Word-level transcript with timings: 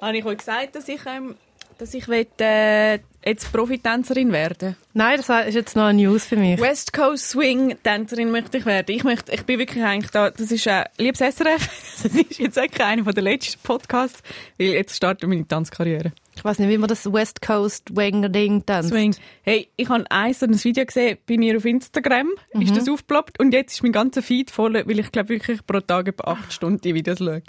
Habe 0.00 0.18
ich 0.18 0.24
euch 0.24 0.38
gesagt, 0.38 0.76
dass 0.76 0.88
ich, 0.88 1.00
ähm, 1.06 1.34
dass 1.78 1.92
ich 1.92 2.06
will, 2.08 2.26
äh, 2.40 2.98
jetzt 3.24 3.52
Profitänzerin 3.52 4.32
werden 4.32 4.76
Nein, 4.94 5.20
das 5.24 5.48
ist 5.48 5.54
jetzt 5.54 5.76
noch 5.76 5.84
eine 5.84 6.02
News 6.02 6.24
für 6.24 6.36
mich. 6.36 6.60
West 6.60 6.92
Coast 6.92 7.30
Swing 7.30 7.76
Tänzerin 7.82 8.30
möchte 8.30 8.58
ich 8.58 8.66
werden. 8.66 8.94
Ich 8.94 9.04
möchte, 9.04 9.32
ich 9.32 9.44
bin 9.44 9.58
wirklich 9.58 9.82
eigentlich 9.84 10.10
da, 10.10 10.30
das 10.30 10.52
ist, 10.52 10.66
äh, 10.66 10.84
liebes 10.98 11.20
SRF, 11.20 11.68
das 12.02 12.14
ist 12.14 12.38
jetzt 12.38 12.56
wirklich 12.56 12.82
einer 12.82 13.02
der 13.12 13.22
letzten 13.22 13.60
Podcasts, 13.62 14.22
weil 14.56 14.68
jetzt 14.68 14.94
startet 14.94 15.28
meine 15.28 15.46
Tanzkarriere. 15.46 16.12
Ich 16.36 16.44
weiß 16.44 16.60
nicht, 16.60 16.68
wie 16.68 16.78
man 16.78 16.88
das 16.88 17.12
West 17.12 17.42
Coast 17.42 17.96
Wang 17.96 18.32
Ding 18.32 18.64
tanzt. 18.64 18.90
Swing. 18.90 19.16
Hey, 19.42 19.68
ich 19.76 19.88
habe 19.88 20.08
eins 20.08 20.38
so 20.38 20.46
ein 20.46 20.62
Video 20.62 20.84
gesehen 20.84 21.18
bei 21.28 21.36
mir 21.36 21.56
auf 21.56 21.64
Instagram, 21.64 22.28
ist 22.60 22.76
das 22.76 22.88
aufgeploppt 22.88 23.40
und 23.40 23.52
jetzt 23.52 23.74
ist 23.74 23.82
mein 23.82 23.90
ganzer 23.90 24.22
Feed 24.22 24.52
voll, 24.52 24.74
weil 24.74 24.98
ich 25.00 25.10
glaube 25.10 25.30
wirklich 25.30 25.66
pro 25.66 25.80
Tag 25.80 26.06
etwa 26.06 26.30
acht 26.30 26.52
Stunden 26.52 26.80
die 26.80 26.94
Videos 26.94 27.18
schaue. 27.18 27.42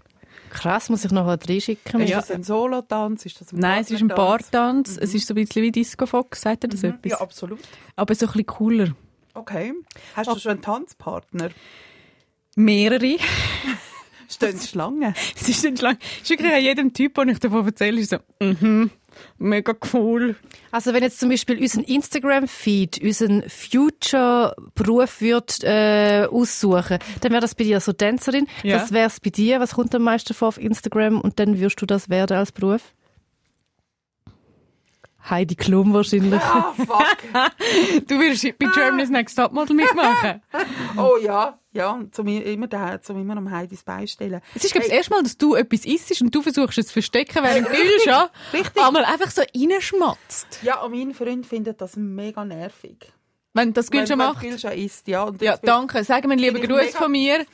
Krass, 0.50 0.90
muss 0.90 1.06
ich 1.06 1.12
noch 1.12 1.26
was 1.26 1.40
reinschicken. 1.48 2.02
Ist 2.02 2.10
Ja. 2.10 2.18
das 2.18 2.32
ein 2.32 2.44
Solotanz? 2.44 3.26
Ist 3.26 3.40
das 3.42 3.52
ein 3.54 3.60
Nein, 3.60 3.82
es 3.82 3.92
ist 3.92 4.02
ein? 4.02 4.08
Bartanz, 4.08 4.98
es 5.00 5.14
ist 5.14 5.28
so 5.28 5.34
ein 5.34 5.36
bisschen 5.36 5.62
wie 5.64 5.72
Disco 5.72 6.06
Fox, 6.06 6.42
sagt 6.42 6.64
ihr 6.64 6.70
das 6.70 6.84
etwas? 6.84 7.12
Ja, 7.12 7.22
absolut. 7.22 7.60
Aber 7.96 8.14
so 8.16 8.26
ein 8.26 8.32
bisschen 8.32 8.46
cooler. 8.48 8.96
Okay. 9.34 9.74
Hast 10.16 10.30
du 10.30 10.40
schon 10.40 10.52
einen 10.54 10.62
Tanzpartner? 10.62 11.50
Mehrere. 12.56 13.18
Stehen 14.28 14.60
Schlangen? 14.68 15.14
Es 15.40 15.48
ist, 15.48 15.64
nicht 15.64 15.82
lang. 15.82 15.98
es 16.02 16.22
ist 16.24 16.30
wirklich 16.32 16.52
an 16.54 16.62
jedem 16.62 16.94
Typ, 16.94 17.16
den 17.16 17.30
ich 17.30 17.40
davon 17.40 17.66
erzähle, 17.66 18.02
ist 18.02 18.10
so, 18.10 18.18
mhm, 18.42 18.90
mega 19.38 19.74
cool. 19.94 20.36
Also 20.72 20.94
wenn 20.94 21.04
jetzt 21.04 21.20
zum 21.20 21.30
Beispiel 21.30 21.60
unseren 21.60 21.84
Instagram-Feed 21.84 23.02
unseren 23.02 23.44
Future-Beruf 23.50 25.22
würd, 25.22 25.64
äh, 25.64 26.28
aussuchen, 26.30 27.00
dann 27.22 27.32
wäre 27.32 27.42
das 27.42 27.56
bei 27.56 27.64
dir 27.64 27.80
so 27.80 27.94
Tänzerin. 27.94 28.48
Ja. 28.64 28.76
Was 28.76 28.92
wäre 28.92 29.08
es 29.08 29.20
bei 29.20 29.30
dir? 29.30 29.60
Was 29.60 29.74
kommt 29.74 29.94
am 29.96 30.04
meisten 30.04 30.34
vor 30.34 30.50
auf 30.50 30.58
Instagram? 30.60 31.22
Und 31.22 31.40
dann 31.40 31.60
würdest 31.60 31.82
du 31.82 31.86
das 31.86 32.10
werden 32.10 32.38
als 32.38 32.52
Beruf? 32.52 32.82
Heidi 35.28 35.56
Klum 35.56 35.94
wahrscheinlich. 35.94 36.42
Ah, 36.42 36.74
fuck. 36.78 37.18
Du 38.08 38.20
wirst 38.20 38.44
bei 38.58 38.68
Germany's 38.74 39.10
Next 39.10 39.36
Topmodel 39.38 39.76
mitmachen. 39.76 40.42
Oh 40.98 41.18
ja, 41.22 41.60
ja. 41.72 41.92
Und 41.92 42.16
zum, 42.16 42.28
immer, 42.28 42.68
da, 42.68 43.02
zum 43.02 43.20
immer 43.20 43.38
am 43.38 43.52
Heidis 43.52 43.84
beistellen. 43.84 44.42
Es 44.56 44.64
ist, 44.66 44.72
glaube 44.72 44.86
ich, 44.86 44.90
das 44.92 44.98
erste 44.98 45.14
Mal, 45.14 45.24
dass 45.24 45.38
du 45.38 45.56
etwas 45.56 45.86
isst 45.86 46.22
und 46.22 46.34
du 46.34 46.42
versuchst 46.42 46.78
es 46.78 46.88
zu 46.88 46.94
verstecken, 46.94 47.44
während 47.44 47.68
Gülscha 47.70 48.30
richtig. 48.54 48.84
einmal 48.84 49.06
einfach 49.06 49.30
so 49.32 49.42
reinschmatzt. 49.56 50.60
Ja, 50.64 50.82
und 50.82 50.92
mein 50.92 51.14
Freund 51.14 51.46
findet 51.46 51.80
das 51.82 51.96
mega 51.96 52.44
nervig. 52.44 53.12
Wenn 53.54 53.74
das 53.74 53.90
Gülscha 53.90 54.12
Wenn- 54.12 54.20
wenn 54.20 54.26
macht. 54.28 54.42
Gülscha 54.42 54.70
isst, 54.70 55.08
ja. 55.08 55.24
Und 55.24 55.42
Ja, 55.42 55.58
danke. 55.58 56.04
Sag 56.04 56.24
mir 56.26 56.34
einen 56.34 56.42
lieben 56.42 56.62
Gruß 56.62 56.96
von 56.96 57.12
mir. 57.12 57.46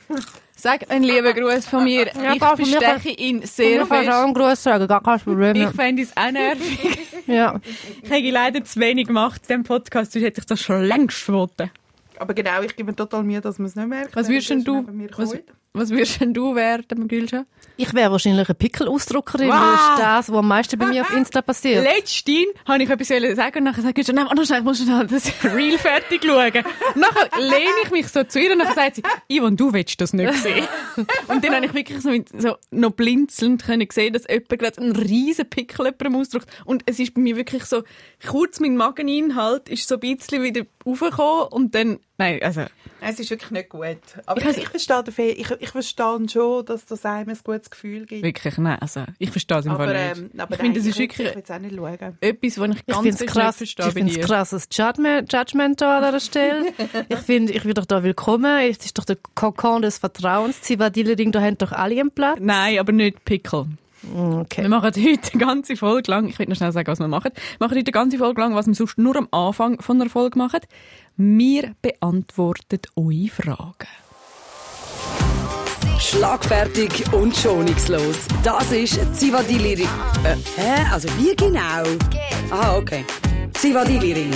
Sag 0.54 0.90
einen 0.90 1.04
lieben 1.04 1.34
Gruß 1.34 1.66
von 1.66 1.84
mir. 1.84 2.06
Ja, 2.14 2.34
ich 2.34 2.40
besteche 2.40 3.10
ihn 3.10 3.42
sehr 3.46 3.82
ich 3.82 3.88
kann 3.88 4.08
auch 4.08 4.24
einen 4.24 4.34
Gruß 4.34 4.62
sagen, 4.62 4.86
gar 4.86 5.02
kein 5.02 5.20
Problem. 5.20 5.56
Ich 5.56 5.68
fände 5.70 6.02
es 6.02 6.16
auch 6.16 6.30
nervig. 6.30 6.98
ja. 7.26 7.60
Ich 8.02 8.10
habe 8.10 8.30
leider 8.30 8.64
zu 8.64 8.78
wenig 8.80 9.06
gemacht 9.06 9.42
in 9.42 9.48
diesem 9.48 9.62
Podcast, 9.64 10.12
sonst 10.12 10.24
hätte 10.24 10.40
ich 10.40 10.46
das 10.46 10.60
schon 10.60 10.84
längst 10.84 11.18
verboten. 11.18 11.70
Aber 12.18 12.32
genau, 12.34 12.62
ich 12.62 12.74
gebe 12.76 12.90
mir 12.90 12.96
total 12.96 13.22
Mühe, 13.22 13.40
dass 13.40 13.58
man 13.58 13.66
es 13.66 13.76
nicht 13.76 13.88
merkt. 13.88 14.16
Was 14.16 14.28
würdest 14.28 14.66
du, 14.66 14.86
was. 15.16 15.36
Was 15.76 15.90
würdest 15.90 16.20
denn 16.20 16.32
du 16.32 16.54
werden, 16.54 17.08
Gülscha? 17.08 17.44
Ich 17.76 17.92
wäre 17.92 18.10
wahrscheinlich 18.10 18.48
eine 18.48 18.54
Pickelausdruckerin. 18.54 19.48
Wow. 19.48 19.54
Das 19.54 19.80
ist 19.80 19.98
das, 19.98 20.32
was 20.32 20.38
am 20.38 20.48
meisten 20.48 20.78
bei 20.78 20.86
mir 20.86 21.02
auf 21.02 21.12
Insta 21.14 21.42
passiert. 21.42 21.84
Letztens 21.84 22.46
habe 22.66 22.82
ich 22.82 22.88
etwas 22.88 23.08
sagen 23.08 23.58
und 23.58 23.64
nachher 23.64 23.82
sagt 23.82 23.94
Gülscha, 23.94 24.12
nein, 24.12 24.26
ich 24.32 24.62
muss 24.62 24.78
schnell 24.78 25.06
das 25.06 25.30
Reel 25.44 25.78
fertig 25.78 26.24
schauen. 26.24 26.64
Und 26.94 26.96
nachher 26.96 27.40
lehne 27.40 27.70
ich 27.84 27.90
mich 27.90 28.08
so 28.08 28.24
zu 28.24 28.40
ihr 28.40 28.52
und 28.52 28.58
nachher 28.58 28.74
sagt 28.74 28.96
sie, 28.96 29.02
Yvonne, 29.28 29.56
du 29.56 29.72
willst 29.72 30.00
das 30.00 30.12
nicht 30.12 30.32
sehen. 30.34 30.66
Und 31.28 31.44
dann 31.44 31.54
habe 31.54 31.66
ich 31.66 31.74
wirklich 31.74 32.00
so, 32.00 32.10
mit, 32.10 32.28
so 32.40 32.56
noch 32.70 32.92
blinzelnd 32.92 33.64
können 33.64 33.86
sehen, 33.92 34.12
dass 34.12 34.26
jemand 34.28 34.48
gerade 34.48 34.80
einen 34.80 34.96
riesen 34.96 35.48
Pickel 35.48 35.86
jemandem 35.86 36.16
ausdrückt. 36.16 36.48
Und 36.64 36.82
es 36.86 36.98
ist 36.98 37.14
bei 37.14 37.20
mir 37.20 37.36
wirklich 37.36 37.64
so, 37.64 37.82
kurz 38.26 38.60
mein 38.60 38.76
Mageninhalt 38.76 39.68
ist 39.68 39.88
so 39.88 39.96
ein 39.96 40.00
bisschen 40.00 40.42
wieder 40.42 40.62
raufgekommen 40.86 41.48
und 41.50 41.74
dann, 41.74 41.98
nein, 42.18 42.40
also, 42.42 42.60
Nein, 42.60 42.70
Es 43.12 43.20
ist 43.20 43.30
wirklich 43.30 43.50
nicht 43.50 43.68
gut. 43.68 43.98
Aber 44.26 44.40
Ich 44.40 44.46
ich, 44.48 44.56
ich, 44.64 44.68
verstehe, 44.68 45.02
den 45.04 45.12
Fe- 45.14 45.22
ich, 45.30 45.50
ich 45.60 45.68
verstehe 45.70 46.26
schon, 46.30 46.64
dass 46.64 46.86
das 46.86 47.04
einem 47.04 47.28
ein 47.30 47.38
gutes 47.44 47.70
Gefühl 47.70 48.06
gibt. 48.06 48.22
wirklich, 48.22 48.56
nein, 48.58 48.78
also, 48.80 49.04
ich 49.18 49.30
verstehe 49.30 49.58
es 49.58 49.66
im 49.66 49.72
aber, 49.72 49.84
Fall 49.84 50.08
nicht. 50.08 50.18
ähm, 50.34 50.40
aber 50.40 50.54
ich 50.54 50.60
finde, 50.60 50.78
das 50.80 50.86
ist 50.88 50.94
ich 50.94 50.98
wirklich 51.00 51.28
Ich 51.36 51.50
auch 51.50 51.58
nicht 51.58 51.76
schauen. 51.76 52.16
etwas, 52.20 52.58
was 52.58 52.70
ich 52.70 52.76
Ich 52.76 52.86
ganz 52.86 53.02
finde 53.02 53.08
es 53.10 53.16
fest 53.18 53.26
krass, 53.32 53.60
nicht 53.60 53.70
ich 53.70 53.76
verstehe 53.76 53.84
bei 53.86 53.92
finde 54.08 54.20
es 54.20 54.26
krasses 54.26 54.68
Judgment, 54.72 55.32
Judgment 55.32 55.80
da 55.80 55.98
an 55.98 56.04
dieser 56.04 56.20
Stelle. 56.20 56.66
ich 57.08 57.18
finde, 57.18 57.52
ich 57.52 57.62
bin 57.62 57.74
doch 57.74 57.86
da 57.86 58.02
willkommen. 58.02 58.60
Es 58.70 58.78
ist 58.84 58.96
doch 58.98 59.04
der 59.04 59.16
Kokon 59.34 59.82
des 59.82 59.98
Vertrauens. 59.98 60.60
Zivadillering, 60.62 61.32
da 61.32 61.40
haben 61.40 61.58
doch 61.58 61.72
alle 61.72 62.00
einen 62.00 62.10
Platz. 62.10 62.38
Nein, 62.40 62.78
aber 62.78 62.92
nicht 62.92 63.24
Pickel. 63.24 63.66
Wir 64.02 64.40
Okay. 64.40 64.68
machen 64.68 64.84
heute 64.84 65.00
eine 65.32 65.44
ganze 65.44 65.76
Folge 65.76 66.10
lang, 66.10 66.28
ich 66.28 66.38
will 66.38 66.46
noch 66.46 66.56
schnell 66.56 66.72
sagen, 66.72 66.86
was 66.86 66.98
wir 67.00 67.08
machen. 67.08 67.32
Wir 67.34 67.66
machen 67.66 67.76
heute 67.76 67.86
eine 67.86 67.92
ganze 67.92 68.18
Folge 68.18 68.40
lang, 68.40 68.54
was 68.54 68.66
wir 68.66 68.74
sonst 68.74 68.98
nur 68.98 69.16
am 69.16 69.28
Anfang 69.30 69.80
von 69.80 70.00
einer 70.00 70.10
Folge 70.10 70.38
machen. 70.38 70.60
Wir 71.16 71.74
beantworten 71.82 72.80
eure 72.94 73.28
Fragen. 73.28 73.88
Schlagfertig 75.98 77.12
und 77.12 77.34
schonungslos. 77.36 78.26
Das 78.44 78.70
ist 78.70 78.98
Zivadili 79.18 79.74
Ring. 79.74 79.88
Äh, 80.24 80.36
hä? 80.56 80.86
Also 80.92 81.08
wie 81.18 81.34
genau? 81.34 81.82
Aha, 82.50 82.76
okay. 82.76 83.04
Zivadili 83.54 84.12
Ring. 84.12 84.30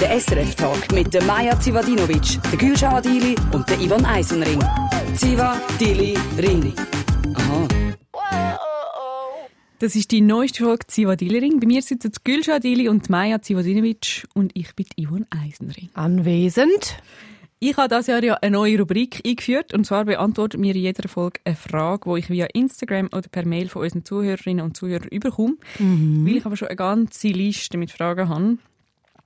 Der 0.00 0.10
SRF-Talk 0.20 0.92
mit 0.92 1.14
der 1.14 1.22
Maja 1.24 1.58
Zivadinovic, 1.58 2.40
der 2.50 2.58
Gülşah 2.58 2.96
Adili 2.96 3.36
und 3.52 3.68
der 3.70 3.80
Ivan 3.80 4.04
Eisenring. 4.04 4.60
Zivadili 5.14 6.18
Ring. 6.36 6.74
Das 9.80 9.96
ist 9.96 10.12
die 10.12 10.20
neueste 10.20 10.62
Folge 10.62 10.86
Zivadili-Ring. 10.86 11.58
Bei 11.58 11.66
mir 11.66 11.82
sitzen 11.82 12.12
Gülşah 12.24 12.60
Dili 12.60 12.88
und 12.88 13.10
Maja 13.10 13.42
Zivadinovic 13.42 14.24
und 14.32 14.52
ich 14.54 14.72
bin 14.76 14.86
Yvonne 14.96 15.26
Eisenring. 15.30 15.90
Anwesend. 15.94 16.98
Ich 17.58 17.76
habe 17.76 17.88
dieses 17.88 18.06
Jahr 18.06 18.22
ja 18.22 18.34
eine 18.34 18.52
neue 18.52 18.78
Rubrik 18.78 19.22
eingeführt 19.26 19.74
und 19.74 19.84
zwar 19.84 20.04
beantworten 20.04 20.62
wir 20.62 20.76
in 20.76 20.82
jeder 20.82 21.08
Folge 21.08 21.40
eine 21.44 21.56
Frage, 21.56 22.08
die 22.08 22.18
ich 22.20 22.30
via 22.30 22.46
Instagram 22.54 23.06
oder 23.06 23.28
per 23.28 23.46
Mail 23.46 23.68
von 23.68 23.82
unseren 23.82 24.04
Zuhörerinnen 24.04 24.64
und 24.64 24.76
Zuhörern 24.76 25.08
überkomme. 25.08 25.56
Weil 25.78 26.36
ich 26.36 26.46
aber 26.46 26.56
schon 26.56 26.68
eine 26.68 26.76
ganze 26.76 27.28
Liste 27.28 27.76
mit 27.76 27.90
Fragen 27.90 28.28
habe 28.28 28.58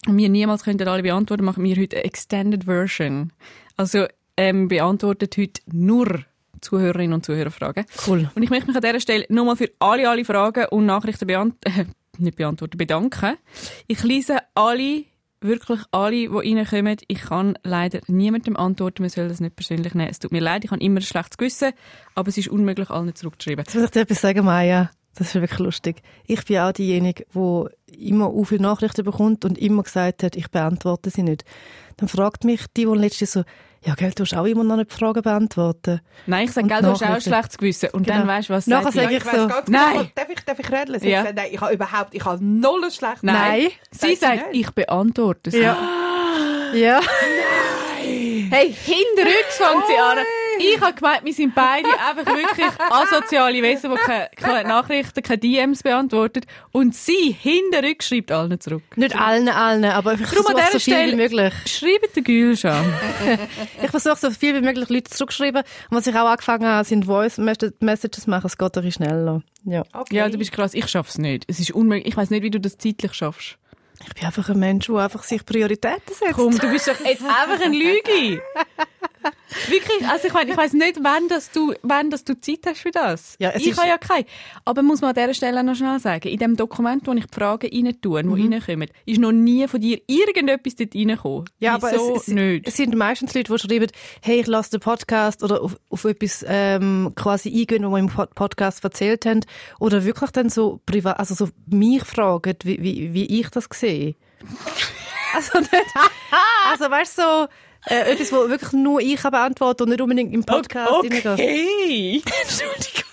und 0.07 0.17
wir 0.17 0.29
niemals 0.31 0.65
könnten 0.65 0.89
alle 0.89 1.03
beantworten, 1.03 1.45
machen 1.45 1.65
wir 1.65 1.77
heute 1.77 1.97
eine 1.97 2.05
Extended 2.07 2.65
Version. 2.65 3.33
Also 3.77 4.07
ähm, 4.39 4.69
beantwortet 4.69 5.37
heute 5.37 5.61
nur 5.71 6.25
Zuhörerinnen 6.61 7.15
und 7.15 7.25
Zuhörerfragen. 7.25 7.85
Cool. 8.07 8.31
Und 8.35 8.43
ich 8.43 8.51
möchte 8.51 8.67
mich 8.67 8.77
an 8.77 8.83
dieser 8.83 9.01
Stelle 9.01 9.27
nochmal 9.29 9.57
für 9.57 9.71
alle, 9.79 10.09
alle 10.09 10.25
Fragen 10.25 10.67
und 10.71 10.87
Nachrichten 10.87 11.27
beant 11.27 11.55
äh, 11.65 11.85
nicht 12.19 12.37
beantworten, 12.37 12.77
bedanken. 12.77 13.37
Ich 13.87 14.03
lese 14.03 14.39
alle, 14.55 15.05
wirklich 15.41 15.81
alle, 15.93 16.11
die 16.11 16.27
reinkommen. 16.27 16.97
Ich 17.07 17.21
kann 17.21 17.59
leider 17.63 18.01
niemandem 18.07 18.57
antworten, 18.57 19.03
man 19.03 19.11
soll 19.11 19.29
das 19.29 19.41
nicht 19.41 19.57
persönlich 19.57 19.95
nehmen. 19.95 20.11
Es 20.11 20.19
tut 20.19 20.33
mir 20.33 20.41
leid, 20.41 20.65
ich 20.65 20.71
habe 20.71 20.83
immer 20.83 21.01
ein 21.01 21.03
schlechtes 21.03 21.37
Gewissen, 21.37 21.73
aber 22.15 22.29
es 22.29 22.39
ist 22.39 22.49
unmöglich, 22.49 22.91
allen 22.91 23.15
zurückzuschreiben. 23.15 23.65
Jetzt 23.65 23.75
muss 23.75 23.85
ich 23.85 23.91
dir 23.91 24.01
etwas 24.01 24.21
sagen, 24.21 24.45
Maya. 24.45 24.91
Das 25.15 25.29
ist 25.29 25.35
wirklich 25.35 25.59
lustig. 25.59 26.03
Ich 26.27 26.45
bin 26.45 26.59
auch 26.59 26.71
diejenige, 26.71 27.27
die 27.35 27.67
immer 27.97 28.31
so 28.33 28.45
viele 28.45 28.63
Nachrichten 28.63 29.05
bekommt 29.05 29.45
und 29.45 29.59
immer 29.59 29.83
gesagt 29.83 30.23
hat, 30.23 30.37
ich 30.37 30.51
beantworte 30.51 31.11
sie 31.11 31.23
nicht. 31.23 31.45
Dann 31.97 32.09
fragt 32.09 32.45
mich 32.45 32.63
die, 32.77 32.85
die 32.87 32.95
letztens 32.95 33.33
so, 33.33 33.43
ja, 33.85 33.95
gell, 33.95 34.11
du 34.15 34.25
hast 34.25 34.35
auch 34.35 34.45
immer 34.45 34.65
noch 34.65 34.77
nicht 34.77 34.91
die 34.93 34.97
Fragen 34.97 35.23
beantworten. 35.23 36.01
Nein, 36.27 36.47
ich 36.47 36.53
sage, 36.53 36.67
gell, 36.67 36.83
du 36.83 36.89
hast 36.89 37.03
auch 37.03 37.09
ein 37.11 37.21
schlechtes 37.21 37.57
Gewissen. 37.59 37.91
Und 37.93 38.05
Genau. 38.07 38.19
dann 38.19 38.29
weißt 38.29 38.49
du, 38.49 38.53
was 38.55 38.67
Nachher 38.67 38.83
sagt 38.91 38.95
sage 38.97 39.17
ich 39.17 39.25
weiss 39.27 39.37
so, 39.37 39.47
ganz 39.49 39.69
nein. 39.69 39.93
Genau, 39.93 40.07
darf 40.17 40.29
ich, 40.29 40.41
darf 40.45 40.59
ich 40.59 40.73
reden? 40.73 40.99
Sie 41.01 41.09
Ja. 41.09 41.21
gesagt, 41.23 41.37
nein, 41.37 41.49
ich 41.53 41.61
habe 41.61 41.75
überhaupt, 41.75 42.15
ich 42.15 42.25
habe 42.25 42.45
null 42.45 42.85
ein 42.85 42.91
schlechtes 42.91 43.23
Nein. 43.23 43.35
Nein. 43.35 43.71
Sie 43.93 43.99
Sagt 43.99 44.11
sie 44.11 44.17
sagt, 44.17 44.53
nicht. 44.53 44.61
ich 44.69 44.71
beantworte 44.75 45.51
sie. 45.53 45.61
Ja. 45.61 45.77
Ja. 46.75 47.01
Hey, 48.51 48.73
hinterrücks 48.73 49.57
fängt 49.57 49.87
sie 49.87 49.99
an. 49.99 50.19
Ich 50.59 50.81
habe 50.81 50.95
gemeint, 50.95 51.25
wir 51.25 51.33
sind 51.33 51.55
beide 51.55 51.89
einfach 51.89 52.27
wirklich 52.35 52.67
asoziale 52.91 53.63
Wesen, 53.63 53.91
die 53.91 53.97
keine, 53.97 54.29
keine 54.37 54.69
Nachrichten, 54.69 55.23
keine 55.23 55.39
DMs 55.39 55.83
beantworten. 55.83 56.41
Und 56.73 56.95
sie 56.95 57.37
hinterrücks 57.39 58.09
schreibt 58.09 58.31
allen 58.33 58.59
zurück. 58.61 58.83
Nicht 58.97 59.19
allen, 59.19 59.49
allen, 59.49 59.85
aber 59.85 60.15
ich 60.15 60.21
versuche 60.27 60.53
so 60.53 60.57
viel 60.59 60.75
wie 60.75 60.81
Stelle- 60.81 61.17
möglich. 61.17 61.55
Schreibt 61.67 62.17
den 62.17 62.25
Gülschan. 62.25 62.85
Ich 63.83 63.91
versuche 63.91 64.17
so 64.17 64.31
viel 64.31 64.55
wie 64.57 64.61
möglich 64.61 64.89
Leute 64.89 65.11
zurückschreiben. 65.11 65.63
Und 65.91 65.97
was 65.97 66.07
ich 66.07 66.15
auch 66.15 66.27
angefangen 66.29 66.67
habe, 66.67 66.85
sind 66.85 67.05
Voice-Messages 67.07 68.27
machen. 68.27 68.47
Es 68.47 68.59
geht 68.59 68.77
ein 68.77 68.93
schneller. 68.93 69.43
Ja. 69.65 69.85
Okay. 69.93 70.17
Ja, 70.17 70.29
du 70.29 70.39
bist 70.39 70.53
krass. 70.53 70.75
Ich 70.75 70.89
schaff's 70.89 71.19
nicht. 71.19 71.45
Es 71.49 71.59
ist 71.61 71.71
unmöglich. 71.73 72.07
Ich 72.09 72.17
weiß 72.17 72.31
nicht, 72.31 72.43
wie 72.43 72.51
du 72.51 72.61
das 72.61 72.77
zeitlich 72.79 73.15
schaffst. 73.15 73.57
Ich 74.07 74.15
bin 74.15 74.25
einfach 74.27 74.49
ein 74.49 74.59
Mensch, 74.59 74.87
der 74.87 74.97
einfach 74.97 75.23
sich 75.25 75.45
Prioritäten 75.45 76.15
setzt. 76.15 76.35
Komm, 76.35 76.57
du 76.57 76.71
bist 76.71 76.87
doch 76.89 76.99
jetzt 77.05 77.23
einfach 77.25 77.61
ein 77.65 77.73
Lüge. 77.73 78.41
Wirklich, 79.69 80.07
also 80.09 80.27
ich 80.27 80.33
meine, 80.33 80.51
ich 80.51 80.57
weiss 80.57 80.73
nicht, 80.73 80.99
wann, 81.03 81.29
dass 81.29 81.51
du, 81.51 81.75
wann 81.83 82.11
dass 82.11 82.25
du 82.25 82.39
Zeit 82.41 82.61
hast 82.67 82.81
für 82.81 82.91
das. 82.91 83.37
Ja, 83.39 83.55
ich 83.57 83.77
habe 83.77 83.89
ja 83.89 83.99
keine. 83.99 84.25
Aber 84.65 84.83
muss 84.83 85.01
man 85.01 85.11
an 85.11 85.15
dieser 85.17 85.35
Stelle 85.35 85.63
noch 85.65 85.75
schnell 85.75 85.99
sagen, 86.01 86.29
in 86.29 86.39
dem 86.39 86.57
Dokument, 86.57 87.07
wo 87.07 87.13
ich 87.13 87.27
die 87.27 87.35
Fragen 87.35 87.69
rein 87.73 88.01
tue, 88.01 88.23
Mhm. 88.23 88.37
die 88.37 88.55
reinkommen, 88.55 88.89
ist 89.07 89.21
noch 89.21 89.33
nie 89.33 89.67
von 89.69 89.81
dir 89.81 90.01
irgendetwas 90.07 90.77
dort 90.77 90.95
reingekommen. 90.95 91.45
Ja, 91.61 91.75
aber 91.75 91.91
Wieso 91.93 92.17
es, 92.17 92.23
es, 92.23 92.29
nicht? 92.29 92.69
es 92.69 92.77
sind 92.77 92.95
meistens 92.97 93.35
Leute, 93.35 93.53
die 93.53 93.59
schreiben, 93.59 93.91
hey, 94.23 94.41
ich 94.41 94.47
lasse 94.47 94.71
den 94.73 94.81
Podcast 94.81 95.43
oder 95.43 95.63
auf, 95.63 95.77
auf 95.91 96.05
etwas 96.05 96.45
ähm, 96.49 97.13
quasi 97.17 97.49
eingehen, 97.51 97.85
was 97.85 97.91
wir 97.93 97.99
im 97.99 98.09
Pod- 98.09 98.35
Podcast 98.35 98.85
erzählt 98.85 99.27
haben. 99.27 99.41
Oder 99.81 100.05
wirklich 100.05 100.31
dann 100.31 100.51
so 100.51 100.81
privat, 100.87 101.19
also 101.19 101.35
so 101.35 101.49
mich 101.67 102.05
fragen, 102.05 102.55
wie, 102.65 102.83
wie, 102.83 103.13
wie 103.15 103.41
ich 103.41 103.49
das 103.51 103.67
sehe. 103.73 104.15
Also 105.35 105.59
nicht, 105.59 105.73
also 106.71 106.91
weißt 106.91 107.19
du, 107.19 107.23
so, 107.23 107.47
äh, 107.91 108.13
etwas, 108.13 108.33
wo 108.33 108.49
wirklich 108.49 108.73
nur 108.73 109.01
ich 109.01 109.17
kann 109.17 109.31
beantworten 109.33 109.85
und 109.85 109.89
nicht 109.91 110.01
unbedingt 110.01 110.33
im 110.35 110.45
Podcast 110.45 110.91
reingeht. 110.93 111.27
Okay. 111.27 112.23
Entschuldigung. 112.43 113.05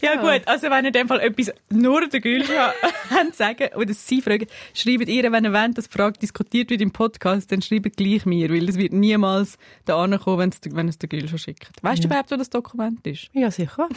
ja, 0.00 0.14
gut, 0.16 0.46
also 0.46 0.70
wenn 0.70 0.84
ihr 0.84 0.88
in 0.88 0.92
dem 0.92 1.08
Fall 1.08 1.20
etwas 1.20 1.50
nur 1.70 2.06
der 2.06 2.20
Gülscha 2.20 2.72
sagen 3.32 3.68
oder 3.76 3.92
sie 3.94 4.22
fragen, 4.22 4.46
schreibt 4.74 5.08
ihr, 5.08 5.32
wenn 5.32 5.44
ihr 5.44 5.52
wollt, 5.52 5.76
dass 5.78 5.88
die 5.88 5.96
Frage 5.96 6.18
diskutiert 6.18 6.70
wird 6.70 6.80
im 6.80 6.92
Podcast, 6.92 7.50
dann 7.50 7.62
schreibt 7.62 7.96
gleich 7.96 8.24
mir, 8.26 8.48
weil 8.50 8.68
es 8.68 8.76
wird 8.76 8.92
niemals 8.92 9.58
da 9.84 10.02
ankommen, 10.02 10.52
wenn 10.72 10.88
es, 10.88 10.98
der- 10.98 11.08
Gülscha 11.08 11.38
schickt. 11.38 11.82
Weißt 11.82 12.02
du 12.04 12.08
überhaupt, 12.08 12.30
wo 12.30 12.36
das 12.36 12.50
Dokument 12.50 13.04
ist? 13.06 13.28
Ja, 13.32 13.50
sicher. 13.50 13.88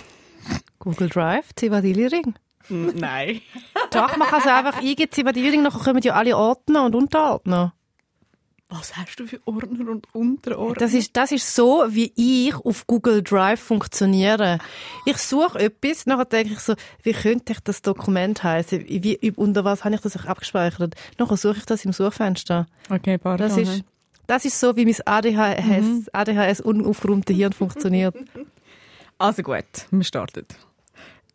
Google 0.80 1.10
Drive, 1.10 1.54
Zivadili 1.56 2.08
Ring. 2.08 2.34
Nein. 2.70 3.42
Doch, 3.92 4.16
man 4.18 4.28
kann 4.28 4.40
es 4.42 4.48
einfach 4.48 4.78
eingeben, 4.82 5.12
Zivadili 5.12 5.50
Ring, 5.50 5.62
nachher 5.64 5.84
kommen 5.84 6.02
ja 6.02 6.14
alle 6.14 6.36
Ordner 6.38 6.86
und 6.86 6.96
Unterordner. 6.96 7.74
Was 8.74 8.96
hast 8.96 9.20
du 9.20 9.28
für 9.28 9.42
Ordner 9.44 9.92
und 9.92 10.08
Unterordner? 10.16 10.76
Das 10.76 10.94
ist, 10.94 11.18
das 11.18 11.34
ist 11.34 11.54
so, 11.54 11.84
wie 11.90 12.14
ich 12.16 12.56
auf 12.56 12.88
Google 12.88 13.22
Drive 13.22 13.60
funktioniere. 13.60 14.60
Ich 15.06 15.18
suche 15.18 15.60
etwas, 15.60 16.06
nachher 16.06 16.24
denke 16.24 16.54
ich 16.54 16.60
so, 16.60 16.76
wie 17.04 17.12
könnte 17.12 17.52
ich 17.52 17.60
das 17.60 17.82
Dokument 17.82 18.42
heißen? 18.42 18.86
Wie, 18.88 19.34
unter 19.36 19.66
was 19.66 19.84
habe 19.84 19.96
ich 19.96 20.02
das 20.02 20.26
abgespeichert? 20.26 20.96
Nachher 21.18 21.36
suche 21.36 21.58
ich 21.58 21.66
das 21.66 21.84
im 21.84 21.92
Suchfenster. 21.92 22.66
okay, 22.90 23.18
pardon. 23.18 23.50
Das 23.50 23.58
ist, 23.58 23.84
das 24.26 24.46
ist 24.46 24.58
so, 24.58 24.78
wie 24.78 24.86
mein 24.86 24.96
ADHS, 25.06 26.08
ADHS 26.14 26.62
unaufgeräumte 26.62 27.34
Hirn 27.34 27.54
funktioniert. 27.54 28.16
Also 29.18 29.44
gut, 29.44 29.66
wir 29.92 30.04
starten. 30.04 30.48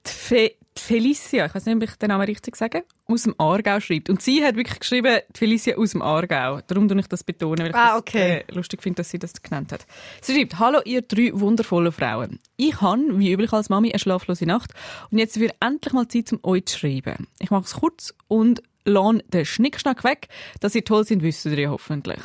Die, 0.05 0.11
Fe 0.11 0.55
Felicia, 0.79 1.47
ich 1.47 1.55
weiß 1.55 1.67
nicht, 1.67 1.77
ob 1.77 1.83
ich 1.83 1.97
den 1.97 2.09
Namen 2.09 2.25
richtig 2.27 2.57
sage, 2.57 2.85
aus 3.07 3.23
dem 3.25 3.35
Aargau 3.39 3.81
schreibt. 3.81 4.11
Und 4.11 4.23
sie 4.23 4.45
hat 4.45 4.57
wirklich 4.57 4.79
geschrieben, 4.81 5.21
Felicia 5.35 5.77
aus 5.77 5.93
dem 5.93 6.03
Aargau. 6.03 6.61
Darum 6.67 6.89
tue 6.89 6.99
ich 7.01 7.07
das 7.07 7.25
betonen, 7.25 7.59
weil 7.61 7.71
ich 7.71 7.75
Ah, 7.75 7.89
das, 7.91 7.99
okay. 7.99 8.45
äh, 8.49 8.53
lustig 8.55 8.83
finde, 8.83 8.97
dass 8.99 9.11
sie 9.11 9.19
das 9.19 9.33
genannt 9.43 9.73
hat. 9.73 9.87
Sie 10.21 10.35
schreibt, 10.35 10.59
hallo 10.59 10.81
ihr 10.85 11.03
drei 11.03 11.31
wundervollen 11.33 11.93
Frauen. 11.93 12.39
Ich 12.57 12.81
habe, 12.81 13.19
wie 13.19 13.33
üblich 13.33 13.53
als 13.53 13.69
Mami, 13.69 13.91
eine 13.91 13.99
schlaflose 13.99 14.47
Nacht 14.47 14.73
und 15.11 15.19
jetzt 15.19 15.39
wird 15.41 15.55
endlich 15.61 15.93
mal 15.93 16.09
Zeit, 16.09 16.33
um 16.33 16.41
euch 16.43 16.67
zu 16.67 16.79
schreiben. 16.79 17.27
Ich 17.39 17.51
mache 17.51 17.65
es 17.65 17.75
kurz 17.75 18.15
und 18.29 18.63
lohne 18.85 19.23
den 19.29 19.45
Schnickschnack 19.45 20.05
weg. 20.05 20.29
Dass 20.61 20.75
ihr 20.75 20.85
toll 20.85 21.05
sind, 21.05 21.23
wisst 21.23 21.45
ihr 21.47 21.71
hoffentlich. 21.71 22.21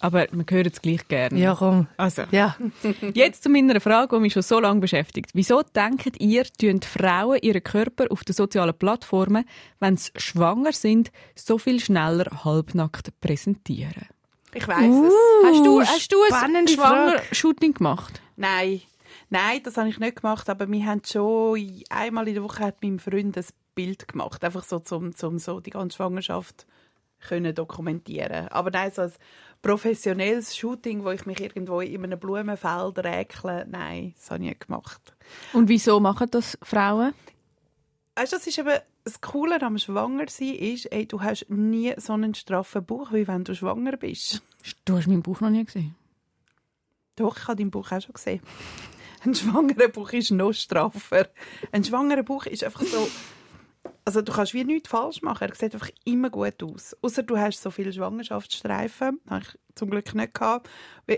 Aber 0.00 0.26
wir 0.30 0.44
hören 0.48 0.70
es 0.72 0.82
gleich 0.82 1.08
gerne. 1.08 1.38
Ja, 1.38 1.54
komm. 1.54 1.86
Also. 1.96 2.22
Ja. 2.30 2.56
Jetzt 3.14 3.42
zu 3.42 3.48
meiner 3.48 3.80
Frage, 3.80 4.16
die 4.16 4.22
mich 4.22 4.32
schon 4.32 4.42
so 4.42 4.60
lange 4.60 4.80
beschäftigt. 4.80 5.30
Wieso 5.32 5.62
denkt 5.62 6.20
ihr, 6.20 6.44
tun 6.44 6.82
Frauen 6.82 7.38
ihren 7.40 7.62
Körper 7.62 8.06
auf 8.10 8.22
den 8.24 8.34
sozialen 8.34 8.76
Plattformen, 8.76 9.44
wenn 9.80 9.96
sie 9.96 10.10
schwanger 10.16 10.72
sind, 10.72 11.10
so 11.34 11.58
viel 11.58 11.80
schneller 11.80 12.44
halbnackt 12.44 13.18
präsentieren? 13.20 14.06
Ich 14.52 14.68
weiß 14.68 14.84
es. 14.84 15.14
Hast 15.44 15.66
du, 15.66 15.80
hast 15.82 16.12
du 16.12 16.16
ein 16.22 16.68
Schwanger-Shooting 16.68 17.74
gemacht? 17.74 18.20
Nein. 18.36 18.80
Nein, 19.28 19.60
das 19.62 19.76
habe 19.76 19.88
ich 19.88 19.98
nicht 19.98 20.22
gemacht, 20.22 20.48
aber 20.48 20.70
wir 20.70 20.86
haben 20.86 21.02
schon 21.04 21.60
einmal 21.90 22.28
in 22.28 22.34
der 22.34 22.42
Woche 22.42 22.64
hat 22.64 22.76
mein 22.82 22.98
Freund 22.98 23.36
ein 23.36 23.44
Bild 23.74 24.08
gemacht, 24.08 24.42
einfach 24.44 24.64
so 24.64 24.78
zum, 24.78 25.14
zum 25.14 25.38
so 25.38 25.60
die 25.60 25.70
ganze 25.70 25.96
Schwangerschaft 25.96 26.66
können 27.28 27.54
dokumentieren. 27.54 28.48
Aber 28.48 28.70
nein, 28.70 28.90
so 28.90 29.02
ein 29.02 29.12
professionelles 29.62 30.56
Shooting, 30.56 31.04
wo 31.04 31.10
ich 31.10 31.26
mich 31.26 31.40
irgendwo 31.40 31.80
in 31.80 32.04
einem 32.04 32.18
Blumenfeld 32.18 32.98
räkle, 32.98 33.66
nein, 33.68 34.14
das 34.16 34.30
habe 34.30 34.42
ich 34.42 34.50
nicht 34.50 34.66
gemacht. 34.66 35.16
Und 35.52 35.68
wieso 35.68 36.00
machen 36.00 36.28
das 36.30 36.58
Frauen? 36.62 37.14
Weißt 38.14 38.32
das 38.32 38.46
ist 38.46 38.58
eben 38.58 38.78
das 39.04 39.20
Coole 39.20 39.62
am 39.62 39.78
Schwangersein 39.78 40.54
ist, 40.56 40.86
ey, 40.86 41.06
du 41.06 41.20
hast 41.22 41.48
nie 41.48 41.94
so 41.96 42.14
einen 42.14 42.34
straffen 42.34 42.84
Bauch, 42.84 43.12
wie 43.12 43.28
wenn 43.28 43.44
du 43.44 43.54
schwanger 43.54 43.96
bist. 43.96 44.42
Du 44.84 44.96
hast 44.96 45.06
meinen 45.06 45.22
Bauch 45.22 45.40
noch 45.40 45.50
nie 45.50 45.64
gesehen. 45.64 45.94
Doch, 47.14 47.36
ich 47.36 47.46
habe 47.46 47.56
deinen 47.56 47.70
Bauch 47.70 47.92
auch 47.92 48.00
schon 48.00 48.14
gesehen. 48.14 48.40
Ein 49.24 49.34
schwangerer 49.34 49.88
Bauch 49.88 50.12
ist 50.12 50.32
noch 50.32 50.52
straffer. 50.52 51.28
Ein 51.72 51.84
schwangerer 51.84 52.22
Bauch 52.22 52.46
ist 52.46 52.64
einfach 52.64 52.82
so... 52.82 53.08
Also 54.06 54.22
du 54.22 54.32
kannst 54.32 54.54
wie 54.54 54.62
nichts 54.62 54.88
falsch 54.88 55.20
machen. 55.22 55.48
Er 55.48 55.54
sieht 55.56 55.74
einfach 55.74 55.90
immer 56.04 56.30
gut 56.30 56.62
aus. 56.62 56.96
Außer 57.02 57.24
du 57.24 57.36
hast 57.36 57.60
so 57.60 57.72
viele 57.72 57.92
Schwangerschaftsstreifen. 57.92 59.20
Habe 59.28 59.42
ich 59.42 59.58
zum 59.74 59.90
Glück 59.90 60.14
nicht 60.14 60.32
gehabt. 60.32 60.70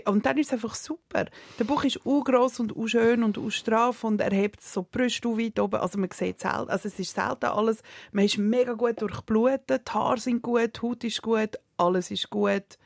Und 0.05 0.25
dann 0.25 0.39
ist 0.39 0.47
es 0.47 0.53
einfach 0.53 0.73
super. 0.73 1.25
Der 1.59 1.65
Bauch 1.65 1.83
ist 1.83 1.99
groß 2.03 2.61
und 2.61 2.73
schön 2.89 3.23
und 3.23 3.37
straff 3.53 4.03
und 4.03 4.19
er 4.21 4.31
hebt 4.31 4.63
so 4.63 4.81
die 4.81 4.97
Brüste 4.97 5.29
weit 5.37 5.59
oben. 5.59 5.79
Also 5.79 5.99
man 5.99 6.09
sieht 6.11 6.39
selten. 6.39 6.71
Also 6.71 6.87
es 6.87 6.97
ist 6.97 7.13
selten 7.13 7.45
alles. 7.45 7.83
Man 8.11 8.25
ist 8.25 8.39
mega 8.39 8.73
gut 8.73 8.99
durchblutet. 8.99 9.87
Die 9.87 9.91
Haare 9.91 10.19
sind 10.19 10.41
gut, 10.41 10.77
die 10.77 10.81
Haut 10.81 11.03
ist 11.03 11.21
gut, 11.21 11.59
alles 11.77 12.09
ist 12.09 12.31
gut 12.31 12.79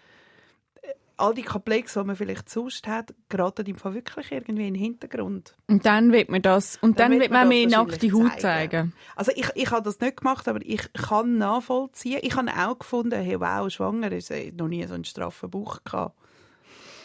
all 1.18 1.34
die 1.34 1.44
Komplexe, 1.44 2.00
die 2.00 2.08
man 2.08 2.16
vielleicht 2.16 2.50
sonst 2.50 2.88
hat, 2.88 3.14
geraten 3.30 3.66
im 3.66 3.76
Fall 3.76 3.94
wirklich 3.94 4.32
irgendwie 4.32 4.68
in 4.68 4.74
den 4.74 4.82
Hintergrund. 4.82 5.56
Und 5.68 5.86
dann 5.86 6.12
wird 6.12 6.30
man 6.30 6.42
das, 6.42 6.78
und 6.82 7.00
dann, 7.00 7.12
Dann 7.12 7.20
wird 7.20 7.32
man 7.32 7.42
man 7.42 7.50
mehr 7.50 7.68
das 7.68 7.72
nackte 7.74 8.12
Haut 8.14 8.40
zeigen. 8.40 8.94
Also 9.16 9.32
ich, 9.36 9.48
ich 9.56 9.72
habe 9.72 9.84
das 9.84 10.00
nicht 10.00 10.18
gemacht, 10.18 10.48
aber 10.48 10.60
ich 10.64 10.92
kann 10.94 11.38
nachvollziehen. 11.38 12.20
Ich 12.22 12.36
habe 12.36 12.52
auch 12.52 12.80
gefunden, 12.80 13.22
hey, 13.22 13.40
wow, 13.40 13.70
schwanger 13.70 14.12
ist 14.12 14.32
äh, 14.32 14.52
noch 14.52 14.68
nie 14.68 14.86
so 14.88 14.94
einen 14.96 15.06
straffen 15.06 15.50
Bauch 15.50 15.84
gehabt. 15.84 16.18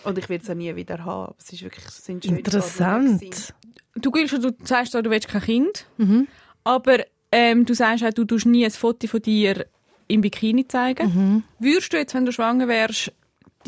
Und 0.04 0.16
ich 0.16 0.28
werde 0.28 0.44
es 0.44 0.50
auch 0.50 0.54
nie 0.54 0.74
wieder 0.74 1.04
haben. 1.04 1.34
Es 1.38 1.52
ist 1.52 1.62
wirklich, 1.62 1.84
es 1.84 2.04
sind. 2.04 2.24
Interessant. 2.24 3.52
Du, 3.94 4.10
Gülscha, 4.10 4.38
du 4.38 4.52
sagst 4.62 4.94
du 4.94 5.10
willst 5.10 5.28
kein 5.28 5.42
Kind, 5.42 5.86
aber 6.64 6.98
ähm, 7.32 7.66
du 7.66 7.74
sagst 7.74 8.04
auch, 8.04 8.12
du 8.12 8.24
tust 8.24 8.46
nie 8.46 8.64
ein 8.64 8.70
Foto 8.70 9.06
von 9.06 9.20
dir 9.20 9.66
im 10.06 10.20
Bikini 10.22 10.66
zeigen. 10.66 11.44
Würdest 11.58 11.92
du 11.92 11.98
jetzt, 11.98 12.14
wenn 12.14 12.24
du 12.24 12.32
schwanger 12.32 12.68
wärst, 12.68 13.12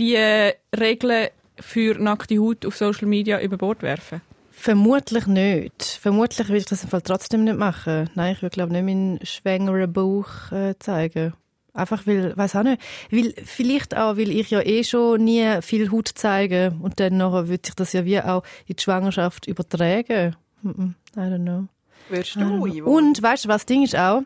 die 0.00 0.17
äh, 0.17 0.55
Regeln 0.76 1.29
für 1.61 1.94
nackte 2.00 2.38
Haut 2.38 2.67
auf 2.67 2.76
Social 2.76 3.06
Media 3.06 3.41
über 3.41 3.56
Bord 3.56 3.82
werfen? 3.82 4.23
Vermutlich 4.50 5.26
nicht. 5.26 5.85
Vermutlich 5.85 6.49
würde 6.49 6.58
ich 6.58 6.67
das 6.67 6.82
im 6.82 6.91
Fall 6.91 7.02
trotzdem 7.02 7.44
nicht 7.44 7.56
machen. 7.56 8.11
Nein, 8.14 8.35
ich 8.35 8.43
würde 8.43 8.55
glaube 8.55 8.73
nicht 8.73 8.85
meinen 8.85 9.25
schwängeren 9.25 9.93
Bauch 9.93 10.52
äh, 10.52 10.75
zeigen. 10.79 11.35
Einfach 11.73 12.06
weil, 12.06 12.37
weiß 12.37 12.56
auch 12.56 12.64
nicht, 12.64 12.82
weil 13.11 13.32
vielleicht 13.44 13.97
auch, 13.97 14.17
weil 14.17 14.31
ich 14.31 14.50
ja 14.50 14.61
eh 14.61 14.82
schon 14.82 15.23
nie 15.25 15.62
viel 15.62 15.91
Haut 15.93 16.11
zeige 16.14 16.75
und 16.81 16.99
dann 16.99 17.17
nachher 17.17 17.49
würde 17.49 17.64
sich 17.64 17.76
das 17.76 17.93
ja 17.93 18.05
wie 18.05 18.20
auch 18.20 18.43
in 18.67 18.76
die 18.76 18.82
Schwangerschaft 18.82 19.46
übertragen. 19.46 20.35
Mhm. 20.62 20.94
I 21.17 21.20
don't 21.20 21.44
know. 21.44 21.69
Würdest 22.08 22.37
du, 22.37 22.67
Ivo? 22.67 22.91
Und 22.91 23.23
weißt 23.23 23.44
du, 23.44 23.49
was 23.49 23.62
das 23.62 23.67
Ding 23.67 23.85
ist 23.85 23.96
auch? 23.96 24.23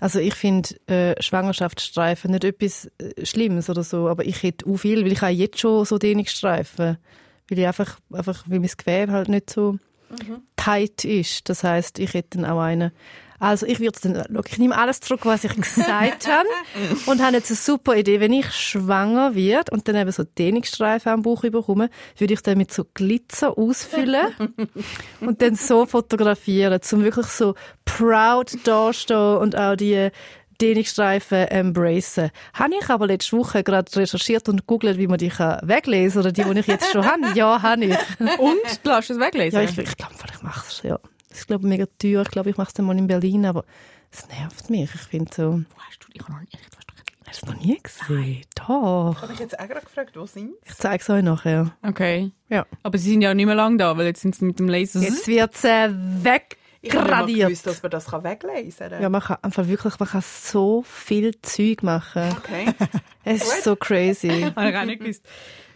Also 0.00 0.20
ich 0.20 0.34
finde 0.34 0.68
äh, 0.86 1.20
Schwangerschaftsstreifen 1.20 2.30
nicht 2.30 2.44
etwas 2.44 2.90
äh, 2.98 3.26
Schlimmes 3.26 3.68
oder 3.68 3.82
so, 3.82 4.08
aber 4.08 4.24
ich 4.24 4.42
hätte 4.42 4.66
auch 4.66 4.76
viel, 4.76 5.04
weil 5.04 5.12
ich 5.12 5.20
habe 5.20 5.32
jetzt 5.32 5.58
schon 5.58 5.84
so 5.84 5.98
Dehnungsstreifen, 5.98 6.98
weil 7.48 7.58
ich 7.58 7.66
einfach, 7.66 7.98
einfach 8.12 8.44
weil 8.46 8.60
mein 8.60 8.70
Gewebe 8.76 9.12
halt 9.12 9.28
nicht 9.28 9.50
so 9.50 9.78
tight 10.56 11.04
ist. 11.04 11.48
Das 11.48 11.64
heißt, 11.64 11.98
ich 11.98 12.14
hätte 12.14 12.38
dann 12.38 12.50
auch 12.50 12.60
einen. 12.60 12.92
Also 13.38 13.66
ich 13.66 13.80
würde 13.80 13.98
dann, 14.02 14.24
schau, 14.32 14.42
ich 14.46 14.58
nehme 14.58 14.76
alles 14.76 15.00
zurück, 15.00 15.20
was 15.24 15.44
ich 15.44 15.54
gesagt 15.56 16.28
habe 16.28 16.48
und 17.06 17.22
habe 17.22 17.36
jetzt 17.36 17.50
eine 17.50 17.56
super 17.56 17.96
Idee. 17.96 18.20
Wenn 18.20 18.32
ich 18.32 18.50
schwanger 18.52 19.34
werde 19.34 19.72
und 19.72 19.86
dann 19.88 19.96
eben 19.96 20.10
so 20.10 20.24
Dehnungsstreifen 20.24 21.12
am 21.12 21.22
Bauch 21.22 21.42
bekomme, 21.42 21.90
würde 22.16 22.34
ich 22.34 22.42
dann 22.42 22.58
mit 22.58 22.72
so 22.72 22.84
Glitzer 22.94 23.56
ausfüllen 23.56 24.34
und 25.20 25.40
dann 25.42 25.54
so 25.54 25.86
fotografieren, 25.86 26.82
zum 26.82 27.04
wirklich 27.04 27.26
so 27.26 27.54
proud 27.84 28.56
dastehen 28.64 29.38
und 29.38 29.56
auch 29.56 29.76
die 29.76 30.10
Dehnungsstreifen 30.60 31.48
embracen. 31.48 32.30
Habe 32.54 32.74
ich 32.80 32.88
aber 32.88 33.06
letzte 33.06 33.36
Woche 33.36 33.62
gerade 33.62 33.94
recherchiert 33.94 34.48
und 34.48 34.66
googelt, 34.66 34.98
wie 34.98 35.06
man 35.06 35.18
die 35.18 35.28
kann 35.28 35.60
weglesen 35.62 36.20
oder 36.20 36.32
die, 36.32 36.42
die 36.42 36.58
ich 36.58 36.66
jetzt 36.66 36.90
schon 36.90 37.06
habe. 37.06 37.28
Ja, 37.34 37.62
habe 37.62 37.84
ich. 37.84 37.96
Und? 38.38 38.58
Du 38.82 38.90
lässt 38.90 39.10
es 39.10 39.20
weglesen? 39.20 39.60
Ja, 39.60 39.64
ich, 39.64 39.78
ich 39.78 39.96
glaube, 39.96 40.14
ich 40.34 40.42
mache 40.42 40.66
es. 40.68 40.82
Ja. 40.82 40.98
Das 41.28 41.40
ist, 41.40 41.46
glaube 41.46 41.64
ich, 41.64 41.68
mega 41.68 41.86
teuer. 41.98 42.22
Ich 42.22 42.30
glaube, 42.30 42.50
ich 42.50 42.56
mache 42.56 42.68
es 42.68 42.74
dann 42.74 42.86
mal 42.86 42.96
in 42.98 43.06
Berlin, 43.06 43.46
aber 43.46 43.64
es 44.10 44.26
nervt 44.28 44.70
mich. 44.70 44.94
Ich 44.94 45.00
finde 45.02 45.30
so... 45.34 45.42
Wo 45.42 45.80
hast 45.80 46.04
du, 46.04 46.08
ich 46.12 46.22
habe 46.22 46.32
noch 46.32 46.40
nicht, 46.40 46.58
hast 47.26 47.42
du 47.42 47.46
es 47.46 47.54
noch 47.54 47.62
nie 47.62 47.78
gesehen? 47.82 48.42
Doch. 48.56 49.22
habe 49.22 49.32
ich 49.32 49.38
jetzt 49.38 49.58
auch 49.58 49.68
gerade 49.68 49.84
gefragt, 49.84 50.16
wo 50.16 50.26
sind 50.26 50.52
Ich 50.64 50.74
zeige 50.74 51.02
es 51.02 51.10
euch 51.10 51.22
nachher. 51.22 51.76
Okay. 51.82 52.32
Ja. 52.48 52.66
Aber 52.82 52.96
sie 52.98 53.10
sind 53.10 53.22
ja 53.22 53.34
nicht 53.34 53.46
mehr 53.46 53.54
lang 53.54 53.76
da, 53.76 53.96
weil 53.96 54.06
jetzt 54.06 54.22
sind 54.22 54.34
sie 54.34 54.44
mit 54.44 54.58
dem 54.58 54.68
Laser... 54.68 55.00
Jetzt 55.00 55.26
wird 55.26 55.54
es 55.54 55.64
äh, 55.64 55.90
weg. 55.92 56.56
Ich 56.80 56.94
habe 56.94 57.08
gradiert. 57.08 57.48
gewusst, 57.48 57.66
dass 57.66 57.82
man 57.82 57.90
das 57.90 58.06
kann 58.06 58.22
weglesen 58.24 58.90
kann. 58.90 59.02
Ja, 59.02 59.08
man 59.08 59.20
kann 59.20 59.38
einfach 59.42 59.66
wirklich, 59.66 59.98
man 59.98 60.08
kann 60.08 60.22
so 60.22 60.82
viel 60.82 61.40
Zeug 61.42 61.82
machen. 61.82 62.22
Okay. 62.38 62.66
Es 63.24 63.42
ist 63.42 63.64
so 63.64 63.74
crazy. 63.74 64.46
Habe 64.56 64.70
ich 64.70 64.76
auch 64.76 64.84
nicht 64.84 65.00
gewusst. 65.00 65.24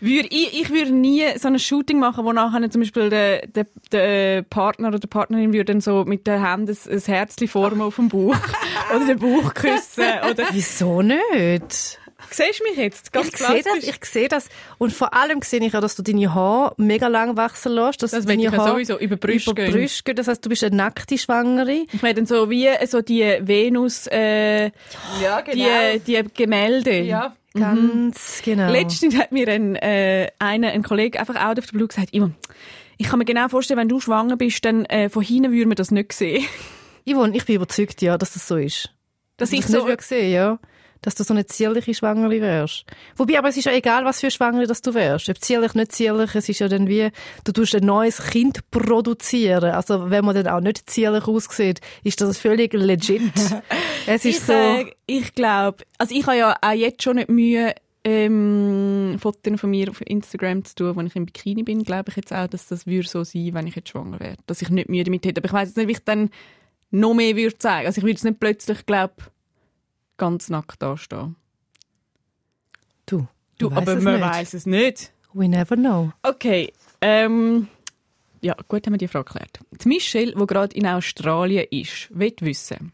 Würde 0.03 0.29
ich, 0.33 0.61
ich 0.61 0.71
würde 0.71 0.91
nie 0.91 1.23
so 1.39 1.47
ein 1.47 1.61
Shooting 1.61 2.01
machen, 2.01 2.25
wo 2.25 2.33
nachher 2.33 2.69
zum 2.69 2.81
Beispiel 2.81 3.09
der, 3.09 3.47
der, 3.47 3.67
der 3.93 4.43
Partner 4.43 4.89
oder 4.89 4.99
die 4.99 5.07
Partnerin 5.07 5.53
würde 5.53 5.67
dann 5.67 5.81
so 5.81 6.05
mit 6.05 6.27
den 6.27 6.45
Händen 6.45 6.77
ein, 6.77 6.93
ein 6.93 7.01
Herzchen 7.01 7.47
formen 7.47 7.83
auf 7.83 7.95
dem 7.95 8.09
Bauch. 8.09 8.35
oder 8.97 9.07
den 9.07 9.19
Bauch 9.21 9.55
küssen. 9.55 10.03
Oder, 10.29 10.47
Wieso 10.51 11.03
nicht? 11.03 12.01
siehst 12.31 12.61
du 12.61 12.65
mich 12.65 12.77
jetzt? 12.77 13.13
Ganz 13.13 13.29
ich 13.29 13.37
sehe 13.37 13.63
das, 13.63 13.85
ich 13.85 14.05
sehe 14.05 14.29
das. 14.29 14.49
Und 14.79 14.93
vor 14.93 15.15
allem 15.15 15.41
sehe 15.43 15.61
ich 15.61 15.73
ja, 15.73 15.81
dass 15.81 15.95
du 15.95 16.03
deine 16.03 16.35
Haare 16.35 16.75
mega 16.79 17.07
lang 17.07 17.37
wachsen 17.37 17.71
lässt. 17.71 18.03
Dass 18.03 18.11
Das 18.11 18.27
deine 18.27 18.43
ich 18.43 18.51
ja 18.51 18.59
Haare 18.59 18.71
sowieso 18.73 18.99
über 18.99 19.17
Brüste 19.17 19.53
über 19.53 19.63
gehen. 19.63 19.73
Brüste 19.73 20.03
gehen. 20.03 20.17
Das 20.17 20.27
heißt, 20.27 20.45
du 20.45 20.49
bist 20.49 20.65
eine 20.65 20.75
nackte 20.75 21.17
Schwangere. 21.17 21.85
Ich 21.93 22.03
meine 22.03 22.15
dann 22.15 22.27
so 22.27 22.51
wie 22.51 22.69
so 22.87 23.03
die 23.03 23.39
Venus, 23.41 24.09
äh, 24.09 24.73
Ja, 25.21 25.43
die, 25.43 26.01
die 26.01 26.25
Gemälde. 26.35 27.03
Ja. 27.03 27.37
Ganz 27.55 28.43
genau. 28.45 28.71
Letztens 28.71 29.17
hat 29.17 29.33
mir 29.33 29.49
ein, 29.49 29.77
äh, 29.77 30.31
einer, 30.39 30.69
ein 30.69 30.83
Kollege 30.83 31.21
einfach 31.21 31.37
out 31.37 31.59
of 31.59 31.67
the 31.67 31.73
blue 31.73 31.89
gesagt, 31.89 32.15
Ivan, 32.15 32.35
ich 32.99 33.09
kann 33.09 33.19
mir 33.19 33.25
genau 33.25 33.49
vorstellen, 33.49 33.79
wenn 33.79 33.89
du 33.89 34.01
schwanger 34.01 34.37
bist, 34.37 34.65
dann 34.65 34.85
äh, 34.87 35.09
von 35.09 35.23
hinten 35.23 35.53
würde 35.53 35.67
man 35.67 35.77
das 35.77 35.91
nicht 35.91 36.13
sehen. 36.13 36.45
Yvonne, 37.09 37.37
ich 37.37 37.45
bin 37.45 37.57
überzeugt, 37.57 38.01
ja, 38.01 38.17
dass 38.17 38.35
das 38.35 38.47
so 38.47 38.57
ist. 38.57 38.95
Dass 39.37 39.53
ich 39.53 39.61
ich 39.61 39.67
so, 39.67 39.87
nicht 39.87 40.03
sehen, 40.03 40.33
ja. 40.33 40.59
Dass 41.03 41.15
du 41.15 41.25
so 41.25 41.35
eine 41.35 41.47
zierliche 41.47 41.95
Schwangere 41.95 42.41
wärst. 42.41 42.85
Wobei, 43.17 43.39
aber 43.39 43.49
es 43.49 43.57
ist 43.57 43.65
ja 43.65 43.73
egal, 43.73 44.05
was 44.05 44.21
für 44.21 44.31
Schwangere 44.31 44.67
das 44.67 44.83
du 44.83 44.95
wärst. 44.95 45.29
Ob 45.29 45.39
zierlich, 45.39 45.75
nicht 45.75 45.93
zierlich, 45.93 46.35
es 46.35 46.49
ist 46.49 46.61
ja 46.61 46.69
dann 46.69 46.89
wie, 46.89 47.11
du 47.45 47.53
tust 47.53 47.75
ein 47.75 47.85
neues 47.85 48.23
Kind 48.23 48.71
produzieren. 48.71 49.65
Also, 49.65 50.11
wenn 50.11 50.25
man 50.25 50.35
dann 50.35 50.49
auch 50.49 50.61
nicht 50.61 50.89
zierlich 50.89 51.27
aussieht, 51.27 51.81
ist 52.05 52.21
das 52.21 52.39
völlig 52.39 52.73
legit. 52.73 53.33
es 54.07 54.25
ist 54.25 54.27
ich, 54.27 54.41
so, 54.41 54.53
äh, 54.53 54.93
ich 55.07 55.35
glaube, 55.35 55.79
also 55.99 56.15
ich 56.15 56.27
habe 56.27 56.39
ja 56.39 56.57
auch 56.61 56.73
jetzt 56.73 57.03
schon 57.03 57.17
nicht 57.17 57.29
Mühe, 57.29 57.75
ähm, 58.05 59.17
Fotos 59.21 59.61
von 59.61 59.71
mir 59.71 59.89
auf 59.91 60.01
Instagram 60.05 60.65
zu 60.65 60.75
tun, 60.75 60.97
wenn 60.97 61.07
ich 61.07 61.17
im 61.17 61.27
Bikini 61.27 61.63
bin, 61.63 61.85
glaube 61.85 62.11
ich 62.11 62.17
jetzt 62.17 62.33
auch, 62.33 62.49
dass 62.49 62.67
das 62.67 62.87
würde 62.87 63.09
so 63.09 63.23
sein, 63.23 63.55
wenn 63.55 63.67
ich 63.67 63.77
jetzt 63.77 63.91
schwanger 63.91 64.19
wäre. 64.21 64.37
Dass 64.47 64.63
ich 64.63 64.71
nicht 64.71 64.89
Mühe 64.89 65.05
damit 65.05 65.25
hätte. 65.25 65.41
Aber 65.41 65.47
ich 65.47 65.53
weiß 65.53 65.69
jetzt 65.69 65.77
nicht, 65.77 65.89
wie 65.89 65.93
ich 65.93 66.05
dann 66.05 66.31
noch 66.91 67.15
mehr 67.15 67.37
würde 67.37 67.57
zeigen. 67.59 67.87
Also 67.87 67.99
ich 67.99 68.03
würde 68.03 68.13
jetzt 68.13 68.25
nicht 68.25 68.41
plötzlich, 68.41 68.85
glaube 68.87 69.15
ganz 70.23 70.49
nackt 70.51 70.81
dastehen. 70.81 71.35
du, 73.07 73.27
Du, 73.59 73.71
weiss 73.71 73.89
aber 73.89 74.01
man 74.01 74.21
weiß 74.21 74.55
es 74.55 74.67
nicht. 74.67 75.13
We 75.33 75.49
never 75.49 75.77
know. 75.77 76.13
Okay, 76.23 76.73
ähm, 77.01 77.67
ja, 78.41 78.55
gut 78.69 78.87
haben 78.87 78.95
wir 78.95 78.99
die 78.99 79.09
Frage 79.09 79.25
geklärt. 79.25 79.59
Die 79.71 79.89
Michelle, 79.89 80.33
die 80.33 80.47
gerade 80.47 80.77
in 80.77 80.87
Australien 80.87 81.67
ist, 81.71 82.09
will 82.11 82.35
wissen, 82.41 82.93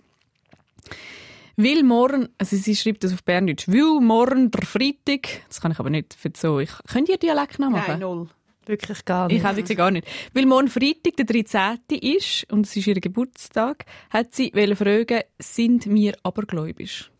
will 1.57 1.83
morgen, 1.83 2.29
also 2.39 2.57
sie 2.57 2.77
schreibt 2.77 3.05
das 3.05 3.13
auf 3.13 3.25
Berndeutsch, 3.25 3.69
will 3.69 4.01
morgen 4.01 4.51
der 4.51 4.63
Freitag, 4.63 5.47
das 5.49 5.61
kann 5.61 5.73
ich 5.73 5.79
aber 5.79 5.91
nicht 5.91 6.15
für 6.15 6.31
so, 6.35 6.61
ich, 6.61 6.71
könnt 6.91 7.11
ihr 7.11 7.19
Dialekt 7.19 7.59
nachmachen? 7.59 7.85
Nein, 7.89 8.01
null. 8.01 8.29
Wirklich 8.67 9.05
gar 9.07 9.29
nicht. 9.29 9.39
Ich 9.39 9.47
auch 9.47 9.57
wirklich 9.57 9.79
gar 9.79 9.91
nicht. 9.91 10.07
Weil 10.35 10.45
morgen 10.45 10.69
Freitag, 10.69 11.17
der 11.17 11.25
13. 11.25 11.79
ist, 12.01 12.51
und 12.53 12.67
es 12.67 12.77
ist 12.77 12.87
ihr 12.87 13.01
Geburtstag, 13.01 13.87
hat 14.11 14.35
sie 14.35 14.53
wollen 14.55 14.77
fragen, 14.77 15.23
sind 15.39 15.89
wir 15.89 16.15
abergläubisch? 16.23 17.11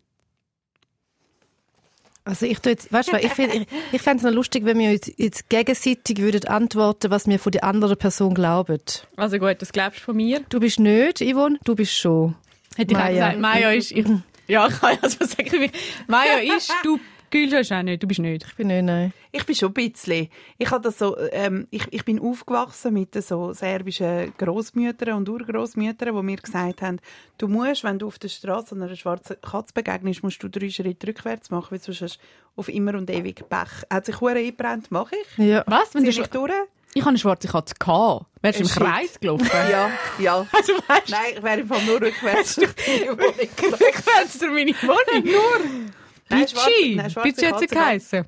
Also 2.29 2.45
ich 2.45 2.59
tu 2.59 2.69
jetzt, 2.69 2.93
weißt 2.93 3.09
du, 3.09 3.13
was, 3.15 3.23
ich 3.23 3.33
finde, 3.33 3.57
ich, 3.57 3.67
ich 3.91 4.03
fände 4.03 4.19
es 4.19 4.23
noch 4.25 4.33
lustig, 4.33 4.67
wenn 4.67 4.79
wir 4.79 4.91
uns 4.91 5.11
jetzt 5.17 5.49
gegenseitig 5.49 6.19
würden 6.19 6.47
antworten, 6.47 7.11
was 7.11 7.27
wir 7.27 7.39
von 7.39 7.53
der 7.53 7.65
anderen 7.65 7.97
Person 7.97 8.35
glauben. 8.35 8.83
Also 9.17 9.39
gut, 9.39 9.57
das 9.61 9.73
glaubst 9.73 10.01
du 10.01 10.05
von 10.05 10.17
mir? 10.17 10.41
Du 10.51 10.61
bist 10.61 10.79
nicht, 10.79 11.21
Yvonne, 11.23 11.59
du 11.65 11.75
bist 11.75 11.95
schon. 11.95 12.35
Hätte 12.77 12.93
ich 12.93 12.99
Maya. 12.99 13.13
gesagt, 13.13 13.39
Maya 13.41 13.73
ist, 13.73 13.93
ich, 13.93 14.07
ja, 14.47 14.67
ich 14.69 14.79
kann 14.79 14.99
ja 15.03 15.09
so 15.09 15.25
sagen, 15.25 15.71
Maya 16.07 16.55
ist, 16.55 16.71
du, 16.83 17.01
Gülscha 17.31 17.59
ist 17.59 17.73
auch 17.73 17.83
nicht, 17.83 18.03
du 18.03 18.07
bist 18.07 18.21
nicht. 18.21 18.47
Ich 18.47 18.55
bin 18.57 18.69
nicht, 18.69 18.85
nein. 18.85 19.13
Ich 19.33 19.45
bin 19.45 19.55
schon 19.55 19.71
ein 19.71 19.75
bisschen. 19.75 20.29
Ich, 20.57 20.71
habe 20.71 20.83
das 20.83 20.99
so, 20.99 21.17
ähm, 21.33 21.67
ich, 21.71 21.87
ich 21.91 22.05
bin 22.05 22.21
aufgewachsen 22.21 22.95
mit 22.95 23.15
so 23.23 23.53
serbischen 23.53 24.33
Großmüttern 24.39 25.15
und 25.15 25.29
Urgroßmüttern, 25.29 26.15
die 26.15 26.23
mir 26.23 26.37
gesagt 26.37 26.83
haben, 26.83 27.01
du 27.37 27.49
musst, 27.49 27.85
wenn 27.85 27.99
du 27.99 28.07
auf 28.07 28.19
der 28.19 28.29
Straße 28.29 28.75
einer 28.75 28.95
schwarzen 28.97 29.37
Katze 29.41 29.73
begegnest, 29.75 30.23
musst 30.23 30.43
du 30.43 30.49
drei 30.49 30.71
Schritte 30.71 31.09
rückwärts 31.09 31.51
machen, 31.51 31.69
weil 31.71 31.81
sonst 31.81 32.03
hast 32.03 32.17
du 32.17 32.61
auf 32.61 32.69
immer 32.69 32.95
und 32.95 33.11
ewig 33.11 33.49
Pech. 33.49 33.85
Hat 33.91 34.07
sich 34.07 34.21
Hure 34.21 34.39
eingebrannt, 34.39 34.91
mache 34.91 35.17
ich. 35.17 35.45
Ja. 35.45 35.65
Was? 35.67 35.95
Wenn 35.95 36.05
du 36.05 36.11
Zieh 36.11 36.21
ich 36.21 36.27
durch? 36.29 36.53
Ich 36.95 37.03
habe 37.03 37.11
eine 37.11 37.19
schwarze 37.19 37.49
Katze 37.49 37.75
gehabt. 37.79 38.27
Wärst 38.41 38.59
du 38.59 38.63
im 38.63 38.69
Shit. 38.69 38.83
Kreis 38.83 39.21
gelaufen? 39.21 39.49
Ja, 39.71 39.91
ja. 40.19 40.47
Also 40.53 40.73
weißt 40.73 41.11
Nein, 41.11 41.21
ich 41.37 41.43
wäre 41.43 41.61
im 41.61 41.69
Fall 41.69 41.85
nur 41.85 42.01
rückwärts 42.01 42.57
durch 42.57 42.75
die 42.75 43.09
Wohnung 43.09 43.49
du, 43.57 43.67
rückwärts 43.67 44.39
durch 44.39 44.53
meine 44.53 44.73
Wohnung. 44.83 45.25
Nur. 45.25 45.93
Bitschi. 46.29 47.01
Bitschi 47.23 47.47
hat 47.47 47.59
sie 47.61 47.67
geheissen. 47.67 48.25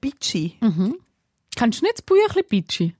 Bitschi. 0.00 0.58
Kennst 1.56 1.80
du 1.80 1.84
nicht 1.84 1.98
das 1.98 2.02
Büchlein 2.02 2.44
Bitschi? 2.48 2.94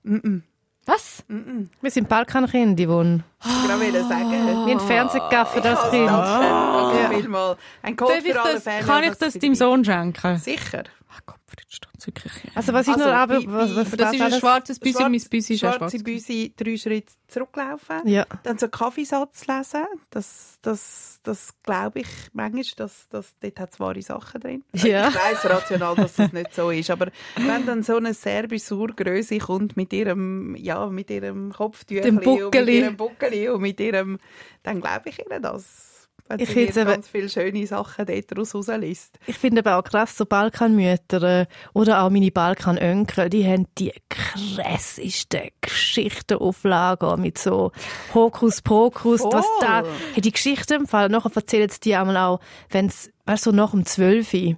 Was? 0.85 1.23
Wir 1.27 1.91
sind 1.91 2.09
Balkankinder, 2.09 2.83
Yvonne. 2.85 3.23
Ich 3.43 3.47
wollte 3.69 4.03
sagen. 4.07 4.31
Wir 4.31 4.75
haben 4.75 4.79
Fernsehen 4.87 5.21
als 5.21 5.79
Oh, 5.85 5.89
Kind. 5.91 6.09
danke. 6.09 7.31
Ja. 7.31 7.57
Ein 7.83 7.95
Code 7.95 8.13
Darf 8.15 8.25
ich 8.25 8.31
für 8.33 8.41
alle 8.41 8.53
das, 8.55 8.63
Fans. 8.63 8.85
kann 8.87 9.03
ich 9.03 9.13
das 9.13 9.33
deinem 9.35 9.55
Sohn 9.55 9.85
schenken? 9.85 10.37
Sicher. 10.37 10.83
Ach 11.11 11.21
steht 11.51 11.65
es 11.69 11.79
wirklich. 12.15 12.33
Also 12.55 12.73
was 12.73 12.87
ich 12.87 12.93
Also, 12.93 13.05
noch 13.05 13.13
aber, 13.13 13.35
was, 13.47 13.75
was 13.75 13.91
das 13.91 14.13
ist 14.13 14.21
ein 14.21 14.31
schwarzes 14.39 14.79
Büsi, 14.79 14.97
Schwarz- 14.97 15.09
mein 15.11 15.21
Büsi 15.29 15.53
ist 15.53 15.63
ein 15.63 15.69
Schwarze 15.69 15.79
schwarzes. 15.79 16.03
Büsi, 16.03 16.53
drei 16.57 16.77
Schritte 16.77 17.13
zurücklaufen. 17.27 18.07
Ja. 18.07 18.25
Dann 18.43 18.57
so 18.57 18.65
einen 18.65 18.71
Kaffeesatz 18.71 19.47
lesen. 19.47 19.85
Das, 20.09 20.57
das, 20.61 21.19
das 21.23 21.53
glaube 21.63 21.99
ich 21.99 22.07
manchmal, 22.33 22.63
dass, 22.77 23.07
dass 23.09 23.33
dort 23.39 23.59
hat 23.59 23.79
wahre 23.79 24.01
Sachen 24.01 24.41
drin. 24.41 24.63
Ja. 24.73 25.09
Ich 25.09 25.15
weiss 25.15 25.45
rational, 25.45 25.95
dass 25.95 26.15
das 26.15 26.33
nicht 26.33 26.53
so 26.53 26.71
ist. 26.71 26.89
Aber 26.89 27.07
wenn 27.35 27.65
dann 27.65 27.83
so 27.83 27.97
eine 27.97 28.13
serbische 28.13 28.75
Urgröße 28.75 29.37
kommt 29.37 29.77
mit 29.77 29.93
ihrem, 29.93 30.55
ja, 30.55 30.87
mit 30.87 31.09
ihrem 31.11 31.51
Kopftüchli 31.53 32.09
und 32.09 32.15
mit 32.15 32.23
Buckeli. 32.25 32.79
ihrem 32.79 32.97
Buckeli 32.97 33.49
und 33.49 33.61
mit 33.61 33.79
ihrem, 33.79 34.17
dann 34.63 34.81
glaube 34.81 35.09
ich 35.09 35.19
ihnen 35.19 35.41
das. 35.41 35.98
Wenn 36.29 36.39
Ich 36.39 36.47
sie 36.49 36.53
find's 36.53 36.77
eben- 36.77 36.89
ganz 36.89 37.07
viele 37.07 37.27
schöne 37.27 37.65
Sachen 37.65 38.05
dort 38.05 38.37
raus 38.37 38.53
rausliest. 38.55 39.17
Ich 39.25 39.37
finde 39.37 39.61
aber 39.65 39.77
auch 39.79 39.83
krass, 39.83 40.15
so 40.15 40.25
Balkanmütter 40.25 41.41
äh, 41.41 41.45
oder 41.73 42.03
auch 42.03 42.09
meine 42.11 42.29
Balkanönkel, 42.31 43.29
die 43.29 43.45
haben 43.45 43.65
die 43.79 43.91
krassesten 44.09 45.49
Geschichten 45.59 46.37
auf 46.37 46.63
Lager 46.63 47.17
mit 47.17 47.37
so 47.39 47.71
Hokuspokus, 48.13 49.21
was 49.23 49.45
da, 49.61 49.83
hey, 50.13 50.21
die 50.21 50.31
Geschichten 50.31 50.73
im 50.81 50.87
Fall, 50.87 51.09
nachher 51.09 51.31
erzählen 51.35 51.69
sie 51.69 51.79
die 51.79 51.95
einmal 51.95 52.17
auch, 52.17 52.39
wenn's, 52.69 53.09
weißt 53.25 53.45
du, 53.47 53.49
so 53.51 53.55
nach 53.55 53.71
dem 53.71 53.85
Zwölfi, 53.85 54.55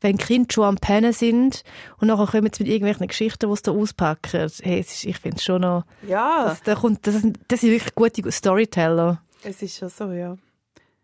wenn 0.00 0.16
die 0.16 0.24
Kinder 0.24 0.48
schon 0.52 0.64
am 0.64 0.76
Pennen 0.76 1.12
sind 1.12 1.62
und 1.98 2.08
nachher 2.08 2.26
kommen 2.26 2.50
sie 2.52 2.62
mit 2.64 2.72
irgendwelchen 2.72 3.06
Geschichten, 3.08 3.48
die 3.48 3.56
sie 3.56 3.62
da 3.62 3.70
auspacken. 3.72 4.50
Hey, 4.62 4.80
es 4.80 4.92
ist, 4.92 5.04
ich 5.04 5.18
finde 5.18 5.36
es 5.38 5.44
schon 5.44 5.62
noch, 5.62 5.84
Ja, 6.06 6.46
das, 6.48 6.62
da 6.62 6.74
kommt, 6.74 7.06
das, 7.06 7.14
das 7.48 7.60
sind 7.60 7.70
wirklich 7.70 7.94
gute 7.94 8.30
Storyteller. 8.32 9.22
es 9.44 9.62
ist 9.62 9.78
schon 9.78 9.88
so, 9.88 10.10
ja. 10.12 10.36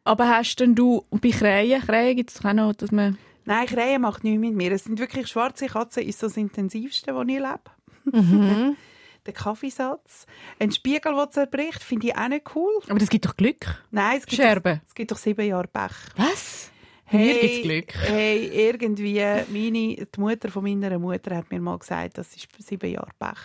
Aber 0.09 0.27
hast 0.27 0.59
denn 0.59 0.75
du, 0.75 1.05
und 1.11 1.21
bei 1.21 1.29
Krähen, 1.29 1.83
Krähen 1.83 2.17
gibt 2.17 2.31
es 2.31 2.43
auch 2.43 2.55
noch, 2.55 2.73
dass 2.73 2.91
man... 2.91 3.19
Nein, 3.45 3.67
Krähen 3.67 4.01
macht 4.01 4.25
nichts 4.25 4.41
mit 4.41 4.55
mir. 4.55 4.73
Es 4.73 4.85
sind 4.85 4.99
wirklich 4.99 5.29
schwarze 5.29 5.67
Katzen, 5.67 6.03
ist 6.03 6.23
das 6.23 6.39
Intensivste, 6.39 7.15
wo 7.15 7.21
ich 7.21 7.29
lebe. 7.29 7.61
Mhm. 8.05 8.75
Der 9.27 9.35
Kaffeesatz. 9.35 10.27
Ein 10.59 10.73
Spiegel, 10.73 11.15
der 11.15 11.31
zerbricht, 11.31 11.83
finde 11.83 12.07
ich 12.07 12.17
auch 12.17 12.29
nicht 12.29 12.57
cool. 12.57 12.73
Aber 12.89 12.99
das 12.99 13.11
gibt 13.11 13.27
doch 13.27 13.37
Glück. 13.37 13.85
Nein, 13.91 14.17
es 14.17 14.25
gibt, 14.25 14.41
Scherben. 14.41 14.77
Doch, 14.79 14.89
es 14.89 14.95
gibt 14.95 15.11
doch 15.11 15.19
sieben 15.19 15.47
Jahre 15.47 15.69
Pech. 15.69 15.93
Was? 16.17 16.71
Mir 17.13 17.39
gibt's 17.39 17.63
Glück. 17.63 17.95
Hey, 18.07 18.47
irgendwie, 18.47 19.21
meine, 19.21 20.07
die 20.07 20.21
Mutter 20.21 20.49
von 20.51 20.63
meiner 20.63 20.99
Mutter 20.99 21.37
hat 21.37 21.51
mir 21.51 21.61
mal 21.61 21.79
gesagt, 21.79 22.17
das 22.17 22.35
ist 22.35 22.49
sieben 22.61 22.91
Jahre 22.91 23.11
Pech. 23.19 23.37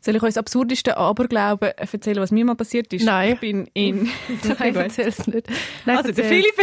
Soll 0.00 0.16
ich 0.16 0.22
euch 0.22 0.28
das 0.30 0.38
absurdeste 0.38 0.96
Aberglauben 0.96 1.70
erzählen, 1.76 2.20
was 2.20 2.30
mir 2.30 2.44
mal 2.44 2.54
passiert 2.54 2.92
ist? 2.92 3.04
Nein. 3.04 3.34
Ich 3.34 3.40
bin 3.40 3.68
in... 3.74 4.08
Nein, 4.58 4.74
erzähl's 4.74 5.26
nicht. 5.26 5.48
Nein, 5.84 5.98
Also, 5.98 6.12
der. 6.12 6.24
Philipp 6.24 6.54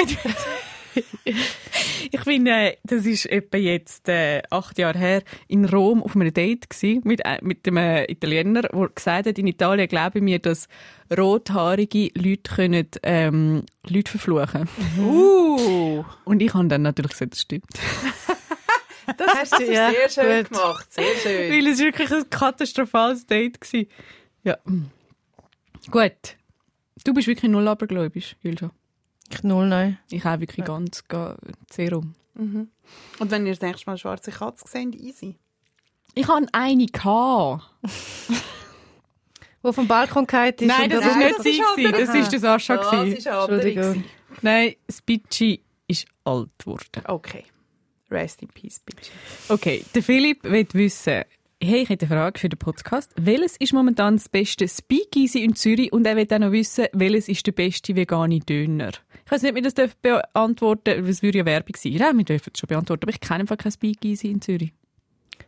ich 2.12 2.24
bin, 2.24 2.48
äh, 2.48 2.76
das 2.84 3.06
ist 3.06 3.26
etwa 3.26 3.58
jetzt 3.58 4.08
äh, 4.10 4.42
acht 4.50 4.78
Jahre 4.78 4.98
her, 4.98 5.24
in 5.48 5.66
Rom 5.66 6.04
auf 6.04 6.16
einem 6.16 6.34
Date 6.34 6.70
gsi 6.70 7.02
mit, 7.04 7.22
äh, 7.26 7.40
mit 7.42 7.68
einem 7.68 8.06
Italiener, 8.08 8.64
der 8.64 8.90
gesagt 8.90 9.28
hat, 9.28 9.38
in 9.38 9.48
Italien 9.48 9.88
glaube 9.88 10.20
ich 10.20 10.24
mir, 10.24 10.40
dass 10.40 10.68
rothaarige 11.16 12.10
Leute 12.16 12.54
können, 12.56 12.88
ähm, 13.04 13.64
Leute 13.88 14.12
verfluchen 14.12 14.68
Uh, 15.00 16.04
Und 16.26 16.42
ich 16.42 16.54
habe 16.54 16.68
dann 16.68 16.84
natürlich 16.84 17.12
gesagt, 17.12 17.34
das 17.34 17.42
stimmt. 17.42 17.66
das 19.18 19.34
hast 19.36 19.60
du 19.60 19.72
Ja, 19.72 19.92
sehr 19.92 20.10
schön 20.10 20.44
gut. 20.44 20.52
gemacht. 20.52 20.94
Sehr 20.94 21.16
schön. 21.22 21.52
Weil 21.52 21.68
es 21.68 21.80
wirklich 21.80 22.12
ein 22.12 22.30
katastrophales 22.30 23.26
Date 23.26 23.60
war. 23.74 23.84
Ja. 24.44 24.58
Gut. 25.92 26.38
Du 27.04 27.14
bist 27.14 27.28
wirklich 27.28 27.52
null 27.52 27.68
abergläubisch, 27.68 28.36
Julja. 28.42 28.72
Ich 29.32 29.44
null, 29.44 29.68
nein. 29.68 30.00
Ich 30.10 30.26
auch 30.26 30.40
wirklich 30.40 30.66
ganz 30.66 31.04
ga- 31.08 31.38
zero. 31.70 32.04
Und 32.36 32.72
wenn 33.20 33.46
ihr 33.46 33.54
das 33.54 33.62
nächste 33.62 33.90
Mal 33.90 33.98
schwarze 33.98 34.32
Katze 34.32 34.66
seht, 34.68 34.96
easy. 34.96 35.36
Ich 36.16 36.28
hatte 36.28 36.48
eine. 36.52 36.86
Gehabt. 36.86 37.64
Wo 39.62 39.72
vom 39.72 39.88
Balkon 39.88 40.28
gehalten 40.28 40.66
ist. 40.66 40.78
Nein, 40.78 40.90
das 40.90 41.06
Nein, 41.06 41.20
nicht 41.20 41.38
das 41.38 41.44
sie, 41.44 41.62
andere. 41.64 42.06
das 42.06 42.16
ist 42.16 42.32
der 42.34 42.40
Sascha. 42.40 42.76
Das 42.78 43.08
ist 43.08 43.28
eine 43.28 43.38
andere. 43.38 43.62
Entschuldigung. 43.62 44.04
Nein, 44.42 44.76
das 44.88 45.02
Bitchy 45.02 45.62
ist 45.88 46.06
alt 46.26 46.50
geworden. 46.60 47.04
Okay. 47.06 47.46
Rest 48.14 48.42
in 48.42 48.48
peace, 48.50 48.80
bitte. 48.86 49.10
Okay, 49.50 49.84
der 49.94 50.04
Philipp 50.04 50.44
will 50.44 50.68
wissen, 50.74 51.24
hey, 51.62 51.82
ich 51.84 51.90
hätte 51.90 52.06
eine 52.06 52.16
Frage 52.16 52.40
für 52.40 52.50
den 52.50 52.60
Podcast. 52.60 53.12
Welches 53.16 53.58
ist 53.58 53.74
momentan 53.74 54.18
das 54.18 54.30
beste 54.30 54.68
Speakeasy 54.68 55.44
in 55.44 55.56
Zürich? 55.56 55.92
Und 55.92 56.06
er 56.06 56.16
will 56.16 56.28
auch 56.30 56.40
noch 56.40 56.52
wissen, 56.52 56.88
welches 56.94 57.28
ist 57.28 57.46
der 57.48 57.54
beste 57.54 57.96
vegane 57.96 58.40
Döner? 58.40 58.92
Ich 59.26 59.32
weiß 59.32 59.42
nicht, 59.42 59.52
ob 59.52 59.56
wir 59.56 59.64
das 59.64 59.74
dürfen 59.74 59.96
beantworten 60.02 60.84
dürfen, 60.84 61.08
es 61.08 61.22
würde 61.24 61.40
ja 61.40 61.46
Werbung 61.46 61.76
sein. 61.78 61.94
Ja, 61.94 62.14
wir 62.14 62.26
dürfen 62.26 62.52
es 62.54 62.60
schon 62.60 62.68
beantworten, 62.68 63.04
aber 63.04 63.14
ich 63.14 63.22
kenne 63.22 63.42
einfach 63.42 63.58
kein 63.58 63.72
Speakeasy 63.72 64.30
in 64.30 64.42
Zürich. 64.42 64.74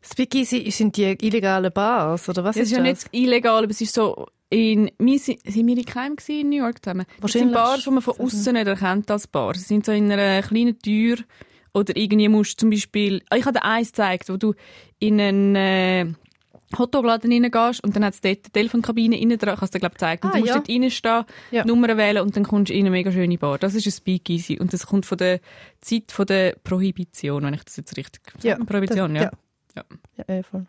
Speakeasy 0.02 0.70
sind 0.72 0.96
die 0.98 1.18
illegalen 1.22 1.72
Bars, 1.72 2.30
oder 2.30 2.44
was 2.44 2.56
Es 2.56 2.64
ist 2.64 2.72
ja 2.72 2.82
nicht 2.82 3.08
illegal, 3.12 3.64
aber 3.64 3.72
es 3.72 3.82
ist 3.82 3.94
so... 3.94 4.28
In, 4.52 4.92
wir 5.00 5.20
sind, 5.20 5.42
sind 5.44 5.68
wir 5.68 5.76
in 5.76 5.86
Keim 5.86 6.16
gewesen 6.16 6.42
in 6.42 6.50
New 6.50 6.58
York 6.58 6.84
zusammen? 6.84 7.08
Das 7.20 7.32
sind. 7.32 7.52
Bars, 7.52 7.84
die 7.84 7.90
man 7.90 8.02
von 8.02 8.20
außen 8.20 8.54
nicht 8.54 8.68
erkennt 8.68 9.10
als 9.10 9.26
Bar. 9.28 9.56
Sie 9.56 9.62
sind 9.64 9.86
so 9.86 9.92
in 9.92 10.10
einer 10.12 10.44
kleinen 10.44 10.78
Tür 10.78 11.18
oder 11.76 11.96
irgendwie 11.96 12.30
musst 12.30 12.54
du 12.54 12.62
zum 12.62 12.70
Beispiel... 12.72 13.22
Ah, 13.30 13.36
Ich 13.36 13.46
habe 13.46 13.60
dir 13.60 13.64
eins 13.66 13.90
gezeigt, 13.90 14.30
wo 14.30 14.38
du 14.38 14.54
in 15.00 15.20
einen 15.22 15.56
äh, 15.56 16.06
Hotdog-Laden 16.78 17.32
reingehst 17.32 17.84
und 17.84 17.96
dann 17.96 18.04
hat 18.06 18.14
es 18.16 18.22
dort 18.22 18.38
eine 18.46 18.52
Telefonkabine 18.52 19.20
innen 19.20 19.38
dran. 19.38 19.54
Ich 19.54 19.58
habe 19.58 19.66
es 19.66 19.72
dir, 19.72 19.80
glaube 19.80 19.94
gezeigt. 19.96 20.24
Und 20.26 20.32
Ah, 20.32 20.34
du 20.34 20.40
musst 20.40 20.50
ja. 20.50 20.56
dort 20.56 20.70
reinstehen, 20.70 21.26
Ja. 21.52 21.62
die 21.64 21.68
Nummer 21.68 21.96
wählen 21.98 22.24
und 22.24 22.36
dann 22.36 22.44
kommst 22.44 22.70
du 22.70 22.74
in 22.74 22.80
eine 22.82 22.90
mega 22.92 23.12
schöne 23.12 23.38
Bar. 23.38 23.58
Das 23.60 23.76
ist 23.76 23.86
ein 23.86 23.92
Speakeasy. 23.92 24.58
Und 24.60 24.74
das 24.74 24.88
kommt 24.88 25.06
von 25.06 25.18
der 25.18 25.40
Zeit 25.82 26.12
von 26.12 26.26
der 26.26 26.56
Prohibition, 26.64 27.44
wenn 27.44 27.54
ich 27.54 27.64
das 27.64 27.78
jetzt 27.78 27.96
richtig... 27.98 28.22
Ja, 28.42 28.56
Prohibition, 28.58 29.14
das- 29.14 29.24
ja. 29.24 29.32
ja. 29.76 29.84
ja. 30.18 30.24
Ja, 30.28 30.36
eh, 30.40 30.44
voll. 30.44 30.66